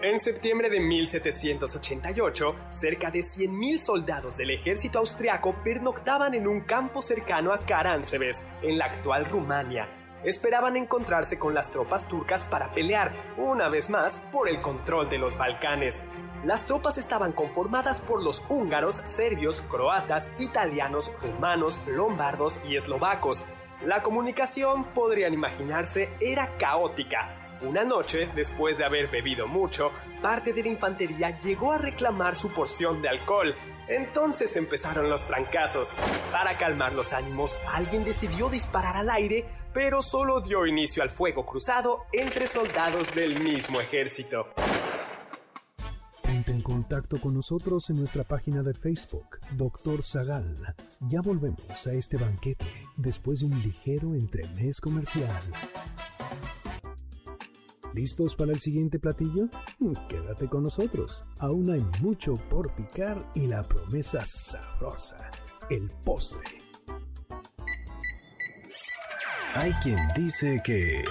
En 0.00 0.20
septiembre 0.20 0.70
de 0.70 0.78
1788, 0.78 2.54
cerca 2.70 3.10
de 3.10 3.18
100.000 3.18 3.78
soldados 3.78 4.36
del 4.36 4.50
ejército 4.50 5.00
austriaco 5.00 5.56
pernoctaban 5.64 6.34
en 6.34 6.46
un 6.46 6.60
campo 6.60 7.02
cercano 7.02 7.52
a 7.52 7.58
Karansebes, 7.66 8.44
en 8.62 8.78
la 8.78 8.84
actual 8.84 9.24
Rumania, 9.24 9.88
esperaban 10.22 10.76
encontrarse 10.76 11.36
con 11.36 11.52
las 11.52 11.72
tropas 11.72 12.06
turcas 12.06 12.46
para 12.46 12.72
pelear, 12.72 13.12
una 13.36 13.68
vez 13.68 13.90
más, 13.90 14.20
por 14.30 14.48
el 14.48 14.62
control 14.62 15.10
de 15.10 15.18
los 15.18 15.36
Balcanes. 15.36 16.04
Las 16.44 16.64
tropas 16.64 16.96
estaban 16.96 17.32
conformadas 17.32 18.00
por 18.00 18.22
los 18.22 18.44
húngaros, 18.48 19.00
serbios, 19.02 19.62
croatas, 19.62 20.30
italianos, 20.38 21.10
rumanos, 21.20 21.80
lombardos 21.88 22.60
y 22.68 22.76
eslovacos. 22.76 23.44
La 23.84 24.00
comunicación, 24.04 24.84
podrían 24.94 25.34
imaginarse, 25.34 26.08
era 26.20 26.56
caótica. 26.56 27.47
Una 27.62 27.84
noche, 27.84 28.30
después 28.34 28.78
de 28.78 28.84
haber 28.84 29.08
bebido 29.08 29.46
mucho, 29.46 29.90
parte 30.22 30.52
de 30.52 30.62
la 30.62 30.68
infantería 30.68 31.40
llegó 31.40 31.72
a 31.72 31.78
reclamar 31.78 32.34
su 32.34 32.50
porción 32.50 33.02
de 33.02 33.08
alcohol. 33.08 33.54
Entonces 33.88 34.54
empezaron 34.56 35.08
los 35.08 35.24
trancazos. 35.24 35.94
Para 36.30 36.56
calmar 36.58 36.92
los 36.92 37.12
ánimos, 37.12 37.58
alguien 37.66 38.04
decidió 38.04 38.48
disparar 38.48 38.96
al 38.96 39.10
aire 39.10 39.46
pero 39.72 40.02
solo 40.02 40.40
dio 40.40 40.66
inicio 40.66 41.02
al 41.02 41.10
fuego 41.10 41.44
cruzado 41.46 42.06
entre 42.12 42.46
soldados 42.46 43.14
del 43.14 43.40
mismo 43.40 43.80
ejército. 43.80 44.46
Ponte 46.22 46.52
en 46.52 46.62
contacto 46.62 47.20
con 47.20 47.34
nosotros 47.34 47.88
en 47.90 47.98
nuestra 47.98 48.24
página 48.24 48.62
de 48.62 48.74
Facebook, 48.74 49.38
Doctor 49.52 50.02
Zagal. 50.02 50.74
Ya 51.00 51.20
volvemos 51.20 51.86
a 51.86 51.92
este 51.92 52.16
banquete 52.16 52.66
después 52.96 53.40
de 53.40 53.46
un 53.46 53.62
ligero 53.62 54.14
entremés 54.14 54.80
comercial. 54.80 55.42
¿Listos 57.98 58.36
para 58.36 58.52
el 58.52 58.60
siguiente 58.60 59.00
platillo? 59.00 59.48
Quédate 60.08 60.46
con 60.46 60.62
nosotros. 60.62 61.24
Aún 61.40 61.68
hay 61.68 61.84
mucho 62.00 62.34
por 62.48 62.72
picar 62.76 63.18
y 63.34 63.48
la 63.48 63.64
promesa 63.64 64.20
sabrosa, 64.24 65.16
el 65.68 65.90
postre. 66.04 66.58
Hay 69.56 69.72
quien 69.82 69.98
dice 70.14 70.62
que... 70.62 71.02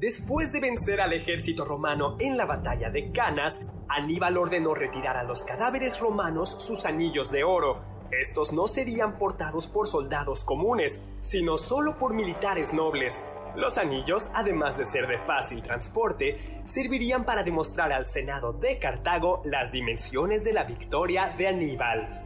Después 0.00 0.52
de 0.52 0.58
vencer 0.58 1.00
al 1.00 1.12
ejército 1.12 1.64
romano 1.64 2.16
en 2.18 2.36
la 2.36 2.44
batalla 2.44 2.90
de 2.90 3.12
Canas, 3.12 3.64
Aníbal 3.88 4.36
ordenó 4.36 4.74
retirar 4.74 5.16
a 5.16 5.22
los 5.22 5.44
cadáveres 5.44 6.00
romanos 6.00 6.56
sus 6.58 6.84
anillos 6.86 7.30
de 7.30 7.44
oro. 7.44 7.91
Estos 8.12 8.52
no 8.52 8.68
serían 8.68 9.18
portados 9.18 9.66
por 9.66 9.88
soldados 9.88 10.44
comunes, 10.44 11.00
sino 11.22 11.56
solo 11.56 11.96
por 11.96 12.12
militares 12.12 12.74
nobles. 12.74 13.24
Los 13.56 13.78
anillos, 13.78 14.28
además 14.34 14.76
de 14.76 14.84
ser 14.84 15.06
de 15.06 15.18
fácil 15.18 15.62
transporte, 15.62 16.60
servirían 16.66 17.24
para 17.24 17.42
demostrar 17.42 17.90
al 17.90 18.06
Senado 18.06 18.52
de 18.52 18.78
Cartago 18.78 19.40
las 19.44 19.72
dimensiones 19.72 20.44
de 20.44 20.52
la 20.52 20.64
victoria 20.64 21.34
de 21.38 21.48
Aníbal. 21.48 22.22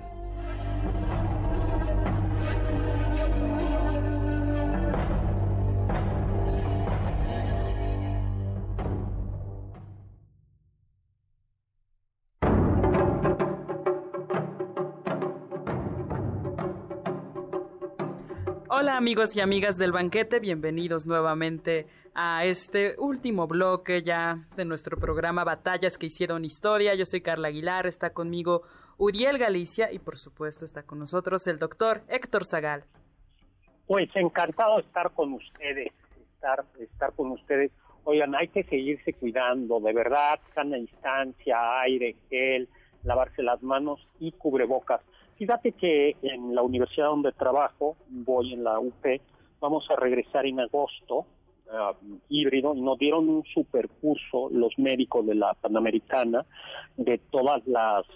Hola 18.79 18.99
amigos 18.99 19.35
y 19.35 19.41
amigas 19.41 19.79
del 19.79 19.91
banquete, 19.91 20.39
bienvenidos 20.39 21.07
nuevamente 21.07 21.87
a 22.15 22.45
este 22.45 22.95
último 22.99 23.47
bloque 23.47 24.03
ya 24.03 24.45
de 24.55 24.67
nuestro 24.67 24.99
programa 24.99 25.45
Batallas 25.45 25.97
que 25.97 26.05
hicieron 26.05 26.45
historia. 26.45 26.95
Yo 26.95 27.07
soy 27.07 27.23
Carla 27.23 27.49
Aguilar, 27.49 27.87
está 27.87 28.11
conmigo 28.11 28.65
Uriel 28.99 29.39
Galicia 29.39 29.91
y 29.91 29.99
por 29.99 30.19
supuesto 30.19 30.67
está 30.67 30.83
con 30.83 30.99
nosotros 30.99 31.47
el 31.47 31.59
doctor 31.59 32.03
Héctor 32.11 32.45
Zagal. 32.45 32.85
Pues 33.87 34.11
encantado 34.15 34.77
de 34.77 34.83
estar 34.83 35.11
con 35.13 35.33
ustedes, 35.33 35.91
estar, 36.35 36.67
estar 36.79 37.15
con 37.15 37.31
ustedes. 37.31 37.73
Oigan, 38.05 38.35
hay 38.35 38.49
que 38.49 38.63
seguirse 38.65 39.15
cuidando, 39.15 39.81
de 39.81 39.95
verdad, 39.95 40.39
sana 40.55 40.77
distancia, 40.77 41.81
aire, 41.81 42.15
gel, 42.29 42.69
lavarse 43.05 43.43
las 43.43 43.63
manos 43.63 44.07
y 44.21 44.33
cubrebocas. 44.33 45.01
Fíjate 45.37 45.73
que 45.73 46.17
en 46.23 46.55
la 46.55 46.63
universidad 46.63 47.09
donde 47.09 47.33
trabajo, 47.33 47.97
voy 48.09 48.55
en 48.55 48.65
la 48.65 48.81
UP, 48.81 49.05
vamos 49.61 49.87
a 49.91 49.97
regresar 49.97 50.47
en 50.47 50.61
agosto, 50.61 51.27
ah, 51.71 51.93
híbrido, 52.29 52.75
nos 52.75 52.99
dieron 52.99 53.29
un 53.29 53.45
supercurso 53.45 54.49
los 54.51 54.79
médicos 54.79 55.27
de 55.27 55.35
la 55.35 55.55
Panamericana 55.55 56.45
de 56.97 57.19
todas 57.19 57.67
las 57.67 58.07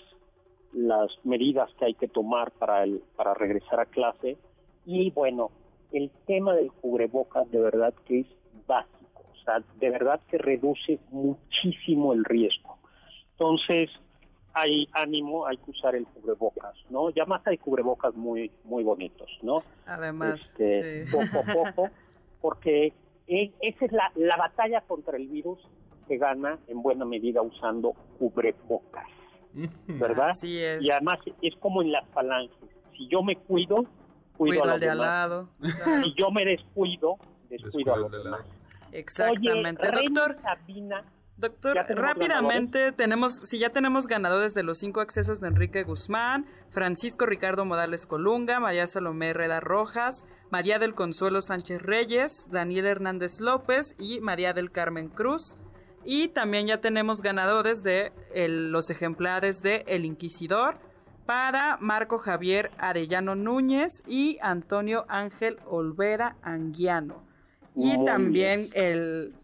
las 0.73 1.11
medidas 1.25 1.69
que 1.81 1.87
hay 1.87 1.95
que 1.95 2.07
tomar 2.07 2.53
para 2.53 2.85
el 2.85 3.03
para 3.17 3.35
regresar 3.35 3.81
a 3.81 3.87
clase. 3.87 4.39
Y 4.87 5.11
bueno 5.11 5.51
el 5.93 6.11
tema 6.27 6.55
del 6.55 6.71
cubrebocas 6.73 7.51
de 7.51 7.61
verdad 7.61 7.93
que 8.07 8.21
es 8.21 8.27
básico 8.69 9.25
o 9.33 9.45
sea 9.45 9.63
de 9.81 9.91
verdad 9.91 10.21
que 10.31 10.39
reduce 10.39 11.01
muchísimo 11.11 12.13
el 12.13 12.25
riesgo. 12.25 12.79
Entonces 13.33 13.91
hay 14.53 14.89
ánimo, 14.93 15.47
hay 15.47 15.57
que 15.59 15.71
usar 15.71 15.95
el 15.95 16.07
cubrebocas, 16.07 16.75
¿no? 16.91 17.11
Ya 17.11 17.25
más 17.25 17.47
hay 17.47 17.59
cubrebocas 17.59 18.15
muy 18.15 18.51
muy 18.65 18.83
bonitos, 18.83 19.31
¿no? 19.43 19.63
Además, 19.87 20.41
este, 20.41 21.07
poco 21.11 21.39
a 21.39 21.53
poco, 21.53 21.91
porque 22.41 22.93
e, 23.27 23.53
esa 23.61 23.85
es 23.85 23.93
la, 23.93 24.11
la 24.17 24.37
batalla 24.37 24.81
contra 24.83 25.17
el 25.17 25.29
virus 25.29 25.59
que 26.09 26.19
gana 26.19 26.59
en 26.67 26.83
buena 26.83 27.05
medida 27.05 27.41
usando 27.43 27.93
cubrebocas, 28.19 29.07
¿verdad? 29.87 30.31
Así 30.31 30.59
es. 30.59 30.83
Y 30.83 30.91
además 30.91 31.19
es 31.41 31.55
como 31.57 31.83
en 31.83 31.93
las 31.93 32.09
falanges. 32.09 32.57
Si 32.97 33.07
yo 33.09 33.23
me 33.23 33.37
cuido, 33.37 33.87
cuido, 34.37 34.65
a 34.65 34.67
los 34.67 34.81
de 34.81 34.91
al 34.91 34.99
lado. 34.99 35.49
Si 35.63 36.15
yo 36.17 36.31
me 36.31 36.45
descuido, 36.45 37.17
descuido, 37.49 37.95
a 37.95 37.99
los 37.99 38.11
demás. 38.11 38.41
Exactamente, 38.93 39.89
Oye, 39.89 40.09
doctor. 40.09 40.37
Sabina 40.43 41.05
Doctor, 41.41 41.75
rápidamente 41.89 42.93
tenemos, 42.93 43.33
si 43.49 43.59
ya 43.59 43.71
tenemos 43.71 44.07
ganadores 44.07 44.53
de 44.53 44.63
los 44.63 44.79
cinco 44.79 45.01
accesos 45.01 45.41
de 45.41 45.49
Enrique 45.49 45.85
Guzmán, 45.85 46.45
Francisco 46.69 47.25
Ricardo 47.25 47.65
Modales 47.65 48.05
Colunga, 48.05 48.61
María 48.61 48.87
Salomé 48.87 49.31
Herrera 49.31 49.59
Rojas, 49.59 50.27
María 50.51 50.79
del 50.79 50.95
Consuelo 50.95 51.41
Sánchez 51.41 51.81
Reyes, 51.81 52.47
Daniel 52.51 52.85
Hernández 52.85 53.41
López 53.41 53.97
y 53.99 54.21
María 54.21 54.53
del 54.53 54.71
Carmen 54.71 55.09
Cruz. 55.09 55.57
Y 56.05 56.29
también 56.29 56.67
ya 56.67 56.83
tenemos 56.83 57.23
ganadores 57.23 57.83
de 57.83 58.13
los 58.35 58.91
ejemplares 58.91 59.63
de 59.63 59.85
El 59.87 60.05
Inquisidor 60.05 60.77
para 61.25 61.79
Marco 61.79 62.19
Javier 62.19 62.71
Arellano 62.77 63.35
Núñez 63.35 64.03
y 64.07 64.39
Antonio 64.43 65.07
Ángel 65.09 65.57
Olvera 65.67 66.37
Anguiano. 66.43 67.23
Y 67.77 68.05
también 68.05 68.69
el 68.75 69.35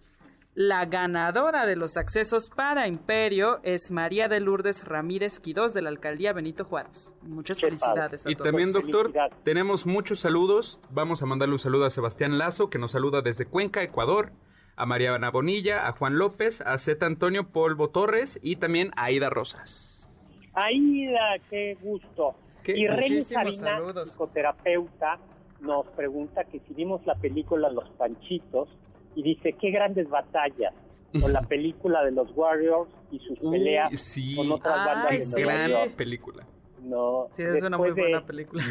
La 0.56 0.86
ganadora 0.86 1.66
de 1.66 1.76
los 1.76 1.98
accesos 1.98 2.48
para 2.48 2.88
Imperio 2.88 3.60
es 3.62 3.90
María 3.90 4.26
de 4.26 4.40
Lourdes 4.40 4.86
Ramírez 4.86 5.38
Quidós 5.38 5.74
de 5.74 5.82
la 5.82 5.90
alcaldía 5.90 6.32
Benito 6.32 6.64
Juárez. 6.64 7.14
Muchas 7.20 7.60
felicidades 7.60 8.24
a 8.24 8.30
y 8.30 8.36
también, 8.36 8.72
doctor, 8.72 9.12
tenemos 9.44 9.84
muchos 9.84 10.20
saludos. 10.20 10.80
Vamos 10.88 11.22
a 11.22 11.26
mandarle 11.26 11.52
un 11.52 11.58
saludo 11.58 11.84
a 11.84 11.90
Sebastián 11.90 12.38
Lazo, 12.38 12.70
que 12.70 12.78
nos 12.78 12.92
saluda 12.92 13.20
desde 13.20 13.44
Cuenca, 13.44 13.82
Ecuador, 13.82 14.32
a 14.76 14.86
Mariana 14.86 15.30
Bonilla, 15.30 15.86
a 15.86 15.92
Juan 15.92 16.16
López, 16.16 16.62
a 16.62 16.78
Z 16.78 17.04
Antonio 17.04 17.48
Polvo 17.52 17.90
Torres 17.90 18.40
y 18.42 18.56
también 18.56 18.92
a 18.96 19.04
Aida 19.04 19.28
Rosas. 19.28 20.10
Aida, 20.54 21.36
qué 21.50 21.76
gusto. 21.82 22.34
y 22.64 22.88
Reni 22.88 23.24
Sabina, 23.24 23.78
psicoterapeuta, 24.06 25.18
nos 25.60 25.86
pregunta 25.88 26.44
que 26.44 26.60
si 26.60 26.72
vimos 26.72 27.04
la 27.04 27.14
película 27.16 27.68
Los 27.68 27.90
Panchitos, 27.90 28.70
y 29.16 29.22
dice, 29.22 29.54
qué 29.54 29.70
grandes 29.70 30.08
batallas. 30.08 30.72
Con 31.20 31.32
la 31.32 31.40
película 31.40 32.04
de 32.04 32.10
los 32.10 32.28
Warriors 32.36 32.90
y 33.10 33.18
sus 33.20 33.38
peleas 33.38 33.90
con 34.36 34.52
otras 34.52 34.76
bandas 34.76 35.30
de 35.32 35.42
gran 35.42 35.90
película. 35.92 36.44
No, 36.82 37.28
sí, 37.36 37.42
es 37.42 37.62
una 37.62 37.78
muy 37.78 37.92
buena 37.92 38.24
película. 38.24 38.62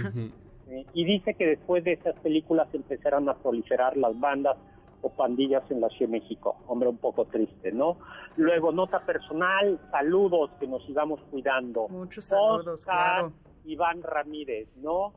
y 0.93 1.05
dice 1.05 1.33
que 1.33 1.47
después 1.47 1.83
de 1.83 1.93
esas 1.93 2.15
películas 2.19 2.67
empezaron 2.73 3.27
a 3.29 3.33
proliferar 3.33 3.97
las 3.97 4.19
bandas 4.19 4.57
o 5.01 5.09
pandillas 5.09 5.63
en 5.71 5.81
la 5.81 5.89
Ciudad 5.89 6.11
de 6.11 6.19
México. 6.19 6.55
Hombre, 6.67 6.89
un 6.89 6.97
poco 6.97 7.25
triste, 7.25 7.71
¿no? 7.71 7.97
Luego, 8.37 8.71
nota 8.71 8.99
personal, 9.05 9.79
saludos, 9.89 10.51
que 10.59 10.67
nos 10.67 10.85
sigamos 10.85 11.19
cuidando. 11.31 11.87
Muchos 11.89 12.25
saludos, 12.25 12.85
claro. 12.85 13.33
Iván 13.65 14.03
Ramírez, 14.03 14.67
¿no? 14.77 15.13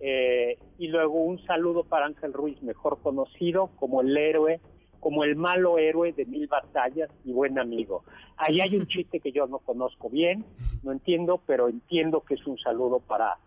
Eh, 0.00 0.58
y 0.78 0.88
luego 0.88 1.14
un 1.14 1.44
saludo 1.44 1.84
para 1.84 2.06
Ángel 2.06 2.32
Ruiz, 2.32 2.62
mejor 2.62 3.00
conocido 3.02 3.70
como 3.76 4.00
el 4.00 4.16
héroe, 4.16 4.60
como 5.00 5.24
el 5.24 5.36
malo 5.36 5.78
héroe 5.78 6.12
de 6.12 6.24
mil 6.24 6.46
batallas 6.46 7.10
y 7.24 7.32
buen 7.32 7.58
amigo. 7.58 8.04
Ahí 8.36 8.60
hay 8.60 8.76
un 8.76 8.86
chiste 8.88 9.20
que 9.20 9.32
yo 9.32 9.46
no 9.46 9.58
conozco 9.58 10.08
bien, 10.08 10.44
no 10.82 10.92
entiendo, 10.92 11.40
pero 11.46 11.68
entiendo 11.68 12.20
que 12.20 12.34
es 12.34 12.46
un 12.46 12.58
saludo 12.58 13.00
para, 13.00 13.38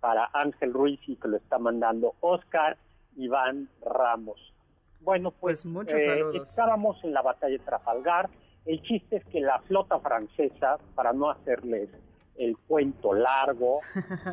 para 0.00 0.30
Ángel 0.32 0.72
Ruiz 0.72 1.00
y 1.06 1.16
que 1.16 1.28
lo 1.28 1.36
está 1.36 1.58
mandando 1.58 2.14
Oscar 2.20 2.78
Iván 3.16 3.68
Ramos. 3.84 4.52
Bueno, 5.00 5.30
pues, 5.30 5.64
pues 5.72 5.88
eh, 5.90 6.22
estábamos 6.34 7.02
en 7.04 7.12
la 7.12 7.22
batalla 7.22 7.52
de 7.52 7.64
Trafalgar. 7.64 8.28
El 8.64 8.82
chiste 8.82 9.16
es 9.16 9.24
que 9.26 9.40
la 9.40 9.60
flota 9.60 9.98
francesa, 10.00 10.78
para 10.94 11.12
no 11.12 11.30
hacerles 11.30 11.88
el 12.36 12.56
cuento 12.56 13.14
largo, 13.14 13.80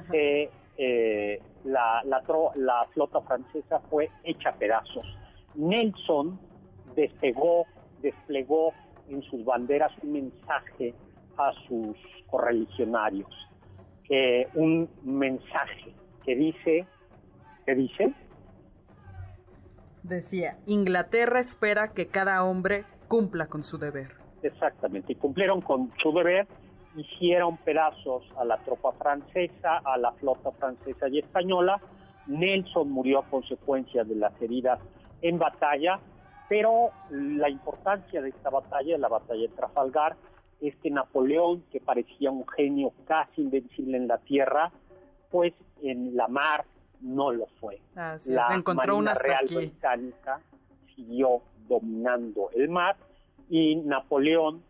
se 0.10 0.50
eh, 0.78 1.42
la, 1.66 2.02
la, 2.06 2.88
flota 2.94 3.22
francesa 3.22 3.80
fue 3.90 4.10
hecha 4.24 4.50
a 4.50 4.54
pedazos. 4.54 5.06
Nelson 5.56 6.40
despegó, 6.96 7.66
desplegó 8.02 8.74
en 9.10 9.22
sus 9.24 9.44
banderas 9.44 9.92
un 10.04 10.14
mensaje 10.14 10.94
a 11.38 11.52
sus 11.68 11.98
correligionarios, 12.28 13.30
un 14.54 14.90
mensaje 15.04 15.94
que 16.24 16.36
dice, 16.36 16.88
¿qué 17.66 17.76
dice? 17.76 18.14
Decía, 20.04 20.58
Inglaterra 20.68 21.40
espera 21.40 21.94
que 21.94 22.08
cada 22.08 22.44
hombre 22.44 22.86
cumpla 23.08 23.48
con 23.48 23.64
su 23.64 23.78
deber. 23.78 24.12
Exactamente, 24.44 25.14
y 25.14 25.16
cumplieron 25.16 25.62
con 25.62 25.92
su 26.02 26.12
deber 26.12 26.48
hicieron 26.96 27.58
pedazos 27.58 28.24
a 28.38 28.46
la 28.46 28.58
tropa 28.58 28.92
francesa, 28.94 29.78
a 29.84 29.98
la 29.98 30.12
flota 30.14 30.52
francesa 30.52 31.08
y 31.10 31.20
española. 31.20 31.80
Nelson 32.28 32.90
murió 32.90 33.20
a 33.20 33.26
consecuencia 33.26 34.04
de 34.04 34.16
las 34.16 34.40
heridas 34.42 34.80
en 35.22 35.38
batalla, 35.38 36.00
pero 36.50 36.92
la 37.10 37.50
importancia 37.50 38.22
de 38.22 38.30
esta 38.30 38.50
batalla, 38.50 38.98
la 38.98 39.08
batalla 39.08 39.42
de 39.42 39.50
Trafalgar, 39.50 40.16
es 40.62 40.76
que 40.78 40.90
Napoleón, 40.90 41.64
que 41.72 41.80
parecía 41.80 42.32
un 42.32 42.48
genio 42.48 42.94
casi 43.06 43.42
invencible 43.42 43.98
en 43.98 44.08
la 44.08 44.18
tierra, 44.20 44.72
pues 45.30 45.54
en 45.82 46.16
la 46.16 46.28
mar 46.28 46.66
no 47.02 47.32
lo 47.32 47.48
fue. 47.60 47.80
la 47.94 48.18
se 48.20 48.54
encontró 48.54 48.96
Marina 48.96 49.12
una 49.12 49.14
Real 49.14 49.48
Británica 49.48 50.42
siguió 50.96 51.42
dominando 51.68 52.50
el 52.56 52.70
mar 52.70 52.96
y 53.50 53.76
Napoleón 53.76 54.64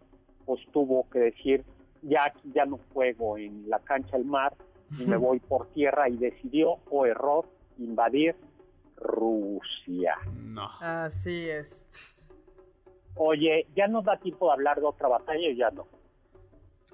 pues 0.45 0.61
tuvo 0.71 1.07
que 1.09 1.19
decir 1.19 1.63
ya 2.01 2.33
ya 2.53 2.65
no 2.65 2.79
juego 2.93 3.37
en 3.37 3.69
la 3.69 3.79
cancha 3.79 4.17
del 4.17 4.25
mar 4.25 4.53
y 4.99 5.05
me 5.05 5.17
voy 5.17 5.39
por 5.39 5.67
tierra 5.73 6.09
y 6.09 6.17
decidió, 6.17 6.71
o 6.71 6.81
oh, 6.91 7.05
error, 7.05 7.45
invadir 7.77 8.35
Rusia. 8.97 10.15
No. 10.35 10.69
Así 10.79 11.49
es. 11.49 11.89
Oye, 13.15 13.67
¿ya 13.75 13.87
nos 13.87 14.05
da 14.05 14.17
tiempo 14.17 14.47
de 14.47 14.53
hablar 14.53 14.79
de 14.79 14.85
otra 14.85 15.07
batalla 15.07 15.47
o 15.49 15.51
ya 15.51 15.71
no? 15.71 15.87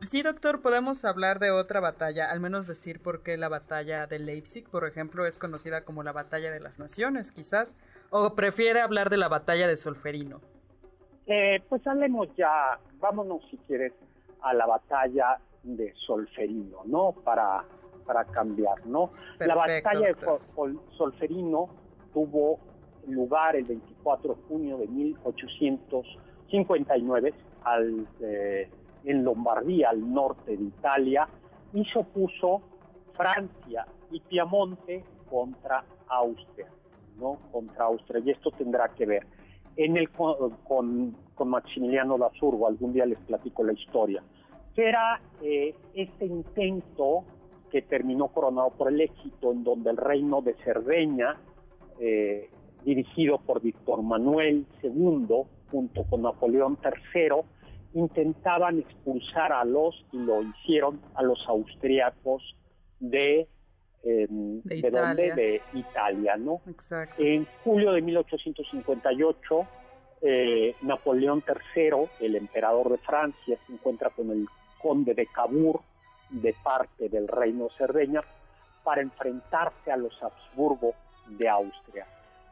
Sí, 0.03 0.23
doctor, 0.23 0.61
podemos 0.61 1.05
hablar 1.05 1.37
de 1.37 1.51
otra 1.51 1.79
batalla, 1.79 2.31
al 2.31 2.39
menos 2.39 2.65
decir 2.65 3.01
por 3.01 3.21
qué 3.21 3.37
la 3.37 3.49
batalla 3.49 4.07
de 4.07 4.17
Leipzig, 4.17 4.67
por 4.67 4.87
ejemplo, 4.87 5.27
es 5.27 5.37
conocida 5.37 5.85
como 5.85 6.01
la 6.01 6.11
batalla 6.11 6.51
de 6.51 6.59
las 6.59 6.79
naciones, 6.79 7.31
quizás, 7.31 7.77
o 8.09 8.33
prefiere 8.33 8.81
hablar 8.81 9.11
de 9.11 9.17
la 9.17 9.27
batalla 9.27 9.67
de 9.67 9.77
Solferino. 9.77 10.41
Eh, 11.27 11.61
pues 11.69 11.85
hablemos 11.85 12.35
ya, 12.35 12.79
vámonos 12.99 13.43
si 13.51 13.57
quieres 13.57 13.93
a 14.41 14.53
la 14.53 14.65
batalla 14.65 15.39
de 15.63 15.93
Solferino, 16.05 16.83
¿no? 16.85 17.13
Para, 17.23 17.63
para 18.05 18.25
cambiar, 18.25 18.85
¿no? 18.85 19.11
la 19.39 19.55
batalla 19.55 20.07
de 20.07 20.15
Solferino 20.97 21.69
tuvo 22.13 22.59
lugar 23.07 23.55
el 23.55 23.63
24 23.65 24.35
de 24.35 24.41
junio 24.47 24.77
de 24.77 24.87
1859 24.87 27.33
al, 27.63 28.07
eh, 28.21 28.69
en 29.05 29.23
Lombardía, 29.23 29.89
al 29.89 30.13
norte 30.13 30.55
de 30.57 30.63
Italia, 30.63 31.27
y 31.73 31.85
se 31.85 31.97
opuso 31.99 32.61
Francia 33.13 33.87
y 34.11 34.19
Piamonte 34.19 35.05
contra 35.29 35.85
Austria, 36.07 36.67
¿no? 37.17 37.37
Contra 37.51 37.85
Austria, 37.85 38.21
y 38.25 38.31
esto 38.31 38.51
tendrá 38.51 38.89
que 38.89 39.05
ver 39.05 39.25
en 39.75 39.97
el 39.97 40.09
con, 40.09 41.15
con 41.35 41.49
Maximiliano 41.49 42.17
da 42.17 42.29
algún 42.67 42.93
día 42.93 43.05
les 43.05 43.19
platico 43.19 43.63
la 43.63 43.73
historia, 43.73 44.23
que 44.75 44.87
era 44.87 45.21
eh, 45.41 45.75
este 45.93 46.25
intento 46.25 47.23
que 47.71 47.81
terminó 47.81 48.27
coronado 48.29 48.71
por 48.71 48.91
el 48.91 49.01
éxito, 49.01 49.51
en 49.51 49.63
donde 49.63 49.91
el 49.91 49.97
reino 49.97 50.41
de 50.41 50.53
Cerdeña, 50.63 51.37
eh, 51.99 52.49
dirigido 52.83 53.39
por 53.39 53.61
Víctor 53.61 54.01
Manuel 54.01 54.65
II, 54.83 55.27
junto 55.69 56.03
con 56.09 56.23
Napoleón 56.23 56.77
III, 56.83 57.41
intentaban 57.93 58.79
expulsar 58.79 59.53
a 59.53 59.63
los, 59.63 60.05
y 60.11 60.17
lo 60.17 60.41
hicieron, 60.43 60.99
a 61.15 61.23
los 61.23 61.39
austríacos 61.47 62.55
de 62.99 63.47
em, 64.03 64.61
de, 64.63 64.77
Italia. 64.77 65.35
de 65.35 65.61
Italia, 65.73 66.37
¿no? 66.37 66.61
Exacto. 66.67 67.21
En 67.21 67.45
julio 67.63 67.91
de 67.91 68.01
1858 68.01 69.67
eh, 70.23 70.75
Napoleón 70.83 71.43
III, 71.47 72.09
el 72.19 72.35
emperador 72.35 72.91
de 72.91 72.97
Francia, 72.99 73.57
se 73.65 73.73
encuentra 73.73 74.11
con 74.11 74.29
el 74.29 74.47
conde 74.81 75.13
de 75.13 75.27
Cabur 75.27 75.81
de 76.29 76.55
parte 76.63 77.09
del 77.09 77.27
reino 77.27 77.69
Cerdeña 77.77 78.21
para 78.83 79.01
enfrentarse 79.01 79.91
a 79.91 79.97
los 79.97 80.13
Habsburgo 80.21 80.93
de 81.27 81.49
Austria. 81.49 82.05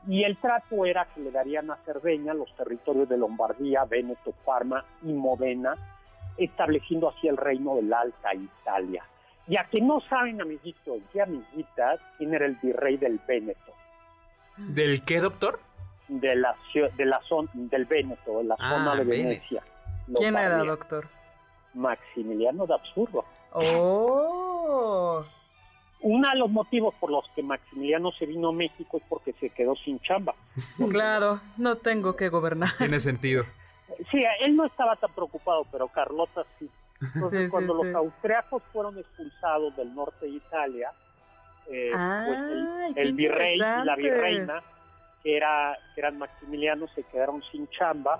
Y 0.07 0.23
el 0.23 0.37
trato 0.37 0.85
era 0.85 1.05
que 1.13 1.21
le 1.21 1.31
darían 1.31 1.71
a 1.71 1.77
Cerdeña 1.85 2.33
los 2.33 2.53
territorios 2.55 3.09
de 3.09 3.17
Lombardía, 3.17 3.85
Véneto, 3.85 4.33
Parma 4.45 4.85
y 5.03 5.11
Modena, 5.11 5.75
estableciendo 6.37 7.09
así 7.09 7.27
el 7.27 7.37
reino 7.37 7.75
de 7.75 7.83
la 7.83 8.01
Alta 8.01 8.33
Italia. 8.33 9.03
Ya 9.47 9.65
que 9.65 9.81
no 9.81 9.99
saben, 10.01 10.41
amiguitos 10.41 10.99
y 11.13 11.19
amiguitas, 11.19 11.99
quién 12.17 12.33
era 12.33 12.45
el 12.45 12.55
virrey 12.55 12.97
del 12.97 13.19
Véneto. 13.27 13.73
¿Del 14.57 15.03
qué, 15.03 15.19
doctor? 15.19 15.59
de 16.09 16.35
la, 16.35 16.55
de 16.97 17.05
la 17.05 17.21
zona 17.21 17.49
del 17.53 17.85
Véneto, 17.85 18.39
de 18.39 18.43
la 18.43 18.55
ah, 18.59 18.69
zona 18.69 18.95
de 18.95 19.03
Venecia. 19.03 19.63
¿Quién 20.15 20.35
era, 20.35 20.57
doctor? 20.63 21.07
Maximiliano 21.79 22.67
de 22.67 22.73
Absurdo. 22.73 23.25
Oh. 23.51 25.23
Uno 26.01 26.29
de 26.29 26.35
los 26.37 26.49
motivos 26.49 26.93
por 26.99 27.11
los 27.11 27.25
que 27.35 27.43
Maximiliano 27.43 28.11
se 28.11 28.25
vino 28.25 28.49
a 28.49 28.53
México 28.53 28.97
es 28.97 29.03
porque 29.09 29.33
se 29.33 29.49
quedó 29.49 29.75
sin 29.75 29.99
chamba. 30.01 30.35
Claro, 30.89 31.41
no 31.57 31.77
tengo 31.77 32.15
que 32.15 32.29
gobernar. 32.29 32.69
Tiene 32.77 32.99
sentido. 32.99 33.45
Sí, 34.11 34.23
él 34.41 34.55
no 34.55 34.65
estaba 34.65 34.95
tan 34.95 35.11
preocupado, 35.13 35.65
pero 35.71 35.87
Carlota 35.87 36.45
sí. 36.57 36.69
Entonces, 37.01 37.49
cuando 37.49 37.73
los 37.73 37.95
austriacos 37.95 38.61
fueron 38.73 38.97
expulsados 38.97 39.75
del 39.77 39.95
norte 39.95 40.25
de 40.25 40.31
Italia, 40.31 40.91
eh, 41.69 41.91
pues 41.91 42.39
el, 42.39 42.97
el 42.97 43.13
virrey 43.13 43.55
y 43.55 43.59
la 43.59 43.95
virreina 43.95 44.63
que, 45.23 45.37
era, 45.37 45.77
que 45.93 46.01
eran 46.01 46.17
Maximiliano 46.17 46.87
se 46.95 47.03
quedaron 47.03 47.41
sin 47.51 47.67
chamba. 47.69 48.19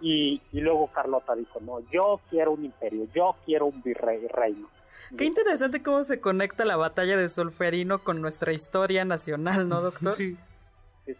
Y, 0.00 0.40
y 0.52 0.60
luego 0.60 0.88
Carlota 0.88 1.34
dijo, 1.34 1.60
no, 1.60 1.80
yo 1.90 2.20
quiero 2.30 2.52
un 2.52 2.64
imperio, 2.64 3.06
yo 3.14 3.36
quiero 3.44 3.66
un 3.66 3.82
virrey, 3.82 4.26
reino. 4.28 4.68
Qué 5.16 5.24
interesante 5.24 5.82
cómo 5.82 6.04
se 6.04 6.20
conecta 6.20 6.64
la 6.64 6.76
batalla 6.76 7.16
de 7.16 7.28
Solferino 7.28 8.00
con 8.00 8.20
nuestra 8.20 8.52
historia 8.52 9.04
nacional, 9.04 9.68
¿no, 9.68 9.80
doctor? 9.80 10.12
Sí. 10.12 10.36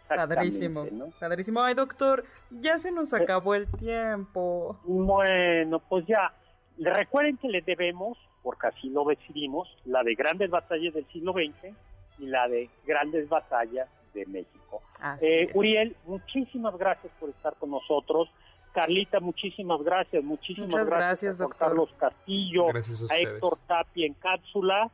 Padrísimo, 0.07 0.85
padrísimo. 1.17 1.61
Ay, 1.61 1.73
doctor, 1.73 2.25
ya 2.51 2.77
se 2.77 2.91
nos 2.91 3.13
eh, 3.13 3.17
acabó 3.17 3.55
el 3.55 3.67
tiempo. 3.71 4.77
Bueno, 4.83 5.79
pues 5.87 6.05
ya. 6.05 6.33
Recuerden 6.77 7.37
que 7.37 7.47
le 7.47 7.61
debemos, 7.61 8.17
porque 8.43 8.67
así 8.67 8.89
lo 8.89 9.05
decidimos, 9.05 9.67
la 9.85 10.03
de 10.03 10.13
grandes 10.15 10.49
batallas 10.49 10.93
del 10.93 11.07
siglo 11.07 11.33
XX 11.33 11.73
y 12.19 12.25
la 12.27 12.47
de 12.47 12.69
grandes 12.85 13.29
batallas 13.29 13.87
de 14.19 14.25
México. 14.25 14.81
Eh, 15.21 15.49
Uriel, 15.53 15.95
muchísimas 16.05 16.77
gracias 16.77 17.11
por 17.19 17.29
estar 17.29 17.55
con 17.55 17.71
nosotros. 17.71 18.29
Carlita, 18.73 19.19
muchísimas 19.19 19.81
gracias. 19.81 20.23
Muchísimas 20.23 20.85
gracias, 20.85 21.37
doctor. 21.37 21.57
Carlos 21.57 21.89
Castillo, 21.97 22.67
a, 22.69 23.17
Héctor 23.17 23.57
Tapia 23.67 24.05
en 24.05 24.13
cápsula, 24.13 24.91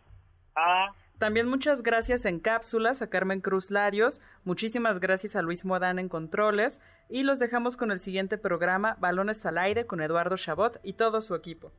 a 0.55 0.93
también 1.19 1.47
muchas 1.47 1.83
gracias 1.83 2.25
en 2.25 2.39
cápsulas 2.39 3.01
a 3.01 3.09
Carmen 3.09 3.39
Cruz 3.39 3.71
Larios, 3.71 4.19
muchísimas 4.43 4.99
gracias 4.99 5.37
a 5.37 5.41
Luis 5.41 5.63
Modán 5.63 5.97
en 5.97 6.09
controles 6.09 6.81
y 7.07 7.23
los 7.23 7.39
dejamos 7.39 7.77
con 7.77 7.91
el 7.91 7.99
siguiente 7.99 8.37
programa 8.37 8.97
Balones 8.99 9.45
al 9.45 9.57
aire 9.57 9.85
con 9.85 10.01
Eduardo 10.01 10.35
Chabot 10.35 10.81
y 10.83 10.93
todo 10.93 11.21
su 11.21 11.33
equipo. 11.35 11.71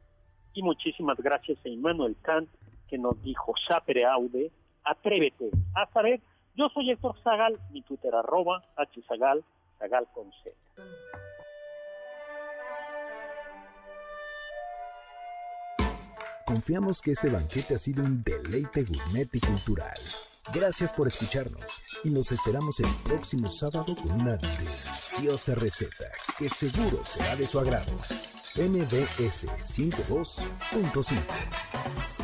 Y 0.54 0.62
muchísimas 0.62 1.18
gracias 1.18 1.58
a 1.62 1.68
Immanuel 1.68 2.16
Kant 2.22 2.48
que 2.88 2.96
nos 2.96 3.20
dijo 3.22 3.52
sapere 3.68 4.06
aude, 4.06 4.50
atrévete 4.84 5.50
a 5.74 5.86
saber. 5.92 6.20
Yo 6.56 6.68
soy 6.68 6.88
Héctor 6.90 7.16
Zagal, 7.22 7.58
mi 7.70 7.82
Twitter 7.82 8.14
arroba 8.14 8.62
hzagal, 8.76 9.44
zagal 9.78 10.06
con. 10.14 10.30
Confiamos 16.46 17.02
que 17.02 17.10
este 17.10 17.30
banquete 17.30 17.74
ha 17.74 17.78
sido 17.78 18.04
un 18.04 18.22
deleite 18.22 18.84
gourmet 18.84 19.28
y 19.32 19.40
cultural. 19.40 19.98
Gracias 20.54 20.92
por 20.92 21.08
escucharnos 21.08 21.82
y 22.04 22.10
nos 22.10 22.30
esperamos 22.30 22.78
el 22.78 22.86
próximo 23.02 23.48
sábado 23.48 23.96
con 23.96 24.12
una 24.12 24.36
deliciosa 24.36 25.56
receta 25.56 26.04
que 26.38 26.48
seguro 26.48 27.04
será 27.04 27.34
de 27.34 27.48
su 27.48 27.58
agrado. 27.58 27.90
MBS 28.56 29.46
102.5 29.46 32.23